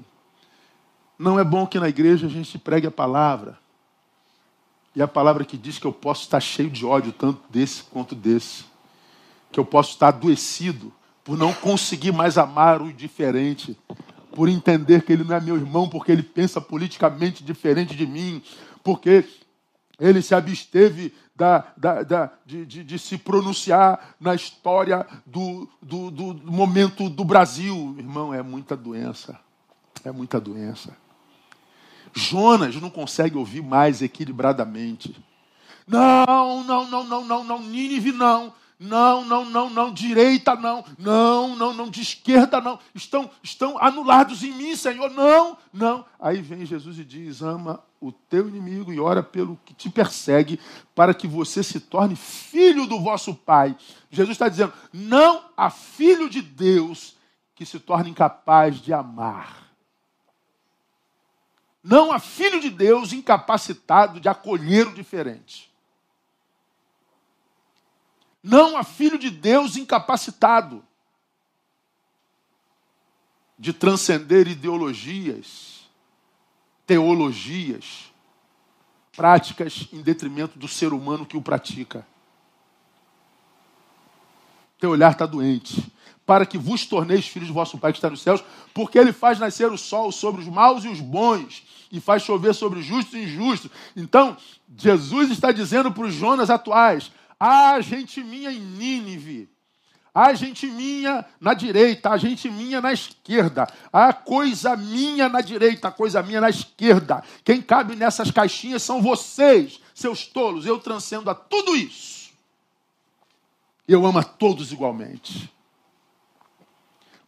Não 1.18 1.38
é 1.38 1.44
bom 1.44 1.66
que 1.66 1.78
na 1.78 1.88
igreja 1.88 2.26
a 2.26 2.30
gente 2.30 2.58
pregue 2.58 2.86
a 2.86 2.90
palavra. 2.90 3.58
E 4.94 5.00
a 5.00 5.08
palavra 5.08 5.44
que 5.44 5.56
diz 5.56 5.78
que 5.78 5.86
eu 5.86 5.92
posso 5.92 6.22
estar 6.22 6.40
cheio 6.40 6.70
de 6.70 6.84
ódio, 6.84 7.12
tanto 7.12 7.40
desse 7.48 7.82
quanto 7.84 8.14
desse. 8.14 8.64
Que 9.52 9.60
eu 9.60 9.64
posso 9.64 9.90
estar 9.90 10.08
adoecido 10.08 10.92
por 11.22 11.36
não 11.36 11.52
conseguir 11.52 12.12
mais 12.12 12.36
amar 12.36 12.82
o 12.82 12.92
diferente. 12.92 13.78
Por 14.32 14.48
entender 14.48 15.02
que 15.02 15.12
ele 15.12 15.24
não 15.24 15.36
é 15.36 15.40
meu 15.40 15.56
irmão, 15.56 15.88
porque 15.88 16.10
ele 16.10 16.22
pensa 16.22 16.60
politicamente 16.60 17.44
diferente 17.44 17.94
de 17.94 18.06
mim. 18.06 18.42
Porque 18.82 19.24
ele 19.98 20.22
se 20.22 20.34
absteve 20.34 21.12
da, 21.36 21.72
da, 21.76 22.02
da, 22.02 22.32
de, 22.44 22.66
de, 22.66 22.84
de, 22.84 22.98
se 22.98 23.16
pronunciar 23.16 24.14
na 24.20 24.34
história 24.34 25.06
do, 25.24 25.68
do, 25.80 26.10
do 26.10 26.34
momento 26.52 27.08
do 27.08 27.24
Brasil. 27.24 27.94
Irmão, 27.98 28.34
é 28.34 28.42
muita 28.42 28.76
doença. 28.76 29.38
É 30.04 30.10
muita 30.10 30.40
doença. 30.40 30.96
Jonas 32.14 32.76
não 32.76 32.90
consegue 32.90 33.36
ouvir 33.36 33.62
mais 33.62 34.02
equilibradamente. 34.02 35.16
Não, 35.86 36.62
não, 36.64 36.88
não, 36.88 37.04
não, 37.04 37.24
não, 37.24 37.44
não, 37.44 37.62
Nínive 37.62 38.12
não. 38.12 38.52
Não, 38.82 39.22
não, 39.26 39.44
não, 39.44 39.68
não, 39.68 39.92
direita 39.92 40.54
não. 40.56 40.82
Não, 40.98 41.54
não, 41.54 41.74
não, 41.74 41.90
de 41.90 42.00
esquerda 42.00 42.62
não. 42.62 42.78
Estão, 42.94 43.30
estão 43.42 43.76
anulados 43.78 44.42
em 44.42 44.52
mim, 44.52 44.74
Senhor. 44.74 45.10
Não, 45.10 45.58
não. 45.70 46.02
Aí 46.18 46.40
vem 46.40 46.64
Jesus 46.64 46.98
e 46.98 47.04
diz: 47.04 47.42
ama 47.42 47.82
o 48.00 48.10
teu 48.10 48.48
inimigo 48.48 48.90
e 48.90 48.98
ora 48.98 49.22
pelo 49.22 49.60
que 49.66 49.74
te 49.74 49.90
persegue, 49.90 50.58
para 50.94 51.12
que 51.12 51.28
você 51.28 51.62
se 51.62 51.78
torne 51.78 52.16
filho 52.16 52.86
do 52.86 52.98
vosso 52.98 53.34
Pai. 53.34 53.76
Jesus 54.10 54.32
está 54.32 54.48
dizendo: 54.48 54.72
não 54.90 55.42
há 55.54 55.68
filho 55.68 56.30
de 56.30 56.40
Deus 56.40 57.16
que 57.54 57.66
se 57.66 57.78
torne 57.78 58.08
incapaz 58.08 58.80
de 58.80 58.94
amar. 58.94 59.69
Não 61.82 62.12
há 62.12 62.18
filho 62.18 62.60
de 62.60 62.68
Deus 62.68 63.12
incapacitado 63.12 64.20
de 64.20 64.28
acolher 64.28 64.86
o 64.86 64.94
diferente. 64.94 65.70
Não 68.42 68.76
há 68.76 68.84
filho 68.84 69.18
de 69.18 69.30
Deus 69.30 69.76
incapacitado 69.76 70.84
de 73.58 73.72
transcender 73.72 74.48
ideologias, 74.48 75.88
teologias, 76.86 78.10
práticas 79.12 79.88
em 79.92 80.00
detrimento 80.00 80.58
do 80.58 80.66
ser 80.66 80.92
humano 80.92 81.26
que 81.26 81.36
o 81.36 81.42
pratica. 81.42 82.06
Teu 84.78 84.90
olhar 84.90 85.12
está 85.12 85.26
doente 85.26 85.92
para 86.30 86.46
que 86.46 86.56
vos 86.56 86.86
torneis 86.86 87.26
filhos 87.26 87.48
de 87.48 87.52
vosso 87.52 87.76
Pai 87.76 87.90
que 87.90 87.98
está 87.98 88.08
nos 88.08 88.22
céus, 88.22 88.40
porque 88.72 88.96
ele 88.96 89.12
faz 89.12 89.40
nascer 89.40 89.66
o 89.66 89.76
sol 89.76 90.12
sobre 90.12 90.40
os 90.40 90.46
maus 90.46 90.84
e 90.84 90.88
os 90.88 91.00
bons, 91.00 91.64
e 91.90 91.98
faz 91.98 92.22
chover 92.22 92.54
sobre 92.54 92.78
os 92.78 92.86
justos 92.86 93.14
e 93.14 93.24
injustos. 93.24 93.68
Então, 93.96 94.36
Jesus 94.78 95.32
está 95.32 95.50
dizendo 95.50 95.90
para 95.90 96.04
os 96.04 96.14
Jonas 96.14 96.48
atuais: 96.48 97.10
há 97.40 97.80
gente 97.80 98.22
minha 98.22 98.52
em 98.52 98.60
Nínive, 98.60 99.48
há 100.14 100.32
gente 100.32 100.68
minha 100.68 101.24
na 101.40 101.52
direita, 101.52 102.10
há 102.10 102.16
gente 102.16 102.48
minha 102.48 102.80
na 102.80 102.92
esquerda, 102.92 103.66
há 103.92 104.12
coisa 104.12 104.76
minha 104.76 105.28
na 105.28 105.40
direita, 105.40 105.90
coisa 105.90 106.22
minha 106.22 106.40
na 106.40 106.48
esquerda. 106.48 107.24
Quem 107.42 107.60
cabe 107.60 107.96
nessas 107.96 108.30
caixinhas 108.30 108.84
são 108.84 109.02
vocês, 109.02 109.80
seus 109.92 110.28
tolos. 110.28 110.64
Eu 110.64 110.78
transcendo 110.78 111.28
a 111.28 111.34
tudo 111.34 111.74
isso. 111.74 112.30
Eu 113.88 114.06
amo 114.06 114.20
a 114.20 114.22
todos 114.22 114.70
igualmente. 114.70 115.50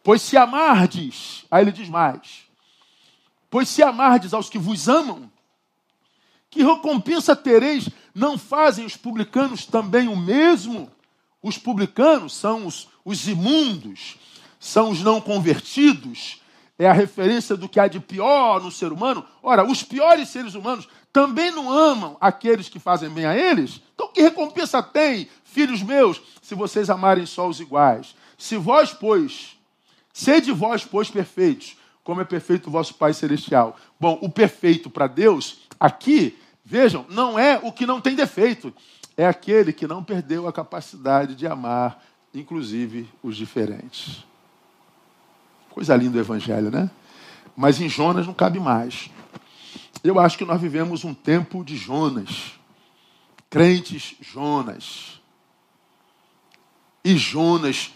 Pois 0.03 0.21
se 0.21 0.35
amardes, 0.35 1.45
aí 1.49 1.63
ele 1.63 1.71
diz 1.71 1.87
mais: 1.87 2.43
Pois 3.49 3.69
se 3.69 3.81
amardes 3.81 4.33
aos 4.33 4.49
que 4.49 4.59
vos 4.59 4.89
amam, 4.89 5.31
que 6.49 6.61
recompensa 6.61 7.35
tereis? 7.35 7.89
Não 8.13 8.37
fazem 8.37 8.85
os 8.85 8.97
publicanos 8.97 9.65
também 9.65 10.07
o 10.07 10.15
mesmo? 10.15 10.91
Os 11.41 11.57
publicanos 11.57 12.35
são 12.35 12.67
os, 12.67 12.89
os 13.03 13.27
imundos, 13.27 14.17
são 14.59 14.91
os 14.91 15.01
não 15.01 15.19
convertidos, 15.19 16.41
é 16.77 16.87
a 16.87 16.93
referência 16.93 17.55
do 17.55 17.67
que 17.69 17.79
há 17.79 17.87
de 17.87 17.99
pior 17.99 18.61
no 18.61 18.71
ser 18.71 18.91
humano. 18.91 19.25
Ora, 19.41 19.65
os 19.65 19.83
piores 19.83 20.29
seres 20.29 20.53
humanos 20.53 20.87
também 21.11 21.51
não 21.51 21.71
amam 21.71 22.17
aqueles 22.19 22.69
que 22.69 22.79
fazem 22.79 23.09
bem 23.09 23.25
a 23.25 23.35
eles? 23.35 23.81
Então, 23.93 24.07
que 24.07 24.21
recompensa 24.21 24.81
tem, 24.81 25.29
filhos 25.43 25.81
meus, 25.81 26.21
se 26.41 26.55
vocês 26.55 26.89
amarem 26.89 27.25
só 27.25 27.47
os 27.47 27.59
iguais? 27.59 28.15
Se 28.37 28.57
vós, 28.57 28.91
pois, 28.91 29.57
Sede 30.13 30.51
vós, 30.51 30.85
pois, 30.85 31.09
perfeitos, 31.09 31.75
como 32.03 32.21
é 32.21 32.23
perfeito 32.23 32.67
o 32.67 32.71
vosso 32.71 32.93
Pai 32.93 33.13
Celestial. 33.13 33.75
Bom, 33.99 34.19
o 34.21 34.29
perfeito 34.29 34.87
para 34.89 35.07
Deus, 35.07 35.61
aqui, 35.79 36.37
vejam, 36.63 37.03
não 37.09 37.39
é 37.39 37.59
o 37.63 37.71
que 37.71 37.87
não 37.87 37.99
tem 37.99 38.13
defeito, 38.13 38.71
é 39.17 39.25
aquele 39.25 39.73
que 39.73 39.87
não 39.87 40.03
perdeu 40.03 40.47
a 40.47 40.53
capacidade 40.53 41.33
de 41.33 41.47
amar, 41.47 42.03
inclusive 42.31 43.09
os 43.23 43.35
diferentes. 43.35 44.23
Coisa 45.71 45.95
linda 45.95 46.19
o 46.19 46.21
Evangelho, 46.21 46.69
né? 46.69 46.91
Mas 47.55 47.81
em 47.81 47.89
Jonas 47.89 48.27
não 48.27 48.33
cabe 48.33 48.59
mais. 48.59 49.09
Eu 50.03 50.19
acho 50.19 50.37
que 50.37 50.45
nós 50.45 50.61
vivemos 50.61 51.03
um 51.03 51.13
tempo 51.13 51.63
de 51.63 51.75
Jonas. 51.75 52.53
Crentes 53.49 54.15
Jonas. 54.21 55.19
E 57.03 57.17
Jonas 57.17 57.91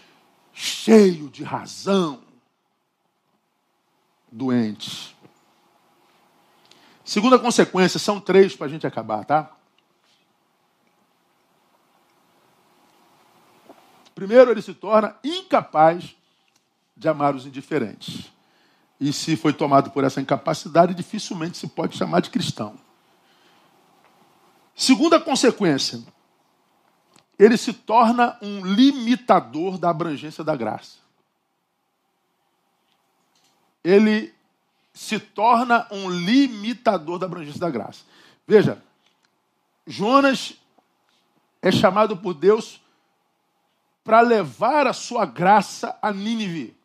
cheio 0.58 1.28
de 1.28 1.44
razão, 1.44 2.20
doente. 4.30 5.16
Segunda 7.04 7.38
consequência, 7.38 8.00
são 8.00 8.20
três 8.20 8.56
para 8.56 8.66
a 8.66 8.68
gente 8.68 8.84
acabar, 8.84 9.24
tá? 9.24 9.52
Primeiro, 14.16 14.50
ele 14.50 14.60
se 14.60 14.74
torna 14.74 15.16
incapaz 15.22 16.16
de 16.96 17.08
amar 17.08 17.36
os 17.36 17.46
indiferentes. 17.46 18.28
E 19.00 19.12
se 19.12 19.36
foi 19.36 19.52
tomado 19.52 19.92
por 19.92 20.02
essa 20.02 20.20
incapacidade, 20.20 20.92
dificilmente 20.92 21.56
se 21.56 21.68
pode 21.68 21.96
chamar 21.96 22.20
de 22.20 22.30
cristão. 22.30 22.76
Segunda 24.74 25.20
consequência, 25.20 26.02
ele 27.38 27.56
se 27.56 27.72
torna 27.72 28.36
um 28.42 28.64
limitador 28.64 29.78
da 29.78 29.90
abrangência 29.90 30.42
da 30.42 30.56
graça. 30.56 30.98
Ele 33.84 34.34
se 34.92 35.20
torna 35.20 35.86
um 35.90 36.10
limitador 36.10 37.18
da 37.18 37.26
abrangência 37.26 37.60
da 37.60 37.70
graça. 37.70 38.04
Veja, 38.46 38.82
Jonas 39.86 40.54
é 41.62 41.70
chamado 41.70 42.16
por 42.16 42.34
Deus 42.34 42.80
para 44.02 44.20
levar 44.20 44.86
a 44.86 44.92
sua 44.92 45.24
graça 45.24 45.96
a 46.02 46.12
Nínive. 46.12 46.76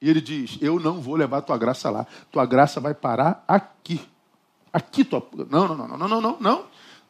E 0.00 0.08
ele 0.08 0.20
diz: 0.20 0.58
Eu 0.60 0.78
não 0.78 1.00
vou 1.00 1.16
levar 1.16 1.42
tua 1.42 1.58
graça 1.58 1.90
lá. 1.90 2.06
Tua 2.30 2.46
graça 2.46 2.80
vai 2.80 2.94
parar 2.94 3.44
aqui. 3.48 4.00
Aqui 4.72 5.04
tua. 5.04 5.26
Não, 5.50 5.66
não, 5.66 5.76
não, 5.76 5.88
não, 5.88 6.08
não, 6.08 6.20
não, 6.20 6.36
não. 6.38 6.66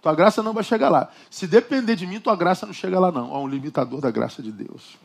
Tua 0.07 0.15
graça 0.15 0.41
não 0.41 0.53
vai 0.53 0.63
chegar 0.63 0.89
lá. 0.89 1.11
Se 1.29 1.49
depender 1.49 1.97
de 1.97 2.07
mim, 2.07 2.21
tua 2.21 2.37
graça 2.37 2.65
não 2.65 2.73
chega 2.73 3.01
lá, 3.01 3.11
não. 3.11 3.35
Há 3.35 3.41
um 3.41 3.49
limitador 3.49 4.01
da 4.01 4.09
graça 4.09 4.41
de 4.41 4.53
Deus. 4.53 4.97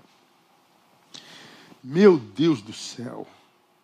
Meu 1.84 2.20
Deus 2.20 2.62
do 2.62 2.72
céu. 2.72 3.26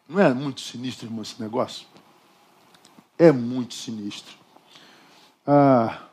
Não 0.08 0.22
é 0.22 0.32
muito 0.32 0.62
sinistro, 0.62 1.08
irmão, 1.08 1.24
esse 1.24 1.42
negócio? 1.42 1.88
É 3.18 3.32
muito 3.32 3.74
sinistro. 3.74 4.36
Ah, 5.44 6.04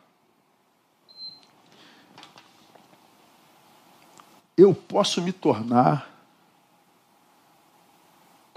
eu 4.57 4.75
posso 4.75 5.21
me 5.21 5.33
tornar 5.35 6.11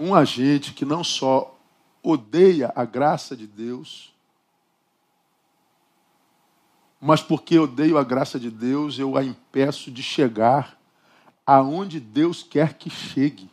um 0.00 0.14
agente 0.14 0.72
que 0.72 0.86
não 0.86 1.04
só 1.04 1.54
odeia 2.02 2.72
a 2.74 2.86
graça 2.86 3.36
de 3.36 3.46
Deus, 3.46 4.14
mas 7.00 7.22
porque 7.22 7.56
eu 7.56 7.64
odeio 7.64 7.98
a 7.98 8.04
graça 8.04 8.38
de 8.38 8.50
Deus, 8.50 8.98
eu 8.98 9.16
a 9.16 9.24
impeço 9.24 9.90
de 9.90 10.02
chegar 10.02 10.78
aonde 11.46 12.00
Deus 12.00 12.42
quer 12.42 12.74
que 12.74 12.90
chegue. 12.90 13.50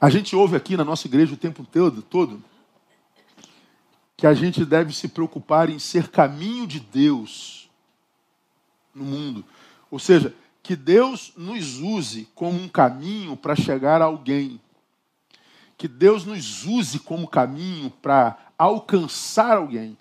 A 0.00 0.08
gente 0.08 0.34
ouve 0.34 0.56
aqui 0.56 0.76
na 0.76 0.84
nossa 0.84 1.06
igreja 1.06 1.34
o 1.34 1.36
tempo 1.36 1.64
todo, 1.64 2.02
todo 2.02 2.42
que 4.20 4.26
a 4.26 4.34
gente 4.34 4.66
deve 4.66 4.92
se 4.92 5.08
preocupar 5.08 5.70
em 5.70 5.78
ser 5.78 6.08
caminho 6.08 6.66
de 6.66 6.78
Deus 6.78 7.70
no 8.94 9.02
mundo. 9.02 9.42
Ou 9.90 9.98
seja, 9.98 10.34
que 10.62 10.76
Deus 10.76 11.32
nos 11.38 11.78
use 11.78 12.28
como 12.34 12.60
um 12.60 12.68
caminho 12.68 13.34
para 13.34 13.56
chegar 13.56 14.02
a 14.02 14.04
alguém. 14.04 14.60
Que 15.80 15.88
Deus 15.88 16.26
nos 16.26 16.66
use 16.66 16.98
como 16.98 17.26
caminho 17.26 17.88
para 17.88 18.36
alcançar 18.58 19.56
alguém. 19.56 19.96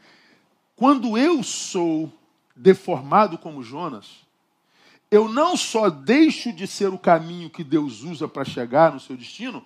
Quando 0.76 1.18
eu 1.18 1.42
sou 1.42 2.12
deformado 2.54 3.38
como 3.38 3.64
Jonas, 3.64 4.28
eu 5.10 5.30
não 5.30 5.56
só 5.56 5.90
deixo 5.90 6.52
de 6.52 6.68
ser 6.68 6.90
o 6.90 6.98
caminho 6.98 7.50
que 7.50 7.64
Deus 7.64 8.02
usa 8.02 8.28
para 8.28 8.44
chegar 8.44 8.92
no 8.92 9.00
seu 9.00 9.16
destino, 9.16 9.64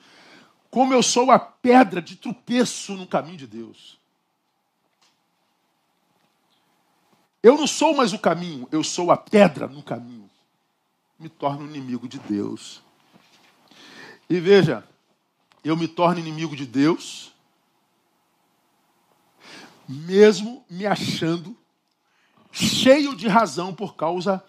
como 0.69 0.93
eu 0.93 1.01
sou 1.01 1.31
a 1.31 1.39
pedra 1.39 1.99
de 1.99 2.15
tropeço 2.15 2.93
no 2.93 3.07
caminho 3.07 3.37
de 3.37 3.47
Deus. 3.47 3.97
Eu 7.41 7.57
não 7.57 7.65
sou 7.65 7.95
mais 7.95 8.13
o 8.13 8.19
caminho, 8.19 8.67
eu 8.71 8.83
sou 8.83 9.09
a 9.09 9.17
pedra 9.17 9.65
no 9.65 9.81
caminho. 9.81 10.29
Me 11.17 11.27
torno 11.27 11.65
inimigo 11.65 12.07
de 12.07 12.19
Deus. 12.19 12.83
E 14.29 14.39
veja, 14.39 14.87
eu 15.63 15.77
me 15.77 15.87
torno 15.87 16.19
inimigo 16.19 16.55
de 16.55 16.65
Deus, 16.65 17.33
mesmo 19.87 20.65
me 20.69 20.85
achando 20.85 21.55
cheio 22.51 23.15
de 23.15 23.27
razão 23.27 23.73
por 23.73 23.95
causa 23.95 24.43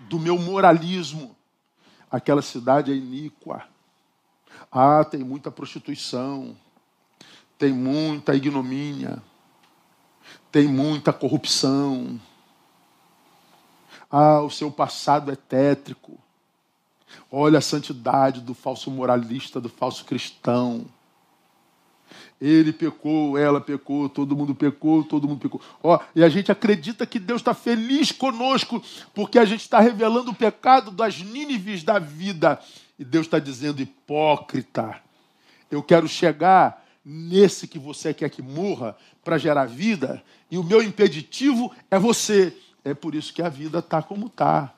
do 0.00 0.18
meu 0.18 0.38
moralismo. 0.38 1.36
Aquela 2.10 2.42
cidade 2.42 2.92
é 2.92 2.94
iníqua. 2.94 3.64
Ah, 4.70 5.04
tem 5.04 5.22
muita 5.22 5.50
prostituição, 5.50 6.56
tem 7.58 7.72
muita 7.72 8.34
ignomínia, 8.34 9.22
tem 10.52 10.66
muita 10.66 11.12
corrupção. 11.12 12.20
Ah, 14.10 14.40
o 14.40 14.50
seu 14.50 14.70
passado 14.70 15.30
é 15.30 15.36
tétrico. 15.36 16.18
Olha 17.30 17.58
a 17.58 17.62
santidade 17.62 18.40
do 18.40 18.54
falso 18.54 18.90
moralista, 18.90 19.60
do 19.60 19.68
falso 19.68 20.04
cristão. 20.04 20.86
Ele 22.40 22.72
pecou, 22.72 23.38
ela 23.38 23.60
pecou, 23.60 24.08
todo 24.08 24.36
mundo 24.36 24.54
pecou, 24.54 25.02
todo 25.02 25.26
mundo 25.26 25.40
pecou. 25.40 25.60
Ó, 25.82 25.98
e 26.14 26.22
a 26.22 26.28
gente 26.28 26.52
acredita 26.52 27.06
que 27.06 27.18
Deus 27.18 27.40
está 27.40 27.54
feliz 27.54 28.12
conosco, 28.12 28.82
porque 29.14 29.38
a 29.38 29.44
gente 29.44 29.62
está 29.62 29.80
revelando 29.80 30.30
o 30.30 30.34
pecado 30.34 30.90
das 30.90 31.20
Nínives 31.20 31.82
da 31.82 31.98
vida. 31.98 32.60
E 32.98 33.04
Deus 33.04 33.26
está 33.26 33.38
dizendo, 33.38 33.80
hipócrita, 33.80 35.00
eu 35.70 35.82
quero 35.82 36.06
chegar 36.06 36.84
nesse 37.04 37.66
que 37.66 37.78
você 37.78 38.12
quer 38.12 38.28
que 38.28 38.42
morra 38.42 38.96
para 39.24 39.38
gerar 39.38 39.66
vida, 39.66 40.22
e 40.50 40.58
o 40.58 40.64
meu 40.64 40.82
impeditivo 40.82 41.72
é 41.90 41.98
você. 41.98 42.56
É 42.84 42.94
por 42.94 43.14
isso 43.14 43.32
que 43.32 43.42
a 43.42 43.48
vida 43.48 43.78
está 43.78 44.02
como 44.02 44.26
está. 44.26 44.75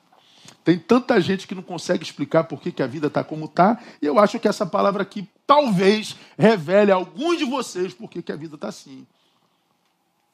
Tem 0.69 0.77
tanta 0.77 1.19
gente 1.19 1.47
que 1.47 1.55
não 1.55 1.63
consegue 1.63 2.03
explicar 2.03 2.43
por 2.43 2.61
que, 2.61 2.71
que 2.71 2.83
a 2.83 2.85
vida 2.85 3.07
está 3.07 3.23
como 3.23 3.45
está, 3.45 3.81
e 3.99 4.05
eu 4.05 4.19
acho 4.19 4.39
que 4.39 4.47
essa 4.47 4.67
palavra 4.67 5.01
aqui 5.01 5.27
talvez 5.47 6.15
revele 6.37 6.91
a 6.91 6.95
alguns 6.95 7.39
de 7.39 7.45
vocês 7.45 7.91
por 7.91 8.07
que, 8.07 8.21
que 8.21 8.31
a 8.31 8.35
vida 8.35 8.53
está 8.53 8.67
assim. 8.67 9.07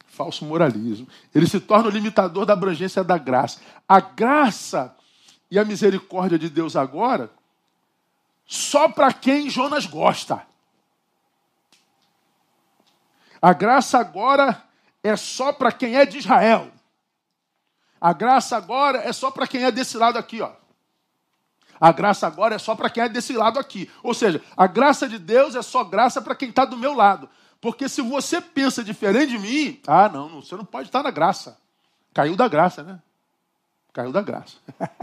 Falso 0.08 0.44
moralismo. 0.44 1.08
Ele 1.34 1.48
se 1.48 1.58
torna 1.62 1.88
o 1.88 1.90
limitador 1.90 2.46
da 2.46 2.52
abrangência 2.52 3.02
da 3.02 3.18
graça. 3.18 3.62
A 3.88 4.02
graça 4.02 4.94
e 5.50 5.58
a 5.58 5.64
misericórdia 5.64 6.38
de 6.38 6.50
Deus 6.50 6.76
agora, 6.76 7.32
só 8.46 8.90
para 8.90 9.14
quem 9.14 9.50
Jonas 9.50 9.86
gosta. 9.86 10.46
A 13.42 13.54
graça 13.54 14.00
agora 14.00 14.62
é 15.02 15.16
só 15.16 15.54
para 15.54 15.72
quem 15.72 15.96
é 15.96 16.06
de 16.06 16.18
Israel. 16.18 16.75
A 18.00 18.14
graça 18.14 18.58
agora 18.58 19.00
é 19.00 19.14
só 19.14 19.32
para 19.32 19.48
quem 19.48 19.64
é 19.64 19.72
desse 19.72 19.98
lado 19.98 20.18
aqui, 20.18 20.42
ó. 20.42 20.52
A 21.80 21.92
graça 21.92 22.26
agora 22.26 22.56
é 22.56 22.58
só 22.58 22.76
para 22.76 22.90
quem 22.90 23.04
é 23.04 23.10
desse 23.10 23.34
lado 23.34 23.60
aqui. 23.60 23.92
Ou 24.02 24.14
seja, 24.14 24.42
a 24.56 24.66
graça 24.68 25.10
de 25.10 25.20
Deus 25.20 25.56
é 25.56 25.62
só 25.62 25.84
graça 25.84 26.22
para 26.22 26.36
quem 26.36 26.50
está 26.50 26.64
do 26.66 26.78
meu 26.78 26.94
lado. 26.94 27.30
Porque 27.60 27.90
se 27.90 28.02
você 28.02 28.40
pensa 28.40 28.84
diferente 28.84 29.32
de 29.32 29.40
mim, 29.40 29.80
ah, 29.88 30.08
não, 30.08 30.42
você 30.42 30.56
não 30.56 30.64
pode 30.66 30.88
estar 30.88 31.04
na 31.04 31.12
graça. 31.12 31.58
Caiu 32.14 32.36
da 32.36 32.48
graça, 32.48 32.84
né? 32.84 33.02
Caiu 33.92 34.12
da 34.12 34.22
graça. 34.22 34.58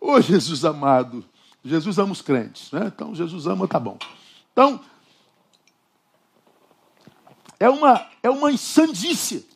Ô 0.00 0.20
Jesus 0.20 0.64
amado, 0.64 1.24
Jesus 1.64 1.96
ama 1.98 2.12
os 2.12 2.20
crentes, 2.20 2.72
né? 2.72 2.90
Então 2.94 3.14
Jesus 3.14 3.46
ama, 3.46 3.68
tá 3.68 3.78
bom. 3.78 3.96
Então, 4.52 4.80
é 7.62 7.70
uma, 7.70 8.08
é 8.24 8.28
uma 8.28 8.50
insandice. 8.50 9.46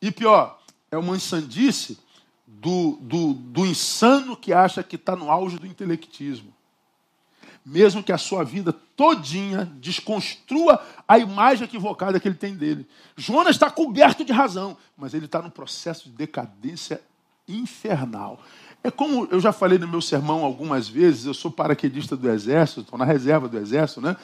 E 0.00 0.12
pior, 0.12 0.60
é 0.92 0.96
uma 0.96 1.16
insandice 1.16 1.98
do, 2.46 2.98
do, 3.00 3.34
do 3.34 3.66
insano 3.66 4.36
que 4.36 4.52
acha 4.52 4.80
que 4.80 4.94
está 4.94 5.16
no 5.16 5.28
auge 5.28 5.58
do 5.58 5.66
intelectismo. 5.66 6.54
Mesmo 7.64 8.00
que 8.00 8.12
a 8.12 8.18
sua 8.18 8.44
vida 8.44 8.72
todinha 8.72 9.64
desconstrua 9.80 10.80
a 11.08 11.18
imagem 11.18 11.64
equivocada 11.64 12.20
que 12.20 12.28
ele 12.28 12.36
tem 12.36 12.54
dele. 12.54 12.86
Jonas 13.16 13.56
está 13.56 13.68
coberto 13.68 14.24
de 14.24 14.32
razão, 14.32 14.76
mas 14.96 15.12
ele 15.12 15.26
está 15.26 15.42
num 15.42 15.50
processo 15.50 16.04
de 16.08 16.14
decadência 16.14 17.00
infernal. 17.48 18.40
É 18.84 18.90
como 18.90 19.26
eu 19.32 19.40
já 19.40 19.50
falei 19.50 19.80
no 19.80 19.88
meu 19.88 20.00
sermão 20.00 20.44
algumas 20.44 20.88
vezes, 20.88 21.26
eu 21.26 21.34
sou 21.34 21.50
paraquedista 21.50 22.16
do 22.16 22.30
Exército, 22.30 22.82
estou 22.82 22.96
na 22.96 23.04
reserva 23.04 23.48
do 23.48 23.58
Exército, 23.58 24.00
né? 24.00 24.16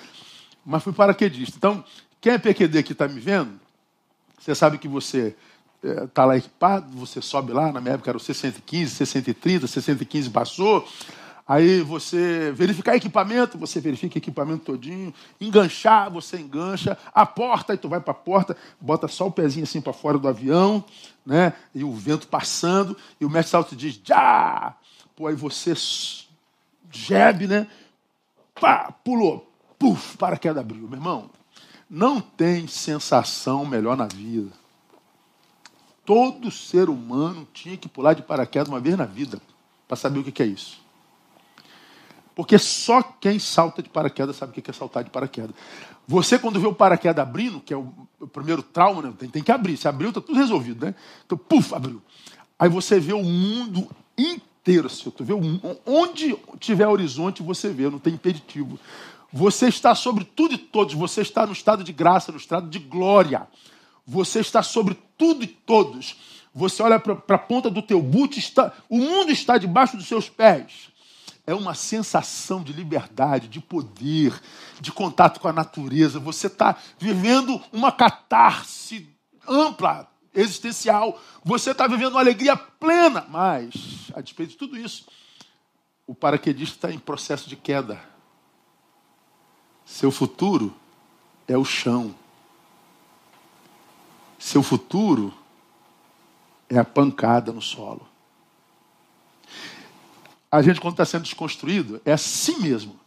Mas 0.64 0.84
fui 0.84 0.92
paraquedista. 0.92 1.56
Então, 1.56 1.84
quem 2.22 2.34
é 2.34 2.38
PQD 2.38 2.84
que 2.84 2.92
está 2.92 3.08
me 3.08 3.18
vendo, 3.18 3.60
você 4.38 4.54
sabe 4.54 4.78
que 4.78 4.86
você 4.86 5.34
está 5.82 6.22
eh, 6.22 6.26
lá 6.26 6.36
equipado, 6.36 6.96
você 6.96 7.20
sobe 7.20 7.52
lá, 7.52 7.72
na 7.72 7.80
minha 7.80 7.94
época 7.94 8.12
era 8.12 8.16
o 8.16 8.20
C115, 8.20 9.02
C130, 9.02 9.64
C115 9.64 10.30
passou, 10.30 10.88
aí 11.46 11.80
você 11.80 12.52
verificar 12.52 12.94
equipamento, 12.94 13.58
você 13.58 13.80
verifica 13.80 14.18
equipamento 14.18 14.66
todinho, 14.66 15.12
enganchar, 15.40 16.12
você 16.12 16.38
engancha, 16.38 16.96
a 17.12 17.26
porta, 17.26 17.72
aí 17.72 17.76
tu 17.76 17.88
vai 17.88 18.00
para 18.00 18.12
a 18.12 18.14
porta, 18.14 18.56
bota 18.80 19.08
só 19.08 19.26
o 19.26 19.32
pezinho 19.32 19.64
assim 19.64 19.80
para 19.80 19.92
fora 19.92 20.16
do 20.16 20.28
avião, 20.28 20.84
né, 21.26 21.52
e 21.74 21.82
o 21.82 21.92
vento 21.92 22.28
passando, 22.28 22.96
e 23.20 23.24
o 23.24 23.30
mestre 23.30 23.50
salto 23.50 23.74
diz, 23.74 24.00
já! 24.04 24.76
Pô, 25.16 25.26
aí 25.26 25.34
você 25.34 25.74
jebe, 26.88 27.48
né, 27.48 27.66
pá, 28.60 28.94
pulou, 29.04 29.52
puf, 29.76 30.16
paraquedas 30.16 30.60
abriu, 30.62 30.86
meu 30.86 30.94
irmão. 30.94 31.41
Não 31.94 32.22
tem 32.22 32.66
sensação 32.66 33.66
melhor 33.66 33.98
na 33.98 34.06
vida. 34.06 34.50
Todo 36.06 36.50
ser 36.50 36.88
humano 36.88 37.46
tinha 37.52 37.76
que 37.76 37.86
pular 37.86 38.14
de 38.14 38.22
paraquedas 38.22 38.68
uma 38.68 38.80
vez 38.80 38.96
na 38.96 39.04
vida 39.04 39.38
para 39.86 39.94
saber 39.94 40.20
o 40.20 40.24
que 40.24 40.42
é 40.42 40.46
isso. 40.46 40.80
Porque 42.34 42.58
só 42.58 43.02
quem 43.02 43.38
salta 43.38 43.82
de 43.82 43.90
paraquedas 43.90 44.36
sabe 44.36 44.58
o 44.58 44.62
que 44.62 44.70
é 44.70 44.72
saltar 44.72 45.04
de 45.04 45.10
paraquedas. 45.10 45.54
Você, 46.08 46.38
quando 46.38 46.58
vê 46.58 46.66
o 46.66 46.74
paraquedas 46.74 47.22
abrindo, 47.22 47.60
que 47.60 47.74
é 47.74 47.76
o, 47.76 47.92
primeiro 48.32 48.62
trauma, 48.62 49.02
né? 49.02 49.12
tem, 49.18 49.28
tem, 49.28 49.42
que 49.42 49.52
abrir. 49.52 49.76
Se 49.76 49.86
abriu, 49.86 50.08
está 50.08 50.20
tudo 50.22 50.38
resolvido, 50.38 50.86
né? 50.86 50.94
Então, 51.26 51.36
puf, 51.36 51.74
abriu. 51.74 52.00
Aí 52.58 52.70
você 52.70 52.98
vê 52.98 53.12
o 53.12 53.22
mundo 53.22 53.86
inteiro, 54.16 54.86
assim, 54.86 55.10
tu 55.10 55.22
vê 55.24 55.34
o, 55.34 55.40
onde 55.84 56.38
tiver 56.58 56.88
horizonte, 56.88 57.42
você 57.42 57.68
vê, 57.68 57.90
não 57.90 57.98
tem 57.98 58.14
impeditivo. 58.14 58.78
Você 59.32 59.68
está 59.68 59.94
sobre 59.94 60.24
tudo 60.24 60.54
e 60.54 60.58
todos, 60.58 60.94
você 60.94 61.22
está 61.22 61.46
no 61.46 61.52
estado 61.52 61.82
de 61.82 61.92
graça, 61.92 62.30
no 62.30 62.36
estado 62.36 62.68
de 62.68 62.78
glória. 62.78 63.48
Você 64.06 64.40
está 64.40 64.62
sobre 64.62 64.98
tudo 65.16 65.42
e 65.42 65.46
todos. 65.46 66.16
Você 66.54 66.82
olha 66.82 67.00
para 67.00 67.36
a 67.36 67.38
ponta 67.38 67.70
do 67.70 67.80
teu 67.80 68.02
boot, 68.02 68.38
está, 68.38 68.72
o 68.90 68.98
mundo 68.98 69.32
está 69.32 69.56
debaixo 69.56 69.96
dos 69.96 70.06
seus 70.06 70.28
pés. 70.28 70.92
É 71.46 71.54
uma 71.54 71.74
sensação 71.74 72.62
de 72.62 72.72
liberdade, 72.72 73.48
de 73.48 73.58
poder, 73.58 74.38
de 74.80 74.92
contato 74.92 75.40
com 75.40 75.48
a 75.48 75.52
natureza. 75.52 76.20
Você 76.20 76.46
está 76.46 76.76
vivendo 76.98 77.60
uma 77.72 77.90
catarse 77.90 79.08
ampla, 79.48 80.08
existencial. 80.34 81.18
Você 81.42 81.70
está 81.70 81.86
vivendo 81.86 82.12
uma 82.12 82.20
alegria 82.20 82.54
plena. 82.54 83.26
Mas, 83.30 84.10
a 84.14 84.20
despeito 84.20 84.52
de 84.52 84.58
tudo 84.58 84.76
isso, 84.76 85.06
o 86.06 86.14
paraquedista 86.14 86.76
está 86.76 86.92
em 86.92 86.98
processo 86.98 87.48
de 87.48 87.56
queda 87.56 88.11
seu 89.92 90.10
futuro 90.10 90.74
é 91.46 91.56
o 91.56 91.66
chão. 91.66 92.14
Seu 94.38 94.62
futuro 94.62 95.32
é 96.66 96.78
a 96.78 96.84
pancada 96.84 97.52
no 97.52 97.60
solo. 97.60 98.08
A 100.50 100.62
gente, 100.62 100.80
quando 100.80 100.94
está 100.94 101.04
sendo 101.04 101.24
desconstruído, 101.24 102.00
é 102.06 102.12
assim 102.12 102.58
mesmo. 102.60 102.98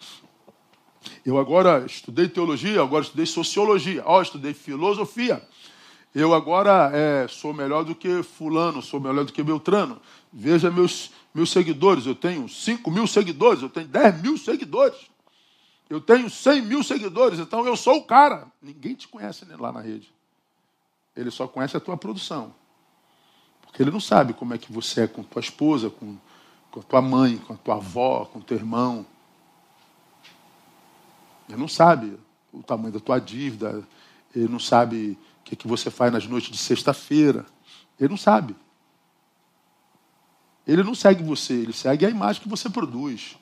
Eu 1.26 1.40
agora 1.40 1.84
estudei 1.88 2.30
teologia, 2.30 2.80
agora 2.80 3.04
estudei 3.04 3.26
sociologia, 3.26 4.04
ó, 4.06 4.22
estudei 4.22 4.54
filosofia. 4.54 5.44
Eu 6.14 6.36
agora 6.36 6.92
é, 6.94 7.28
sou 7.28 7.52
melhor 7.52 7.84
do 7.84 7.96
que 7.96 8.22
fulano, 8.22 8.80
sou 8.84 9.00
melhor 9.00 9.26
do 9.26 9.34
que 9.34 9.42
Beltrano. 9.42 10.00
Veja 10.32 10.70
meus, 10.70 11.12
meus 11.34 11.50
seguidores, 11.50 12.06
eu 12.06 12.14
tenho 12.14 12.48
5 12.48 12.92
mil 12.92 13.08
seguidores, 13.08 13.64
eu 13.64 13.70
tenho 13.70 13.88
10 13.88 14.22
mil 14.22 14.38
seguidores. 14.38 15.15
Eu 15.90 16.02
tenho 16.02 16.30
100 16.30 16.62
mil 16.64 16.84
seguidores, 16.84 17.40
então 17.40 17.66
eu 17.66 17.76
sou 17.76 17.98
o 17.98 18.04
cara. 18.04 18.48
Ninguém 18.62 18.96
te 18.96 19.08
conhece 19.08 19.46
lá 19.46 19.72
na 19.72 19.82
rede. 19.82 20.14
Ele 21.16 21.30
só 21.30 21.48
conhece 21.48 21.78
a 21.78 21.80
tua 21.80 21.96
produção. 21.96 22.54
Porque 23.62 23.84
ele 23.84 23.92
não 23.92 24.00
sabe 24.00 24.34
como 24.34 24.54
é 24.54 24.58
que 24.58 24.72
você 24.72 25.02
é 25.02 25.08
com 25.08 25.22
tua 25.22 25.40
esposa, 25.40 25.90
com, 25.90 26.18
com 26.72 26.80
a 26.80 26.84
tua 26.84 27.02
mãe, 27.02 27.38
com 27.38 27.54
a 27.54 27.58
tua 27.58 27.76
avó, 27.76 28.26
com 28.26 28.42
teu 28.42 28.58
irmão. 28.58 29.06
Ele 31.48 31.58
não 31.58 31.68
sabe 31.68 32.18
o 32.52 32.64
tamanho 32.64 32.94
da 32.94 33.00
tua 33.00 33.20
dívida. 33.20 33.88
Ele 34.36 34.48
não 34.48 34.60
sabe 34.60 35.18
o 35.42 35.44
que, 35.44 35.56
que 35.56 35.68
você 35.68 35.92
faz 35.92 36.12
nas 36.12 36.26
noites 36.26 36.50
de 36.50 36.58
sexta-feira. 36.58 37.46
Ele 38.00 38.10
não 38.10 38.18
sabe. 38.18 38.56
Ele 40.66 40.84
não 40.84 40.96
segue 40.96 41.24
você, 41.24 41.54
ele 41.54 41.74
segue 41.74 42.06
a 42.06 42.10
imagem 42.10 42.42
que 42.42 42.50
você 42.50 42.70
produz. 42.70 43.38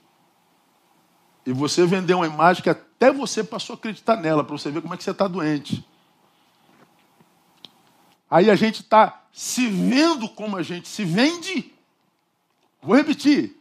E 1.45 1.51
você 1.51 1.85
vendeu 1.85 2.17
uma 2.17 2.27
imagem 2.27 2.63
que 2.63 2.69
até 2.69 3.11
você 3.11 3.43
passou 3.43 3.73
a 3.73 3.77
acreditar 3.77 4.15
nela, 4.15 4.43
para 4.43 4.57
você 4.57 4.71
ver 4.71 4.81
como 4.81 4.93
é 4.93 4.97
que 4.97 5.03
você 5.03 5.11
está 5.11 5.27
doente. 5.27 5.85
Aí 8.29 8.49
a 8.49 8.55
gente 8.55 8.81
está 8.81 9.25
se 9.31 9.67
vendo 9.67 10.29
como 10.29 10.55
a 10.55 10.63
gente 10.63 10.87
se 10.87 11.03
vende. 11.03 11.71
Vou 12.81 12.95
repetir. 12.95 13.59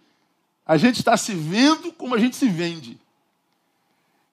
A 0.64 0.76
gente 0.76 0.98
está 0.98 1.16
se 1.16 1.34
vendo 1.34 1.92
como 1.92 2.14
a 2.14 2.18
gente 2.18 2.36
se 2.36 2.48
vende. 2.48 3.00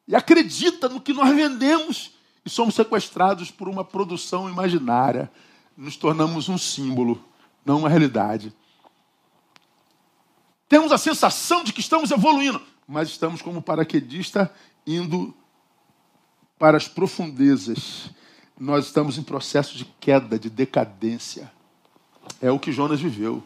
E 0.08 0.16
acredita 0.16 0.88
no 0.88 1.02
que 1.02 1.14
nós 1.14 1.36
vendemos 1.36 2.12
e 2.45 2.50
somos 2.50 2.76
sequestrados 2.76 3.52
por 3.52 3.68
uma 3.68 3.84
produção 3.84 4.47
imaginária. 4.47 5.30
Nos 5.76 5.95
tornamos 5.95 6.50
um 6.50 6.58
símbolo, 6.58 7.24
não 7.66 7.80
uma 7.80 7.89
realidade. 7.89 8.54
Temos 10.68 10.91
a 10.91 10.97
sensação 10.97 11.64
de 11.64 11.74
que 11.74 11.80
estamos 11.80 12.12
evoluindo 12.12 12.62
mas 12.90 13.10
estamos 13.10 13.40
como 13.40 13.62
paraquedista 13.62 14.52
indo 14.86 15.32
para 16.58 16.76
as 16.76 16.88
profundezas. 16.88 18.10
Nós 18.60 18.88
estamos 18.88 19.20
em 19.20 19.22
processo 19.22 19.78
de 19.78 19.86
queda, 19.86 20.40
de 20.40 20.50
decadência. 20.50 21.52
É 22.42 22.50
o 22.52 22.58
que 22.58 22.72
Jonas 22.72 23.00
viveu. 23.00 23.44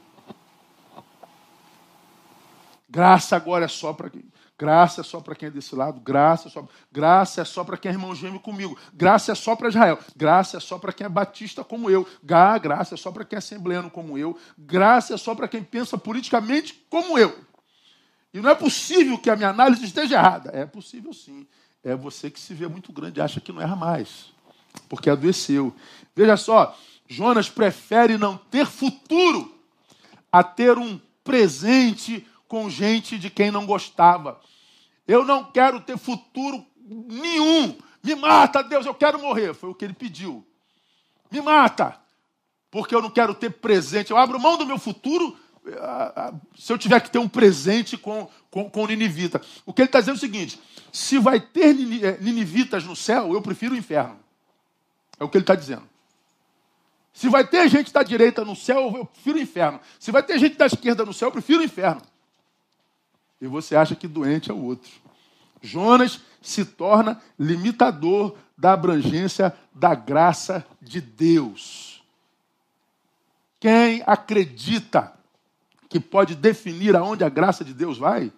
Graça 2.89 3.36
agora 3.36 3.66
é 3.66 3.68
só 3.68 3.91
para 3.91 4.10
quem. 4.10 4.24
Graça 4.58 5.02
é 5.02 5.04
só 5.04 5.20
para 5.20 5.36
quem 5.36 5.48
é 5.48 5.52
desse 5.52 5.76
lado. 5.76 6.00
Graça 6.00 6.48
é 6.48 6.52
só, 6.52 6.66
graça 6.89 7.41
é 7.41 7.44
só 7.44 7.66
para 7.66 7.76
quem 7.76 7.89
é 7.89 7.94
irmão 7.94 8.16
gêmeo 8.16 8.39
comigo. 8.39 8.78
Graça 8.94 9.34
é 9.34 9.36
só 9.36 9.58
para 9.58 9.68
Israel. 9.68 10.00
Graça 10.16 10.56
é 10.56 10.60
só 10.62 10.80
para 10.80 10.94
quem 10.94 11.06
é 11.06 11.10
batista 11.10 11.66
como 11.66 11.89
eu. 11.89 12.08
Graça 12.24 12.94
é 12.94 12.98
só 12.98 13.12
para 13.12 13.26
quem 13.26 13.36
é 13.36 13.39
assembleano 13.39 13.91
como 13.91 14.18
eu. 14.18 14.38
Graça 14.58 15.16
é 15.16 15.18
só 15.18 15.36
para 15.36 15.50
quem 15.50 15.62
pensa 15.62 15.98
politicamente 15.98 16.86
como 16.89 17.20
eu. 17.20 17.38
E 18.34 18.42
não 18.42 18.50
é 18.50 18.56
possível 18.56 19.18
que 19.18 19.30
a 19.30 19.36
minha 19.36 19.50
análise 19.50 19.86
esteja 19.86 20.16
errada. 20.16 20.50
É 20.54 20.66
possível 20.66 21.14
sim. 21.14 21.46
É 21.84 21.96
você 21.96 22.32
que 22.32 22.40
se 22.40 22.54
vê 22.54 22.68
muito 22.68 22.92
grande, 22.92 23.22
acha 23.22 23.40
que 23.40 23.52
não 23.52 23.62
erra 23.62 23.76
mais. 23.76 24.34
Porque 24.90 25.10
adoeceu. 25.10 25.74
Veja 26.16 26.36
só, 26.36 26.78
Jonas 27.08 27.50
prefere 27.50 28.18
não 28.18 28.38
ter 28.38 28.66
futuro 28.66 29.54
a 30.32 30.44
ter 30.44 30.78
um 30.78 31.00
presente 31.24 32.26
com 32.48 32.70
gente 32.70 33.20
de 33.20 33.30
quem 33.30 33.52
não 33.52 33.66
gostava. 33.66 34.40
Eu 35.08 35.24
não 35.24 35.44
quero 35.44 35.80
ter 35.80 35.98
futuro 35.98 36.66
nenhum. 36.88 37.78
Me 38.04 38.16
mata, 38.16 38.64
Deus, 38.64 38.86
eu 38.86 38.96
quero 38.96 39.20
morrer. 39.20 39.54
Foi 39.54 39.70
o 39.70 39.76
que 39.76 39.86
ele 39.86 39.94
pediu. 39.94 40.46
Me 41.32 41.42
mata, 41.42 42.00
porque 42.72 42.96
eu 42.96 43.02
não 43.02 43.10
quero 43.10 43.34
ter 43.36 43.52
presente. 43.52 44.12
Eu 44.12 44.18
abro 44.18 44.40
mão 44.40 44.58
do 44.58 44.66
meu 44.66 44.80
futuro 44.80 45.38
se 46.57 46.72
eu 46.74 46.78
tiver 46.78 46.99
que 46.99 47.09
ter 47.09 47.20
um 47.20 47.30
presente 47.30 47.97
com, 47.97 48.30
com, 48.51 48.70
com 48.70 48.86
Ninivita. 48.86 49.41
O 49.66 49.74
que 49.74 49.82
ele 49.82 49.88
está 49.88 49.99
dizendo 49.99 50.16
é 50.16 50.18
o 50.18 50.22
seguinte: 50.22 50.59
se 50.91 51.18
vai 51.18 51.39
ter 51.39 51.70
é, 52.03 52.18
Ninivitas 52.20 52.84
no 52.84 52.95
céu, 52.95 53.34
eu 53.34 53.41
prefiro 53.41 53.74
o 53.74 53.78
inferno. 53.78 54.20
É 55.20 55.24
o 55.24 55.30
que 55.30 55.38
ele 55.38 55.43
está 55.43 55.55
dizendo. 55.55 55.84
Se 57.14 57.30
vai 57.30 57.45
ter 57.45 57.70
gente 57.70 57.93
da 57.93 58.03
direita 58.03 58.43
no 58.43 58.55
céu, 58.55 58.91
eu 58.95 59.05
prefiro 59.05 59.38
o 59.38 59.41
inferno. 59.41 59.80
Se 59.99 60.11
vai 60.11 60.24
ter 60.24 60.38
gente 60.39 60.57
da 60.57 60.66
esquerda 60.66 61.05
no 61.05 61.14
céu, 61.14 61.28
eu 61.28 61.32
prefiro 61.32 61.61
o 61.61 61.64
inferno. 61.64 62.01
E 63.39 63.47
você 63.47 63.76
acha 63.76 63.95
que 63.95 64.07
doente 64.07 64.49
é 64.49 64.53
o 64.53 64.64
outro. 64.64 64.91
Jonas 65.61 66.20
se 66.41 66.66
torna 66.66 67.22
limitador 67.39 68.36
da 68.57 68.74
abrangência 68.74 69.55
da 69.74 69.95
graça 69.95 70.66
de 70.82 70.99
Deus. 70.99 72.03
Quem 73.59 74.03
acredita 74.05 75.14
que 75.94 76.00
pode 76.00 76.34
definir 76.34 76.96
aonde 76.96 77.24
a 77.24 77.30
graça 77.30 77.64
de 77.64 77.72
Deus 77.72 78.00
vai? 78.00 78.32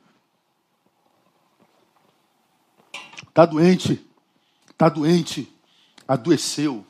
Está 3.29 3.45
doente, 3.45 4.05
está 4.69 4.89
doente, 4.89 5.49
adoeceu. 6.05 6.85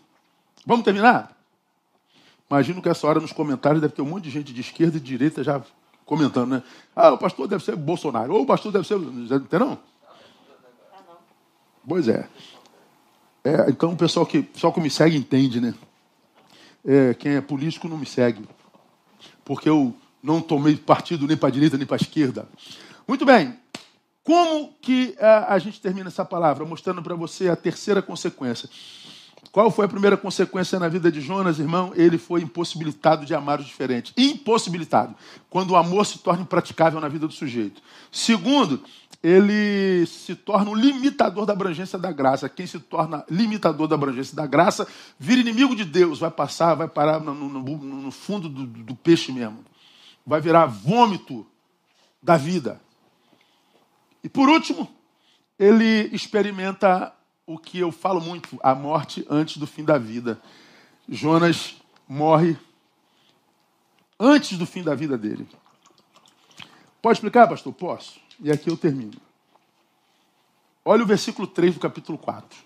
Vamos 0.65 0.83
terminar? 0.83 1.37
Imagino 2.49 2.81
que 2.81 2.89
essa 2.89 3.05
hora 3.05 3.19
nos 3.19 3.31
comentários 3.31 3.79
deve 3.79 3.93
ter 3.93 4.01
um 4.01 4.09
monte 4.09 4.23
de 4.23 4.31
gente 4.31 4.51
de 4.51 4.61
esquerda 4.61 4.97
e 4.97 4.99
de 4.99 5.05
direita 5.05 5.43
já 5.43 5.61
comentando, 6.03 6.49
né? 6.49 6.63
Ah, 6.95 7.13
o 7.13 7.17
pastor 7.19 7.47
deve 7.47 7.63
ser 7.63 7.75
Bolsonaro, 7.75 8.33
ou 8.33 8.41
o 8.41 8.45
pastor 8.47 8.71
deve 8.71 8.87
ser. 8.87 8.97
Não 8.97 9.39
tem 9.41 9.59
não? 9.59 9.77
Pois 11.87 12.07
é. 12.07 12.27
é 13.43 13.69
então 13.69 13.93
o 13.93 13.95
pessoal 13.95 14.25
que, 14.25 14.49
só 14.55 14.71
que 14.71 14.81
me 14.81 14.89
segue 14.89 15.15
entende, 15.15 15.61
né? 15.61 15.75
É, 16.83 17.13
quem 17.13 17.33
é 17.33 17.41
político 17.41 17.87
não 17.87 17.99
me 17.99 18.05
segue. 18.07 18.43
Porque 19.43 19.69
eu 19.69 19.95
não 20.25 20.41
tomei 20.41 20.75
partido 20.75 21.27
nem 21.27 21.37
para 21.37 21.49
a 21.49 21.51
direita 21.51 21.77
nem 21.77 21.85
para 21.85 21.95
a 21.95 22.01
esquerda. 22.01 22.47
Muito 23.07 23.25
bem. 23.25 23.55
Como 24.23 24.73
que 24.81 25.15
uh, 25.19 25.45
a 25.47 25.59
gente 25.59 25.79
termina 25.79 26.07
essa 26.07 26.25
palavra? 26.25 26.65
Mostrando 26.65 27.01
para 27.03 27.13
você 27.13 27.47
a 27.47 27.55
terceira 27.55 28.01
consequência. 28.01 28.67
Qual 29.51 29.69
foi 29.69 29.85
a 29.85 29.87
primeira 29.87 30.17
consequência 30.17 30.79
na 30.79 30.89
vida 30.89 31.11
de 31.11 31.21
Jonas, 31.21 31.59
irmão? 31.59 31.93
Ele 31.95 32.17
foi 32.17 32.41
impossibilitado 32.41 33.23
de 33.23 33.35
amar 33.35 33.59
o 33.59 33.63
diferente. 33.63 34.11
Impossibilitado. 34.17 35.13
Quando 35.47 35.71
o 35.71 35.75
amor 35.75 36.07
se 36.07 36.17
torna 36.17 36.41
impraticável 36.41 36.99
na 36.99 37.07
vida 37.07 37.27
do 37.27 37.33
sujeito. 37.33 37.79
Segundo, 38.11 38.83
ele 39.21 40.07
se 40.07 40.35
torna 40.35 40.71
um 40.71 40.75
limitador 40.75 41.45
da 41.45 41.53
abrangência 41.53 41.99
da 41.99 42.11
graça. 42.11 42.49
Quem 42.49 42.65
se 42.65 42.79
torna 42.79 43.23
limitador 43.29 43.87
da 43.87 43.93
abrangência 43.93 44.35
da 44.35 44.47
graça 44.47 44.87
vira 45.19 45.39
inimigo 45.39 45.75
de 45.75 45.85
Deus, 45.85 46.19
vai 46.19 46.31
passar, 46.31 46.73
vai 46.73 46.87
parar 46.87 47.19
no, 47.19 47.35
no, 47.35 47.77
no 47.77 48.11
fundo 48.11 48.49
do, 48.49 48.65
do 48.65 48.95
peixe 48.95 49.31
mesmo 49.31 49.63
vai 50.25 50.41
virar 50.41 50.65
vômito 50.65 51.45
da 52.21 52.37
vida. 52.37 52.81
E 54.23 54.29
por 54.29 54.49
último, 54.49 54.89
ele 55.59 56.09
experimenta 56.13 57.13
o 57.45 57.57
que 57.57 57.79
eu 57.79 57.91
falo 57.91 58.19
muito, 58.19 58.59
a 58.63 58.73
morte 58.73 59.25
antes 59.29 59.57
do 59.57 59.67
fim 59.67 59.83
da 59.83 59.97
vida. 59.97 60.41
Jonas 61.07 61.75
morre 62.07 62.57
antes 64.19 64.57
do 64.57 64.65
fim 64.65 64.81
da 64.81 64.95
vida 64.95 65.17
dele. 65.17 65.47
Pode 67.01 67.17
explicar, 67.17 67.47
pastor? 67.47 67.71
Posso. 67.71 68.19
E 68.39 68.51
aqui 68.51 68.69
eu 68.69 68.75
termino. 68.75 69.13
Olha 70.83 71.03
o 71.03 71.07
versículo 71.07 71.47
3 71.47 71.75
do 71.75 71.79
capítulo 71.79 72.17
4. 72.17 72.57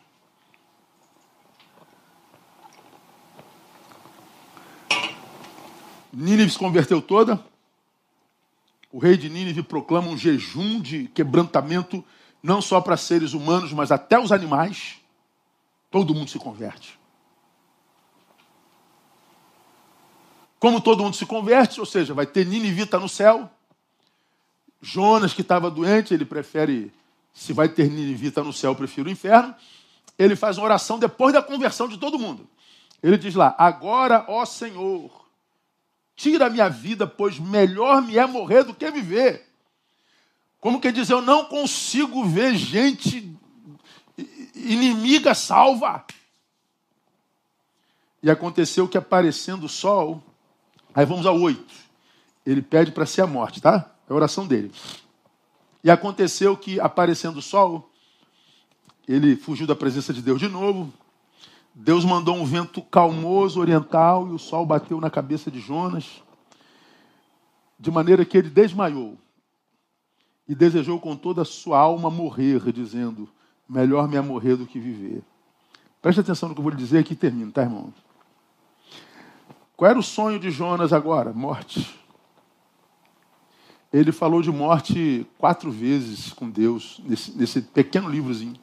Nínive 6.11 6.51
se 6.51 6.57
converteu 6.57 7.01
toda. 7.01 7.48
O 8.91 8.97
rei 8.97 9.15
de 9.15 9.29
Nínive 9.29 9.61
proclama 9.61 10.07
um 10.07 10.17
jejum 10.17 10.81
de 10.81 11.07
quebrantamento, 11.09 12.03
não 12.41 12.61
só 12.61 12.81
para 12.81 12.97
seres 12.97 13.33
humanos, 13.33 13.71
mas 13.71 13.91
até 13.91 14.19
os 14.19 14.31
animais. 14.31 14.97
Todo 15.91 16.13
mundo 16.13 16.29
se 16.29 16.39
converte. 16.39 16.99
Como 20.59 20.81
todo 20.81 21.03
mundo 21.03 21.15
se 21.15 21.25
converte, 21.25 21.79
ou 21.79 21.85
seja, 21.85 22.13
vai 22.13 22.25
ter 22.25 22.45
Ninivita 22.45 22.99
no 22.99 23.07
céu. 23.07 23.49
Jonas, 24.81 25.33
que 25.33 25.41
estava 25.41 25.69
doente, 25.69 26.13
ele 26.13 26.25
prefere, 26.25 26.91
se 27.33 27.53
vai 27.53 27.69
ter 27.69 27.89
Ninivita 27.89 28.43
no 28.43 28.51
céu, 28.51 28.75
prefiro 28.75 29.07
o 29.07 29.11
inferno. 29.11 29.55
Ele 30.17 30.35
faz 30.35 30.57
uma 30.57 30.65
oração 30.65 30.99
depois 30.99 31.33
da 31.33 31.41
conversão 31.41 31.87
de 31.87 31.97
todo 31.97 32.19
mundo. 32.19 32.47
Ele 33.01 33.17
diz 33.17 33.35
lá: 33.35 33.55
Agora, 33.57 34.25
ó 34.27 34.43
Senhor, 34.45 35.18
Tira 36.19 36.47
a 36.47 36.49
minha 36.49 36.67
vida, 36.67 37.07
pois 37.07 37.39
melhor 37.39 38.01
me 38.01 38.17
é 38.17 38.27
morrer 38.27 38.65
do 38.65 38.73
que 38.73 38.91
viver. 38.91 39.47
Como 40.59 40.81
quer 40.81 40.91
dizer, 40.91 41.13
eu 41.13 41.21
não 41.21 41.45
consigo 41.45 42.25
ver 42.25 42.57
gente 42.57 43.33
inimiga 44.53 45.33
salva. 45.33 46.03
E 48.21 48.29
aconteceu 48.29 48.85
que 48.85 48.97
aparecendo 48.97 49.63
o 49.63 49.69
sol, 49.69 50.21
aí 50.93 51.05
vamos 51.05 51.25
ao 51.25 51.39
oito. 51.39 51.73
Ele 52.45 52.61
pede 52.61 52.91
para 52.91 53.05
ser 53.05 53.21
a 53.21 53.27
morte, 53.27 53.61
tá? 53.61 53.89
É 54.09 54.11
a 54.11 54.15
oração 54.15 54.45
dele. 54.45 54.73
E 55.81 55.89
aconteceu 55.89 56.57
que 56.57 56.81
aparecendo 56.81 57.37
o 57.37 57.41
sol, 57.41 57.89
ele 59.07 59.37
fugiu 59.37 59.65
da 59.65 59.73
presença 59.73 60.13
de 60.13 60.21
Deus 60.21 60.37
de 60.37 60.49
novo, 60.49 60.93
Deus 61.73 62.03
mandou 62.03 62.35
um 62.35 62.45
vento 62.45 62.81
calmoso 62.81 63.59
oriental 63.59 64.27
e 64.27 64.31
o 64.31 64.39
sol 64.39 64.65
bateu 64.65 64.99
na 64.99 65.09
cabeça 65.09 65.49
de 65.49 65.59
Jonas, 65.59 66.21
de 67.79 67.89
maneira 67.89 68.25
que 68.25 68.37
ele 68.37 68.49
desmaiou 68.49 69.17
e 70.47 70.55
desejou 70.55 70.99
com 70.99 71.15
toda 71.15 71.43
a 71.43 71.45
sua 71.45 71.79
alma 71.79 72.09
morrer, 72.09 72.71
dizendo: 72.71 73.29
Melhor 73.67 74.07
me 74.07 74.17
é 74.17 74.21
morrer 74.21 74.55
do 74.55 74.65
que 74.65 74.79
viver. 74.79 75.21
Preste 76.01 76.21
atenção 76.21 76.49
no 76.49 76.55
que 76.55 76.59
eu 76.59 76.63
vou 76.63 76.71
lhe 76.71 76.77
dizer 76.77 76.99
aqui 76.99 77.13
e 77.13 77.15
termino, 77.15 77.51
tá, 77.51 77.61
irmão? 77.61 77.93
Qual 79.77 79.89
era 79.89 79.99
o 79.99 80.03
sonho 80.03 80.39
de 80.39 80.49
Jonas 80.49 80.91
agora? 80.91 81.31
Morte. 81.31 81.97
Ele 83.93 84.11
falou 84.11 84.41
de 84.41 84.51
morte 84.51 85.25
quatro 85.37 85.71
vezes 85.71 86.33
com 86.33 86.49
Deus, 86.49 87.01
nesse, 87.05 87.31
nesse 87.31 87.61
pequeno 87.61 88.09
livrozinho. 88.09 88.55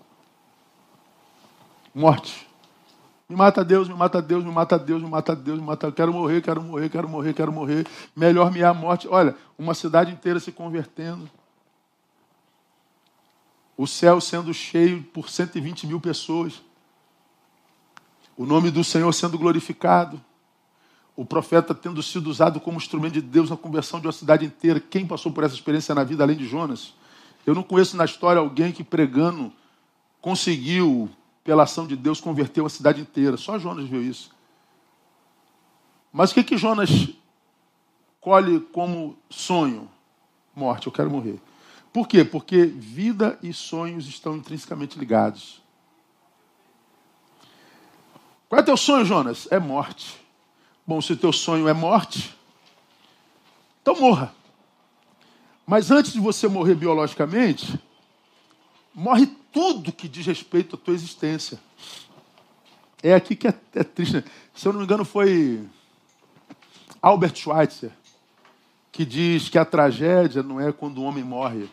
Morte. 1.94 2.46
Me 3.28 3.34
mata 3.34 3.64
Deus, 3.64 3.88
me 3.88 3.94
mata 3.94 4.22
Deus, 4.22 4.44
me 4.44 4.52
mata 4.52 4.78
Deus, 4.78 5.02
me 5.02 5.08
mata 5.08 5.34
Deus, 5.34 5.58
me 5.58 5.66
mata. 5.66 5.90
Quero 5.90 6.12
morrer, 6.12 6.40
quero 6.40 6.62
morrer, 6.62 6.88
quero 6.88 7.08
morrer, 7.08 7.34
quero 7.34 7.52
morrer. 7.52 7.86
Melhor 8.14 8.52
me 8.52 8.60
é 8.60 8.64
a 8.64 8.72
morte. 8.72 9.08
Olha, 9.08 9.34
uma 9.58 9.74
cidade 9.74 10.12
inteira 10.12 10.38
se 10.38 10.52
convertendo. 10.52 11.28
O 13.76 13.86
céu 13.86 14.20
sendo 14.20 14.54
cheio 14.54 15.02
por 15.02 15.28
120 15.28 15.88
mil 15.88 16.00
pessoas. 16.00 16.62
O 18.36 18.46
nome 18.46 18.70
do 18.70 18.84
Senhor 18.84 19.12
sendo 19.12 19.36
glorificado. 19.36 20.22
O 21.16 21.24
profeta 21.24 21.74
tendo 21.74 22.02
sido 22.02 22.28
usado 22.30 22.60
como 22.60 22.76
instrumento 22.76 23.14
de 23.14 23.22
Deus 23.22 23.50
na 23.50 23.56
conversão 23.56 23.98
de 23.98 24.06
uma 24.06 24.12
cidade 24.12 24.46
inteira. 24.46 24.78
Quem 24.78 25.04
passou 25.04 25.32
por 25.32 25.42
essa 25.42 25.54
experiência 25.54 25.94
na 25.94 26.04
vida 26.04 26.22
além 26.22 26.36
de 26.36 26.46
Jonas? 26.46 26.94
Eu 27.44 27.54
não 27.54 27.62
conheço 27.62 27.96
na 27.96 28.04
história 28.04 28.38
alguém 28.38 28.70
que 28.70 28.84
pregando 28.84 29.52
conseguiu 30.20 31.10
pela 31.46 31.62
ação 31.62 31.86
de 31.86 31.94
Deus, 31.94 32.20
converteu 32.20 32.66
a 32.66 32.68
cidade 32.68 33.00
inteira. 33.00 33.36
Só 33.36 33.56
Jonas 33.56 33.88
viu 33.88 34.02
isso. 34.02 34.34
Mas 36.12 36.32
o 36.32 36.34
que, 36.34 36.42
que 36.42 36.58
Jonas 36.58 36.90
colhe 38.20 38.58
como 38.72 39.16
sonho? 39.30 39.88
Morte, 40.54 40.88
eu 40.88 40.92
quero 40.92 41.08
morrer. 41.08 41.40
Por 41.92 42.08
quê? 42.08 42.24
Porque 42.24 42.66
vida 42.66 43.38
e 43.42 43.52
sonhos 43.52 44.08
estão 44.08 44.36
intrinsecamente 44.36 44.98
ligados. 44.98 45.62
Qual 48.48 48.60
é 48.60 48.64
teu 48.64 48.76
sonho, 48.76 49.04
Jonas? 49.04 49.46
É 49.50 49.60
morte. 49.60 50.20
Bom, 50.84 51.00
se 51.00 51.14
teu 51.14 51.32
sonho 51.32 51.68
é 51.68 51.72
morte, 51.72 52.36
então 53.82 54.00
morra. 54.00 54.34
Mas 55.64 55.90
antes 55.90 56.12
de 56.12 56.20
você 56.20 56.48
morrer 56.48 56.74
biologicamente, 56.74 57.78
morre 58.94 59.26
tudo 59.56 59.90
que 59.90 60.06
diz 60.06 60.26
respeito 60.26 60.76
à 60.76 60.78
tua 60.78 60.92
existência. 60.92 61.58
É 63.02 63.14
aqui 63.14 63.34
que 63.34 63.48
é, 63.48 63.54
é 63.74 63.82
triste. 63.82 64.22
Se 64.54 64.68
eu 64.68 64.72
não 64.74 64.80
me 64.80 64.84
engano, 64.84 65.02
foi 65.02 65.66
Albert 67.00 67.34
Schweitzer 67.36 67.90
que 68.92 69.06
diz 69.06 69.48
que 69.48 69.56
a 69.56 69.64
tragédia 69.64 70.42
não 70.42 70.60
é 70.60 70.70
quando 70.72 70.98
o 70.98 71.04
homem 71.04 71.24
morre, 71.24 71.70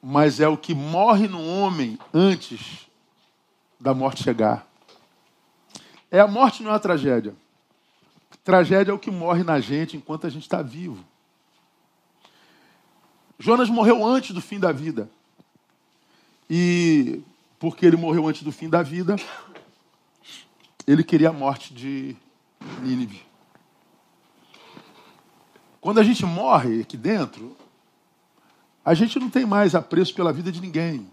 mas 0.00 0.38
é 0.38 0.46
o 0.46 0.56
que 0.56 0.72
morre 0.72 1.26
no 1.26 1.44
homem 1.44 1.98
antes 2.12 2.88
da 3.80 3.92
morte 3.92 4.22
chegar. 4.22 4.64
É 6.08 6.20
a 6.20 6.28
morte 6.28 6.62
não 6.62 6.70
é 6.70 6.76
a 6.76 6.78
tragédia. 6.78 7.34
Tragédia 8.44 8.92
é 8.92 8.94
o 8.94 8.98
que 8.98 9.10
morre 9.10 9.42
na 9.42 9.58
gente 9.58 9.96
enquanto 9.96 10.24
a 10.24 10.30
gente 10.30 10.44
está 10.44 10.62
vivo. 10.62 11.04
Jonas 13.40 13.68
morreu 13.68 14.06
antes 14.06 14.30
do 14.30 14.40
fim 14.40 14.60
da 14.60 14.70
vida. 14.70 15.10
E 16.48 17.22
porque 17.58 17.86
ele 17.86 17.96
morreu 17.96 18.26
antes 18.28 18.42
do 18.42 18.52
fim 18.52 18.68
da 18.68 18.82
vida, 18.82 19.16
ele 20.86 21.02
queria 21.02 21.30
a 21.30 21.32
morte 21.32 21.72
de 21.72 22.16
Nínive. 22.82 23.22
Quando 25.80 26.00
a 26.00 26.02
gente 26.02 26.24
morre 26.24 26.80
aqui 26.80 26.96
dentro, 26.96 27.56
a 28.84 28.94
gente 28.94 29.18
não 29.18 29.30
tem 29.30 29.46
mais 29.46 29.74
apreço 29.74 30.14
pela 30.14 30.32
vida 30.32 30.52
de 30.52 30.60
ninguém. 30.60 31.06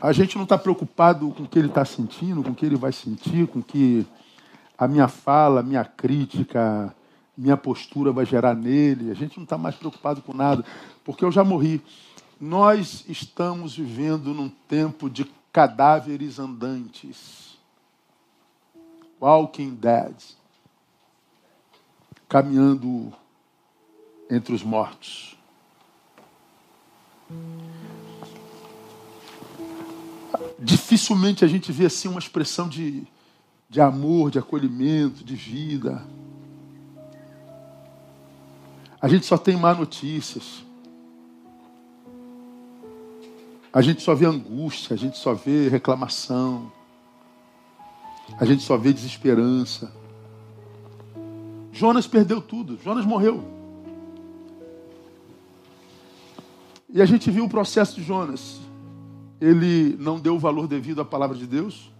A 0.00 0.12
gente 0.12 0.36
não 0.36 0.44
está 0.44 0.56
preocupado 0.56 1.30
com 1.30 1.42
o 1.42 1.46
que 1.46 1.58
ele 1.58 1.68
está 1.68 1.84
sentindo, 1.84 2.42
com 2.42 2.50
o 2.50 2.54
que 2.54 2.64
ele 2.64 2.76
vai 2.76 2.92
sentir, 2.92 3.46
com 3.46 3.58
o 3.58 3.62
que 3.62 4.06
a 4.76 4.88
minha 4.88 5.08
fala, 5.08 5.60
a 5.60 5.62
minha 5.62 5.84
crítica, 5.84 6.94
minha 7.36 7.56
postura 7.56 8.10
vai 8.12 8.24
gerar 8.24 8.54
nele. 8.54 9.10
A 9.10 9.14
gente 9.14 9.36
não 9.36 9.44
está 9.44 9.58
mais 9.58 9.74
preocupado 9.74 10.22
com 10.22 10.32
nada, 10.32 10.64
porque 11.04 11.24
eu 11.24 11.30
já 11.30 11.44
morri. 11.44 11.82
Nós 12.40 13.04
estamos 13.06 13.76
vivendo 13.76 14.32
num 14.32 14.48
tempo 14.48 15.10
de 15.10 15.30
cadáveres 15.52 16.38
andantes. 16.38 17.58
Walking 19.20 19.74
Dead. 19.74 20.14
Caminhando 22.26 23.12
entre 24.30 24.54
os 24.54 24.62
mortos. 24.62 25.36
Dificilmente 30.58 31.44
a 31.44 31.48
gente 31.48 31.70
vê 31.70 31.86
assim 31.86 32.08
uma 32.08 32.18
expressão 32.18 32.70
de, 32.70 33.06
de 33.68 33.82
amor, 33.82 34.30
de 34.30 34.38
acolhimento, 34.38 35.22
de 35.22 35.36
vida. 35.36 36.02
A 38.98 39.08
gente 39.08 39.26
só 39.26 39.36
tem 39.36 39.56
má 39.56 39.74
notícias. 39.74 40.69
A 43.72 43.80
gente 43.80 44.02
só 44.02 44.14
vê 44.14 44.26
angústia, 44.26 44.94
a 44.94 44.96
gente 44.96 45.16
só 45.16 45.32
vê 45.32 45.68
reclamação, 45.68 46.72
a 48.38 48.44
gente 48.44 48.62
só 48.62 48.76
vê 48.76 48.92
desesperança. 48.92 49.92
Jonas 51.72 52.06
perdeu 52.06 52.42
tudo, 52.42 52.78
Jonas 52.82 53.04
morreu. 53.04 53.44
E 56.92 57.00
a 57.00 57.06
gente 57.06 57.30
viu 57.30 57.44
o 57.44 57.48
processo 57.48 57.94
de 57.94 58.02
Jonas. 58.02 58.60
Ele 59.40 59.96
não 59.98 60.18
deu 60.18 60.34
o 60.34 60.38
valor 60.38 60.66
devido 60.66 61.00
à 61.00 61.04
palavra 61.04 61.36
de 61.36 61.46
Deus. 61.46 61.90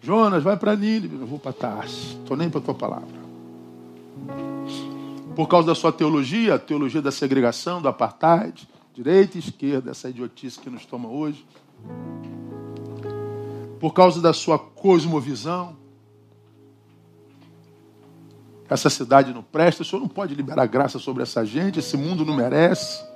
Jonas, 0.00 0.42
vai 0.42 0.56
para 0.56 0.74
Nínive. 0.74 1.16
Eu 1.20 1.26
vou 1.26 1.38
para 1.38 1.52
Tarsis. 1.52 2.16
Estou 2.18 2.36
nem 2.36 2.48
para 2.48 2.60
a 2.60 2.62
tua 2.62 2.74
palavra. 2.74 3.28
Por 5.36 5.46
causa 5.46 5.68
da 5.68 5.74
sua 5.74 5.92
teologia, 5.92 6.54
a 6.54 6.58
teologia 6.58 7.02
da 7.02 7.12
segregação, 7.12 7.80
do 7.82 7.88
apartheid, 7.88 8.66
direita 8.98 9.36
e 9.36 9.38
esquerda, 9.38 9.92
essa 9.92 10.10
idiotice 10.10 10.58
que 10.58 10.68
nos 10.68 10.84
toma 10.84 11.08
hoje. 11.08 11.46
Por 13.78 13.94
causa 13.94 14.20
da 14.20 14.32
sua 14.32 14.58
cosmovisão. 14.58 15.76
Essa 18.68 18.90
cidade 18.90 19.32
não 19.32 19.42
presta, 19.42 19.82
o 19.82 19.84
senhor 19.84 20.00
não 20.00 20.08
pode 20.08 20.34
liberar 20.34 20.66
graça 20.66 20.98
sobre 20.98 21.22
essa 21.22 21.46
gente, 21.46 21.78
esse 21.78 21.96
mundo 21.96 22.24
não 22.24 22.34
merece. 22.34 23.06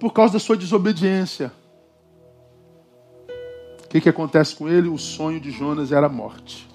por 0.00 0.12
causa 0.12 0.32
da 0.32 0.40
sua 0.40 0.56
desobediência. 0.56 1.52
O 3.84 3.88
que, 3.88 4.00
que 4.00 4.08
acontece 4.08 4.56
com 4.56 4.68
ele? 4.68 4.88
O 4.88 4.98
sonho 4.98 5.38
de 5.40 5.52
Jonas 5.52 5.92
era 5.92 6.06
a 6.06 6.10
morte. 6.10 6.68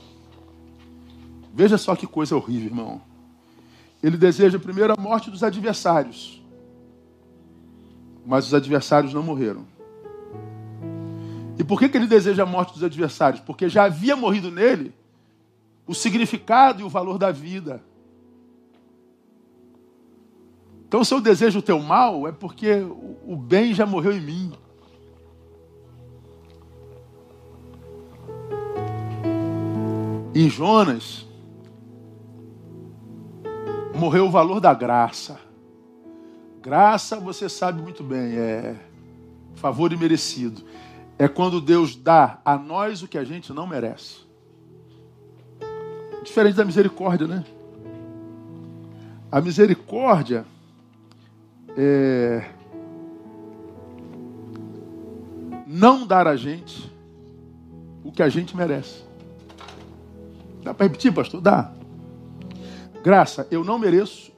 Veja 1.53 1.77
só 1.77 1.93
que 1.93 2.07
coisa 2.07 2.37
horrível, 2.37 2.67
irmão. 2.67 3.01
Ele 4.01 4.15
deseja 4.15 4.57
primeiro 4.57 4.93
a 4.93 5.01
morte 5.01 5.29
dos 5.29 5.43
adversários 5.43 6.44
mas 8.25 8.47
os 8.47 8.53
adversários 8.53 9.13
não 9.13 9.21
morreram. 9.21 9.65
E 11.57 11.63
por 11.63 11.79
que, 11.79 11.87
que 11.87 11.97
ele 11.97 12.07
deseja 12.07 12.43
a 12.43 12.45
morte 12.45 12.73
dos 12.73 12.83
adversários? 12.83 13.41
Porque 13.41 13.69
já 13.69 13.85
havia 13.85 14.15
morrido 14.15 14.51
nele 14.51 14.93
o 15.87 15.93
significado 15.93 16.81
e 16.81 16.83
o 16.83 16.89
valor 16.89 17.17
da 17.17 17.31
vida. 17.31 17.81
Então, 20.87 21.03
se 21.03 21.13
eu 21.13 21.21
desejo 21.21 21.59
o 21.59 21.61
teu 21.61 21.79
mal, 21.79 22.27
é 22.27 22.31
porque 22.31 22.85
o 23.25 23.35
bem 23.35 23.73
já 23.73 23.85
morreu 23.85 24.11
em 24.11 24.21
mim. 24.21 24.51
Em 30.33 30.49
Jonas, 30.49 31.25
morreu 33.95 34.25
o 34.25 34.31
valor 34.31 34.59
da 34.59 34.73
graça. 34.73 35.39
Graça, 36.65 37.19
você 37.19 37.47
sabe 37.47 37.79
muito 37.79 38.03
bem, 38.03 38.35
é 38.39 38.75
favor 39.53 39.93
imerecido. 39.93 40.63
É 41.15 41.27
quando 41.27 41.61
Deus 41.61 41.95
dá 41.95 42.41
a 42.43 42.57
nós 42.57 43.03
o 43.03 43.07
que 43.07 43.19
a 43.19 43.23
gente 43.23 43.53
não 43.53 43.67
merece. 43.67 44.21
Diferente 46.23 46.55
da 46.55 46.65
misericórdia, 46.65 47.27
né? 47.27 47.45
A 49.31 49.39
misericórdia 49.41 50.43
é 51.77 52.49
não 55.67 56.07
dar 56.07 56.27
a 56.27 56.35
gente 56.35 56.91
o 58.03 58.11
que 58.11 58.23
a 58.23 58.29
gente 58.29 58.57
merece. 58.57 59.03
Dá 60.63 60.73
para 60.73 60.87
repetir, 60.87 61.13
pastor? 61.13 61.41
Dá. 61.41 61.71
Graça, 63.03 63.47
eu 63.51 63.63
não 63.63 63.77
mereço 63.77 64.31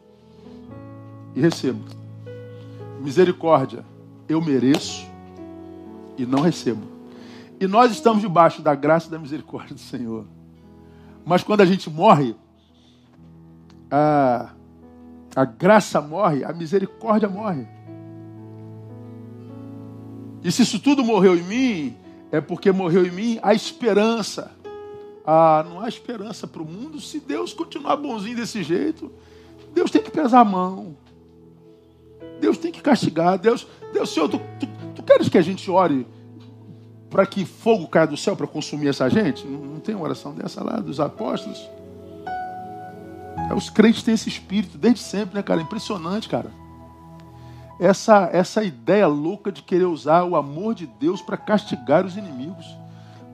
e 1.34 1.40
recebo. 1.40 1.97
Misericórdia, 3.08 3.86
eu 4.28 4.42
mereço 4.42 5.08
e 6.18 6.26
não 6.26 6.42
recebo. 6.42 6.84
E 7.58 7.66
nós 7.66 7.90
estamos 7.94 8.22
debaixo 8.22 8.62
da 8.62 8.76
graça 8.76 9.08
e 9.08 9.12
da 9.12 9.18
misericórdia 9.18 9.74
do 9.74 9.80
Senhor. 9.80 10.26
Mas 11.26 11.42
quando 11.42 11.62
a 11.62 11.66
gente 11.66 11.90
morre, 11.90 12.36
a, 13.90 14.50
a 15.34 15.46
graça 15.46 16.02
morre, 16.02 16.44
a 16.44 16.52
misericórdia 16.52 17.30
morre. 17.30 17.66
E 20.44 20.52
se 20.52 20.64
isso 20.64 20.78
tudo 20.78 21.02
morreu 21.02 21.38
em 21.38 21.44
mim, 21.44 21.98
é 22.30 22.42
porque 22.42 22.74
morreu 22.74 23.06
em 23.06 23.12
mim 23.12 23.40
a 23.42 23.54
esperança. 23.54 24.52
Ah, 25.26 25.66
não 25.66 25.80
há 25.80 25.88
esperança 25.88 26.46
para 26.46 26.62
o 26.62 26.66
mundo 26.66 27.00
se 27.00 27.22
Deus 27.22 27.54
continuar 27.54 27.96
bonzinho 27.96 28.36
desse 28.36 28.64
jeito. 28.64 29.10
Deus 29.74 29.90
tem 29.90 30.04
que 30.04 30.12
pesar 30.12 30.42
a 30.42 30.46
mão. 30.46 30.98
Deus 32.40 32.58
tem 32.58 32.72
que 32.72 32.82
castigar. 32.82 33.38
Deus, 33.38 33.68
Deus 33.94 34.14
Senhor, 34.14 34.30
tu, 34.30 34.40
tu, 34.60 34.68
tu 34.96 35.04
queres 35.04 35.30
que 35.30 35.38
a 35.38 35.42
gente 35.42 35.70
ore 35.70 36.06
para 37.10 37.26
que 37.26 37.46
fogo 37.46 37.88
caia 37.88 38.08
do 38.08 38.18
céu 38.18 38.36
para 38.36 38.48
consumir 38.48 38.90
essa 38.90 39.10
gente? 39.10 39.46
Não, 39.46 39.60
não 39.60 39.80
tem 39.80 39.96
uma 39.96 40.04
oração 40.04 40.34
dessa 40.34 40.64
lá 40.64 40.80
dos 40.80 41.00
apóstolos? 41.00 41.70
É, 43.50 43.54
os 43.54 43.70
crentes 43.70 44.04
têm 44.04 44.14
esse 44.14 44.30
espírito 44.30 44.78
desde 44.78 45.00
sempre, 45.00 45.36
né, 45.36 45.44
cara? 45.44 45.62
Impressionante, 45.62 46.28
cara. 46.28 46.52
Essa, 47.80 48.30
essa 48.34 48.64
ideia 48.64 49.08
louca 49.08 49.52
de 49.52 49.62
querer 49.62 49.86
usar 49.86 50.24
o 50.24 50.36
amor 50.36 50.74
de 50.74 50.88
Deus 50.88 51.22
para 51.22 51.38
castigar 51.38 52.06
os 52.06 52.18
inimigos 52.18 52.66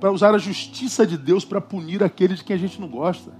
para 0.03 0.11
usar 0.11 0.35
a 0.35 0.37
justiça 0.37 1.07
de 1.07 1.17
Deus 1.17 1.45
para 1.45 1.61
punir 1.61 2.03
aqueles 2.03 2.39
de 2.39 2.43
quem 2.43 2.57
a 2.57 2.59
gente 2.59 2.77
não 2.77 2.89
gosta. 2.89 3.31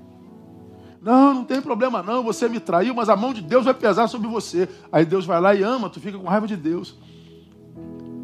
Não, 1.04 1.34
não 1.34 1.44
tem 1.44 1.62
problema 1.62 2.02
não, 2.02 2.24
você 2.24 2.48
me 2.48 2.62
traiu, 2.62 2.96
mas 2.96 3.10
a 3.10 3.16
mão 3.16 3.34
de 3.34 3.42
Deus 3.42 3.66
vai 3.66 3.74
pesar 3.74 4.08
sobre 4.08 4.28
você. 4.30 4.70
Aí 4.90 5.04
Deus 5.04 5.26
vai 5.26 5.42
lá 5.42 5.54
e 5.54 5.62
ama, 5.62 5.90
tu 5.90 6.00
fica 6.00 6.18
com 6.18 6.28
raiva 6.28 6.48
de 6.48 6.56
Deus. 6.56 6.98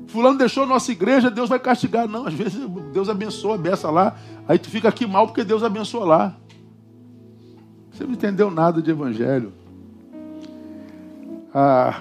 Fulano 0.07 0.37
deixou 0.37 0.65
nossa 0.65 0.89
igreja, 0.89 1.29
Deus 1.29 1.49
vai 1.49 1.59
castigar. 1.59 2.07
Não, 2.07 2.25
às 2.25 2.33
vezes 2.33 2.57
Deus 2.93 3.09
abençoa 3.09 3.55
a 3.55 3.57
beça 3.57 3.91
lá, 3.91 4.15
aí 4.47 4.57
tu 4.57 4.69
fica 4.69 4.87
aqui 4.87 5.05
mal 5.05 5.27
porque 5.27 5.43
Deus 5.43 5.61
abençoa 5.61 6.05
lá. 6.05 6.37
Você 7.91 8.05
não 8.05 8.13
entendeu 8.13 8.49
nada 8.49 8.81
de 8.81 8.89
evangelho. 8.89 9.51
Ah, 11.53 11.99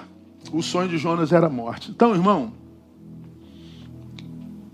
o 0.53 0.63
sonho 0.63 0.87
de 0.87 0.97
Jonas 0.97 1.33
era 1.33 1.47
a 1.47 1.49
morte. 1.49 1.91
Então, 1.91 2.13
irmão, 2.13 2.53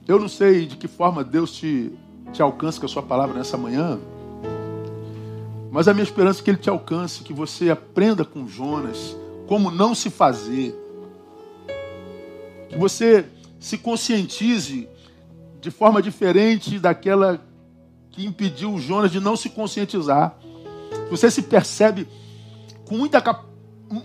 eu 0.07 0.19
não 0.19 0.27
sei 0.27 0.67
de 0.67 0.77
que 0.77 0.87
forma 0.87 1.23
Deus 1.23 1.51
te, 1.51 1.91
te 2.31 2.43
alcança 2.43 2.79
com 2.79 2.85
a 2.85 2.89
sua 2.89 3.01
palavra 3.01 3.35
nessa 3.35 3.57
manhã, 3.57 3.99
mas 5.75 5.89
a 5.89 5.93
minha 5.93 6.05
esperança 6.05 6.39
é 6.39 6.43
que 6.45 6.49
Ele 6.49 6.57
te 6.57 6.69
alcance, 6.69 7.21
que 7.21 7.33
você 7.33 7.69
aprenda 7.69 8.23
com 8.23 8.47
Jonas 8.47 9.13
como 9.45 9.69
não 9.69 9.93
se 9.93 10.09
fazer, 10.09 10.73
que 12.69 12.77
você 12.77 13.25
se 13.59 13.77
conscientize 13.77 14.87
de 15.59 15.69
forma 15.69 16.01
diferente 16.01 16.79
daquela 16.79 17.45
que 18.09 18.25
impediu 18.25 18.79
Jonas 18.79 19.11
de 19.11 19.19
não 19.19 19.35
se 19.35 19.49
conscientizar. 19.49 20.37
Você 21.09 21.29
se 21.29 21.41
percebe 21.41 22.07
com 22.87 22.97
muita, 22.97 23.21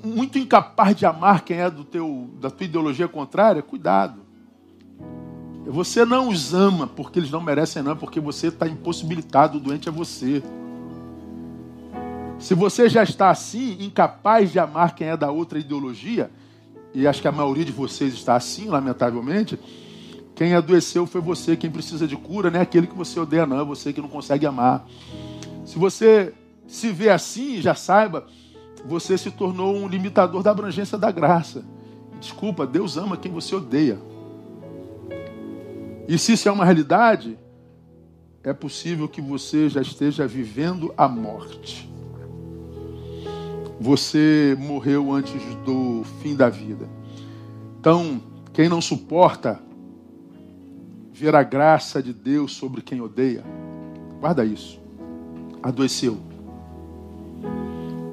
muito 0.02 0.38
incapaz 0.38 0.96
de 0.96 1.06
amar 1.06 1.44
quem 1.44 1.58
é 1.58 1.70
do 1.70 1.84
teu, 1.84 2.30
da 2.40 2.50
tua 2.50 2.64
ideologia 2.64 3.06
contrária, 3.06 3.62
cuidado. 3.62 4.22
Você 5.66 6.04
não 6.04 6.30
os 6.30 6.52
ama 6.52 6.88
porque 6.88 7.20
eles 7.20 7.30
não 7.30 7.40
merecem, 7.40 7.80
não, 7.80 7.96
porque 7.96 8.18
você 8.18 8.48
está 8.48 8.66
impossibilitado, 8.66 9.58
o 9.58 9.60
doente 9.60 9.88
é 9.88 9.92
você. 9.92 10.42
Se 12.40 12.54
você 12.54 12.88
já 12.88 13.02
está 13.02 13.30
assim, 13.30 13.76
incapaz 13.80 14.50
de 14.50 14.58
amar 14.58 14.94
quem 14.94 15.08
é 15.08 15.16
da 15.16 15.30
outra 15.30 15.58
ideologia, 15.58 16.30
e 16.94 17.06
acho 17.06 17.20
que 17.20 17.28
a 17.28 17.32
maioria 17.32 17.64
de 17.64 17.70
vocês 17.70 18.14
está 18.14 18.34
assim, 18.34 18.66
lamentavelmente, 18.66 19.58
quem 20.34 20.54
adoeceu 20.54 21.06
foi 21.06 21.20
você, 21.20 21.54
quem 21.54 21.70
precisa 21.70 22.08
de 22.08 22.16
cura, 22.16 22.50
não 22.50 22.58
é 22.58 22.62
aquele 22.62 22.86
que 22.86 22.96
você 22.96 23.20
odeia, 23.20 23.46
não, 23.46 23.60
é 23.60 23.64
você 23.64 23.92
que 23.92 24.00
não 24.00 24.08
consegue 24.08 24.46
amar. 24.46 24.88
Se 25.66 25.78
você 25.78 26.32
se 26.66 26.88
vê 26.88 27.10
assim, 27.10 27.60
já 27.60 27.74
saiba, 27.74 28.26
você 28.86 29.18
se 29.18 29.30
tornou 29.30 29.76
um 29.76 29.86
limitador 29.86 30.42
da 30.42 30.50
abrangência 30.50 30.96
da 30.96 31.10
graça. 31.10 31.62
Desculpa, 32.18 32.66
Deus 32.66 32.96
ama 32.96 33.18
quem 33.18 33.30
você 33.30 33.54
odeia. 33.54 33.98
E 36.08 36.18
se 36.18 36.32
isso 36.32 36.48
é 36.48 36.52
uma 36.52 36.64
realidade, 36.64 37.38
é 38.42 38.54
possível 38.54 39.06
que 39.06 39.20
você 39.20 39.68
já 39.68 39.82
esteja 39.82 40.26
vivendo 40.26 40.92
a 40.96 41.06
morte. 41.06 41.90
Você 43.80 44.54
morreu 44.60 45.10
antes 45.10 45.42
do 45.64 46.04
fim 46.20 46.36
da 46.36 46.50
vida. 46.50 46.86
Então, 47.80 48.20
quem 48.52 48.68
não 48.68 48.78
suporta 48.78 49.58
ver 51.10 51.34
a 51.34 51.42
graça 51.42 52.02
de 52.02 52.12
Deus 52.12 52.52
sobre 52.52 52.82
quem 52.82 53.00
odeia, 53.00 53.42
guarda 54.20 54.44
isso. 54.44 54.78
Adoeceu. 55.62 56.18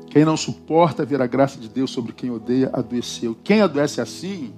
Quem 0.09 0.23
não 0.23 0.37
suporta 0.37 1.03
ver 1.03 1.21
a 1.21 1.27
graça 1.27 1.59
de 1.59 1.67
Deus 1.67 1.91
sobre 1.91 2.13
quem 2.13 2.31
odeia, 2.31 2.69
adoeceu. 2.71 3.35
Quem 3.43 3.59
adoece 3.59 3.99
assim, 3.99 4.53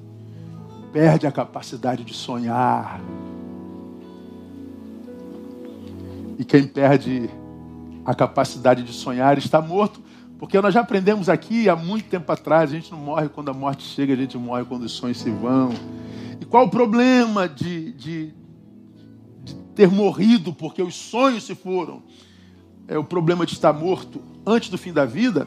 perde 0.93 1.25
a 1.25 1.31
capacidade 1.31 2.03
de 2.03 2.13
sonhar. 2.13 3.01
E 6.37 6.45
quem 6.45 6.67
perde 6.67 7.29
a 8.05 8.13
capacidade 8.13 8.83
de 8.83 8.93
sonhar 8.93 9.39
está 9.39 9.59
morto, 9.59 9.99
porque 10.39 10.59
nós 10.61 10.73
já 10.73 10.79
aprendemos 10.79 11.27
aqui 11.27 11.67
há 11.67 11.75
muito 11.75 12.07
tempo 12.07 12.31
atrás: 12.31 12.71
a 12.71 12.73
gente 12.73 12.89
não 12.91 12.97
morre 12.97 13.27
quando 13.27 13.49
a 13.49 13.53
morte 13.53 13.83
chega, 13.83 14.13
a 14.13 14.15
gente 14.15 14.37
morre 14.37 14.63
quando 14.63 14.83
os 14.83 14.93
sonhos 14.93 15.19
se 15.19 15.29
vão. 15.29 15.73
E 16.39 16.45
qual 16.45 16.65
o 16.65 16.69
problema 16.69 17.47
de, 17.47 17.91
de, 17.91 18.33
de 19.43 19.55
ter 19.75 19.89
morrido 19.89 20.53
porque 20.53 20.81
os 20.81 20.95
sonhos 20.95 21.43
se 21.43 21.53
foram? 21.53 22.01
É 22.87 22.97
o 22.97 23.03
problema 23.03 23.45
de 23.45 23.53
estar 23.53 23.73
morto 23.73 24.21
antes 24.45 24.69
do 24.69 24.77
fim 24.77 24.93
da 24.93 25.05
vida, 25.05 25.45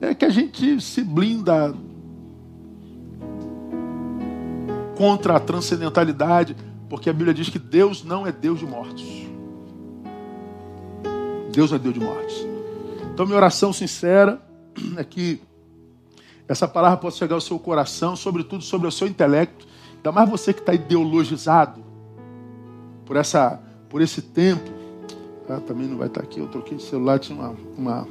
é 0.00 0.14
que 0.14 0.24
a 0.24 0.30
gente 0.30 0.80
se 0.80 1.02
blinda 1.02 1.72
contra 4.96 5.36
a 5.36 5.40
transcendentalidade, 5.40 6.56
porque 6.88 7.08
a 7.08 7.12
Bíblia 7.12 7.32
diz 7.32 7.48
que 7.48 7.58
Deus 7.58 8.02
não 8.04 8.26
é 8.26 8.32
Deus 8.32 8.58
de 8.58 8.66
mortos. 8.66 9.04
Deus 11.52 11.72
é 11.72 11.78
Deus 11.78 11.94
de 11.94 12.00
mortes. 12.00 12.51
Então, 13.12 13.26
minha 13.26 13.36
oração 13.36 13.72
sincera 13.72 14.40
é 14.96 15.04
que 15.04 15.40
essa 16.48 16.66
palavra 16.66 16.96
possa 16.98 17.18
chegar 17.18 17.34
ao 17.34 17.40
seu 17.40 17.58
coração, 17.58 18.16
sobretudo 18.16 18.62
sobre 18.62 18.88
o 18.88 18.90
seu 18.90 19.06
intelecto, 19.06 19.66
ainda 19.96 20.12
mais 20.12 20.28
você 20.28 20.52
que 20.52 20.60
está 20.60 20.74
ideologizado 20.74 21.82
por, 23.04 23.16
essa, 23.16 23.60
por 23.88 24.00
esse 24.00 24.22
tempo. 24.22 24.70
Ah, 25.48 25.60
também 25.60 25.86
não 25.86 25.98
vai 25.98 26.08
estar 26.08 26.22
aqui. 26.22 26.40
Eu 26.40 26.48
troquei 26.48 26.76
de 26.76 26.82
celular, 26.82 27.18
tinha 27.18 27.38
uma, 27.38 27.54
uma, 27.76 28.08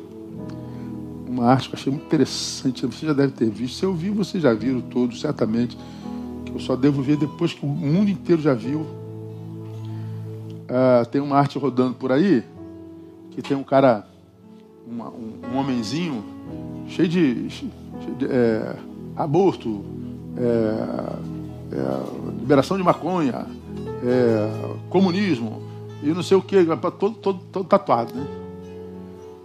uma 1.28 1.45
arte 1.47 1.70
que 1.70 1.76
eu 1.76 1.80
achei 1.80 1.91
muito 1.91 2.06
interessante. 2.06 2.86
Você 2.86 3.06
já 3.06 3.14
deve 3.14 3.34
ter 3.34 3.49
visto. 3.49 3.78
Se 3.78 3.86
eu 3.86 3.93
vi, 3.93 4.10
vocês 4.10 4.43
já 4.43 4.54
viram 4.54 4.82
todos, 4.82 5.20
certamente. 5.20 5.78
Que 6.45 6.54
eu 6.54 6.60
só 6.60 6.76
devo 6.76 7.02
ver 7.02 7.18
depois 7.18 7.54
que 7.54 7.66
o 7.66 7.70
mundo 7.70 8.10
inteiro 8.10 8.41
já 8.41 8.54
viu. 8.54 8.86
Ah, 10.70 11.06
tem 11.06 11.20
uma 11.20 11.38
arte 11.38 11.58
rodando 11.58 11.95
por 11.95 12.12
aí 12.12 12.43
que 13.32 13.41
tem 13.41 13.56
um 13.56 13.64
cara, 13.64 14.06
uma, 14.88 15.09
um, 15.09 15.34
um, 15.53 15.57
homenzinho, 15.57 16.23
cheio 16.88 17.07
de, 17.07 17.49
cheio 17.49 17.71
de 18.17 18.25
é, 18.25 18.75
aborto, 19.15 19.84
é, 20.38 21.75
é, 21.75 22.39
liberação 22.39 22.77
de 22.77 22.84
maconha, 22.84 23.45
é, 24.03 24.75
comunismo 24.89 25.61
e 26.03 26.07
não 26.07 26.23
sei 26.23 26.38
o 26.38 26.41
que, 26.41 26.57
todo, 26.99 27.15
todo, 27.15 27.39
todo 27.51 27.65
tatuado, 27.65 28.13
né? 28.13 28.27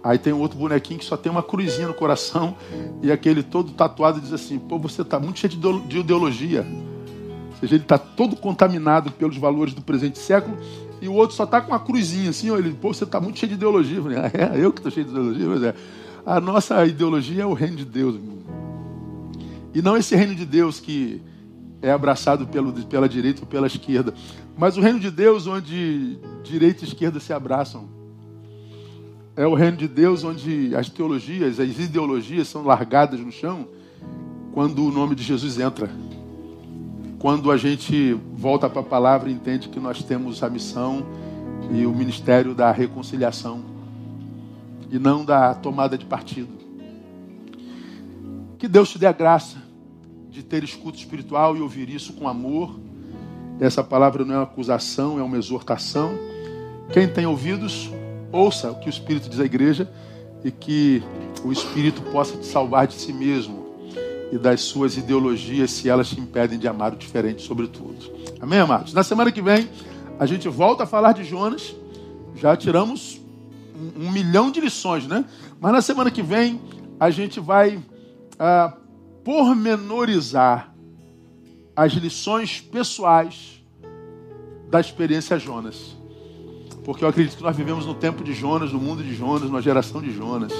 Aí 0.03 0.17
tem 0.17 0.31
um 0.31 0.39
outro 0.39 0.57
bonequinho 0.57 0.99
que 0.99 1.05
só 1.05 1.17
tem 1.17 1.29
uma 1.31 1.43
cruzinha 1.43 1.87
no 1.87 1.93
coração 1.93 2.55
e 3.01 3.11
aquele 3.11 3.43
todo 3.43 3.71
tatuado 3.71 4.21
diz 4.21 4.31
assim: 4.31 4.57
pô, 4.57 4.79
você 4.79 5.01
está 5.01 5.19
muito 5.19 5.39
cheio 5.39 5.53
de 5.85 5.99
ideologia. 5.99 6.65
Ou 7.51 7.57
seja, 7.59 7.75
ele 7.75 7.83
está 7.83 7.97
todo 7.97 8.35
contaminado 8.35 9.11
pelos 9.11 9.35
valores 9.37 9.73
do 9.73 9.81
presente 9.81 10.17
século 10.19 10.57
e 11.01 11.07
o 11.07 11.13
outro 11.13 11.35
só 11.35 11.43
está 11.43 11.61
com 11.61 11.71
uma 11.71 11.79
cruzinha 11.79 12.29
assim, 12.29 12.53
ele, 12.53 12.71
pô, 12.73 12.93
você 12.93 13.03
está 13.03 13.19
muito 13.19 13.37
cheio 13.39 13.49
de 13.49 13.55
ideologia. 13.55 13.97
Eu 13.97 14.03
falei, 14.03 14.17
ah, 14.17 14.31
é, 14.33 14.63
eu 14.63 14.71
que 14.71 14.79
estou 14.79 14.91
cheio 14.91 15.05
de 15.05 15.11
ideologia, 15.11 15.47
mas 15.47 15.63
é. 15.63 15.75
A 16.25 16.41
nossa 16.41 16.85
ideologia 16.85 17.43
é 17.43 17.45
o 17.45 17.53
reino 17.53 17.77
de 17.77 17.85
Deus. 17.85 18.19
E 19.73 19.81
não 19.81 19.95
esse 19.95 20.15
reino 20.15 20.35
de 20.35 20.45
Deus 20.45 20.79
que 20.79 21.21
é 21.81 21.91
abraçado 21.91 22.47
pelo, 22.47 22.73
pela 22.85 23.07
direita 23.07 23.41
ou 23.41 23.47
pela 23.47 23.67
esquerda, 23.67 24.13
mas 24.57 24.75
o 24.77 24.81
reino 24.81 24.99
de 24.99 25.11
Deus 25.11 25.45
onde 25.45 26.17
direita 26.43 26.83
e 26.83 26.87
esquerda 26.87 27.19
se 27.19 27.31
abraçam. 27.31 27.87
É 29.35 29.45
o 29.45 29.53
reino 29.53 29.77
de 29.77 29.87
Deus 29.87 30.23
onde 30.23 30.75
as 30.75 30.89
teologias, 30.89 31.59
as 31.59 31.79
ideologias 31.79 32.47
são 32.47 32.63
largadas 32.63 33.19
no 33.19 33.31
chão 33.31 33.67
quando 34.51 34.83
o 34.83 34.91
nome 34.91 35.13
de 35.13 35.21
Jesus 35.21 35.59
entra 35.59 35.91
quando 37.19 37.51
a 37.51 37.57
gente 37.57 38.13
volta 38.33 38.69
para 38.69 38.81
a 38.81 38.83
palavra 38.83 39.29
entende 39.29 39.69
que 39.69 39.79
nós 39.79 40.03
temos 40.03 40.43
a 40.43 40.49
missão 40.49 41.05
e 41.71 41.85
o 41.85 41.91
ministério 41.91 42.53
da 42.53 42.71
reconciliação 42.71 43.61
e 44.91 44.99
não 44.99 45.25
da 45.25 45.53
tomada 45.53 45.97
de 45.97 46.05
partido. 46.05 46.49
Que 48.57 48.67
Deus 48.67 48.89
te 48.89 48.99
dê 48.99 49.05
a 49.05 49.11
graça 49.11 49.57
de 50.29 50.43
ter 50.43 50.63
escuta 50.63 50.97
espiritual 50.97 51.57
e 51.57 51.61
ouvir 51.61 51.89
isso 51.89 52.13
com 52.13 52.27
amor 52.27 52.79
Essa 53.59 53.83
palavra 53.83 54.23
não 54.23 54.35
é 54.35 54.37
uma 54.37 54.43
acusação, 54.43 55.19
é 55.19 55.23
uma 55.23 55.37
exortação. 55.37 56.11
Quem 56.93 57.07
tem 57.07 57.25
ouvidos, 57.25 57.91
ouça 58.31 58.71
o 58.71 58.75
que 58.79 58.87
o 58.87 58.89
Espírito 58.89 59.27
diz 59.27 59.39
à 59.39 59.45
igreja 59.45 59.91
e 60.43 60.51
que 60.51 61.01
o 61.43 61.51
Espírito 61.51 62.01
possa 62.11 62.37
te 62.37 62.45
salvar 62.45 62.85
de 62.85 62.93
si 62.93 63.11
mesmo 63.11 63.56
e 64.31 64.37
das 64.37 64.61
suas 64.61 64.97
ideologias, 64.97 65.71
se 65.71 65.89
elas 65.89 66.09
te 66.09 66.19
impedem 66.19 66.59
de 66.59 66.67
amar 66.67 66.93
o 66.93 66.97
diferente, 66.97 67.41
sobretudo. 67.41 68.11
Amém, 68.39 68.59
amados? 68.59 68.93
Na 68.93 69.03
semana 69.03 69.31
que 69.31 69.41
vem, 69.41 69.69
a 70.19 70.25
gente 70.25 70.47
volta 70.49 70.83
a 70.83 70.87
falar 70.87 71.13
de 71.13 71.23
Jonas. 71.23 71.75
Já 72.35 72.55
tiramos 72.55 73.21
um, 73.75 74.05
um 74.05 74.11
milhão 74.11 74.51
de 74.51 74.59
lições, 74.59 75.07
né? 75.07 75.25
Mas 75.59 75.71
na 75.71 75.81
semana 75.81 76.11
que 76.11 76.21
vem, 76.21 76.61
a 76.99 77.09
gente 77.09 77.39
vai 77.39 77.79
ah, 78.37 78.73
pormenorizar 79.23 80.73
as 81.75 81.93
lições 81.93 82.59
pessoais 82.59 83.63
da 84.69 84.79
experiência 84.79 85.39
Jonas. 85.39 85.95
Porque 86.83 87.03
eu 87.03 87.07
acredito 87.07 87.37
que 87.37 87.43
nós 87.43 87.55
vivemos 87.55 87.85
no 87.85 87.93
tempo 87.93 88.23
de 88.23 88.33
Jonas, 88.33 88.71
no 88.71 88.79
mundo 88.79 89.03
de 89.03 89.13
Jonas, 89.13 89.43
numa 89.43 89.61
geração 89.61 90.01
de 90.01 90.11
Jonas. 90.11 90.53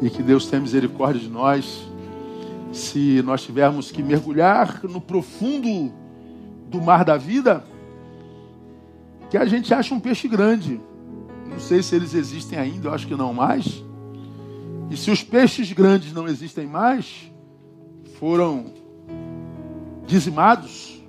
E 0.00 0.10
que 0.10 0.22
Deus 0.22 0.46
tenha 0.46 0.62
misericórdia 0.62 1.20
de 1.20 1.28
nós 1.28 1.87
se 2.72 3.22
nós 3.22 3.42
tivermos 3.42 3.90
que 3.90 4.02
mergulhar 4.02 4.80
no 4.84 5.00
profundo 5.00 5.92
do 6.68 6.80
mar 6.80 7.04
da 7.04 7.16
vida, 7.16 7.64
que 9.30 9.36
a 9.36 9.46
gente 9.46 9.72
acha 9.72 9.94
um 9.94 10.00
peixe 10.00 10.28
grande. 10.28 10.80
Não 11.46 11.60
sei 11.60 11.82
se 11.82 11.94
eles 11.94 12.14
existem 12.14 12.58
ainda, 12.58 12.88
eu 12.88 12.94
acho 12.94 13.06
que 13.06 13.14
não 13.14 13.32
mais. 13.32 13.82
E 14.90 14.96
se 14.96 15.10
os 15.10 15.22
peixes 15.22 15.72
grandes 15.72 16.12
não 16.12 16.26
existem 16.26 16.66
mais, 16.66 17.30
foram 18.18 18.72
dizimados, 20.06 21.02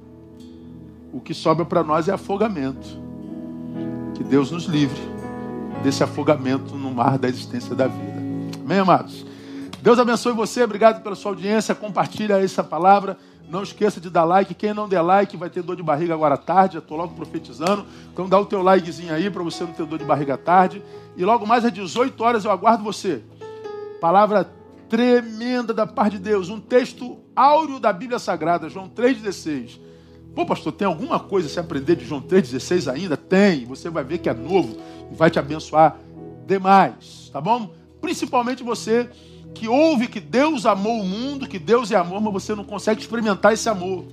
o 1.13 1.19
que 1.19 1.33
sobra 1.33 1.65
para 1.65 1.83
nós 1.83 2.07
é 2.07 2.13
afogamento. 2.13 2.87
Que 4.15 4.23
Deus 4.23 4.51
nos 4.51 4.65
livre 4.65 4.99
desse 5.81 6.03
afogamento 6.03 6.75
no 6.75 6.91
mar 6.91 7.17
da 7.17 7.27
existência 7.29 7.73
da 7.73 7.87
vida. 7.87 8.19
Amém, 8.63 8.79
amados? 8.79 9.25
Deus 9.81 9.97
abençoe 9.97 10.33
você, 10.33 10.61
obrigado 10.61 11.01
pela 11.01 11.15
sua 11.15 11.31
audiência. 11.31 11.73
Compartilha 11.73 12.43
essa 12.43 12.61
palavra. 12.61 13.17
Não 13.49 13.63
esqueça 13.63 13.99
de 14.01 14.09
dar 14.09 14.25
like. 14.25 14.53
Quem 14.53 14.73
não 14.73 14.89
der 14.89 15.01
like 15.01 15.37
vai 15.37 15.49
ter 15.49 15.63
dor 15.63 15.77
de 15.77 15.81
barriga 15.81 16.13
agora 16.13 16.35
à 16.35 16.37
tarde. 16.37 16.75
Eu 16.75 16.79
estou 16.79 16.97
logo 16.97 17.15
profetizando. 17.15 17.85
Então 18.11 18.27
dá 18.27 18.37
o 18.37 18.45
teu 18.45 18.61
likezinho 18.61 19.13
aí 19.13 19.29
para 19.29 19.41
você 19.41 19.63
não 19.63 19.71
ter 19.71 19.85
dor 19.85 19.97
de 19.97 20.03
barriga 20.03 20.33
à 20.33 20.37
tarde. 20.37 20.83
E 21.15 21.23
logo 21.23 21.47
mais 21.47 21.63
às 21.63 21.71
18 21.71 22.21
horas 22.21 22.43
eu 22.43 22.51
aguardo 22.51 22.83
você. 22.83 23.23
Palavra 24.01 24.51
tremenda 24.89 25.73
da 25.73 25.87
parte 25.87 26.17
de 26.17 26.23
Deus. 26.23 26.49
Um 26.49 26.59
texto 26.59 27.17
áureo 27.33 27.79
da 27.79 27.93
Bíblia 27.93 28.19
Sagrada, 28.19 28.67
João 28.67 28.89
3,16. 28.89 29.79
Pô, 30.35 30.45
pastor, 30.45 30.73
tem 30.73 30.85
alguma 30.85 31.21
coisa 31.21 31.47
a 31.47 31.51
se 31.51 31.59
aprender 31.59 31.95
de 31.95 32.05
João 32.05 32.21
3,16 32.21 32.91
ainda? 32.91 33.15
Tem. 33.15 33.65
Você 33.65 33.89
vai 33.89 34.03
ver 34.03 34.17
que 34.17 34.27
é 34.27 34.33
novo 34.33 34.77
e 35.09 35.15
vai 35.15 35.31
te 35.31 35.39
abençoar 35.39 35.97
demais. 36.45 37.29
Tá 37.31 37.39
bom? 37.39 37.71
Principalmente 38.01 38.61
você 38.61 39.09
que 39.53 39.67
ouve 39.67 40.07
que 40.07 40.19
Deus 40.19 40.65
amou 40.65 41.01
o 41.01 41.05
mundo, 41.05 41.47
que 41.47 41.59
Deus 41.59 41.91
é 41.91 41.95
amor, 41.95 42.21
mas 42.21 42.33
você 42.33 42.55
não 42.55 42.63
consegue 42.63 43.01
experimentar 43.01 43.53
esse 43.53 43.67
amor. 43.67 44.05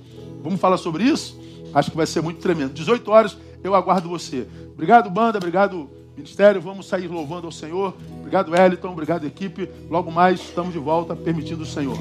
Vamos 0.43 0.59
falar 0.59 0.77
sobre 0.77 1.03
isso? 1.03 1.39
Acho 1.73 1.91
que 1.91 1.97
vai 1.97 2.05
ser 2.05 2.21
muito 2.21 2.39
tremendo. 2.39 2.73
18 2.73 3.09
horas, 3.11 3.37
eu 3.63 3.75
aguardo 3.75 4.09
você. 4.09 4.47
Obrigado, 4.73 5.09
banda, 5.09 5.37
obrigado, 5.37 5.89
ministério. 6.15 6.61
Vamos 6.61 6.87
sair 6.87 7.07
louvando 7.07 7.47
ao 7.47 7.51
Senhor. 7.51 7.95
Obrigado, 8.19 8.55
Eliton, 8.55 8.91
obrigado, 8.91 9.25
equipe. 9.25 9.69
Logo 9.89 10.11
mais 10.11 10.39
estamos 10.39 10.73
de 10.73 10.79
volta, 10.79 11.15
permitindo 11.15 11.63
o 11.63 11.65
Senhor. 11.65 11.97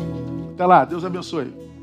Até 0.55 0.65
lá, 0.65 0.85
Deus 0.85 1.05
abençoe. 1.05 1.76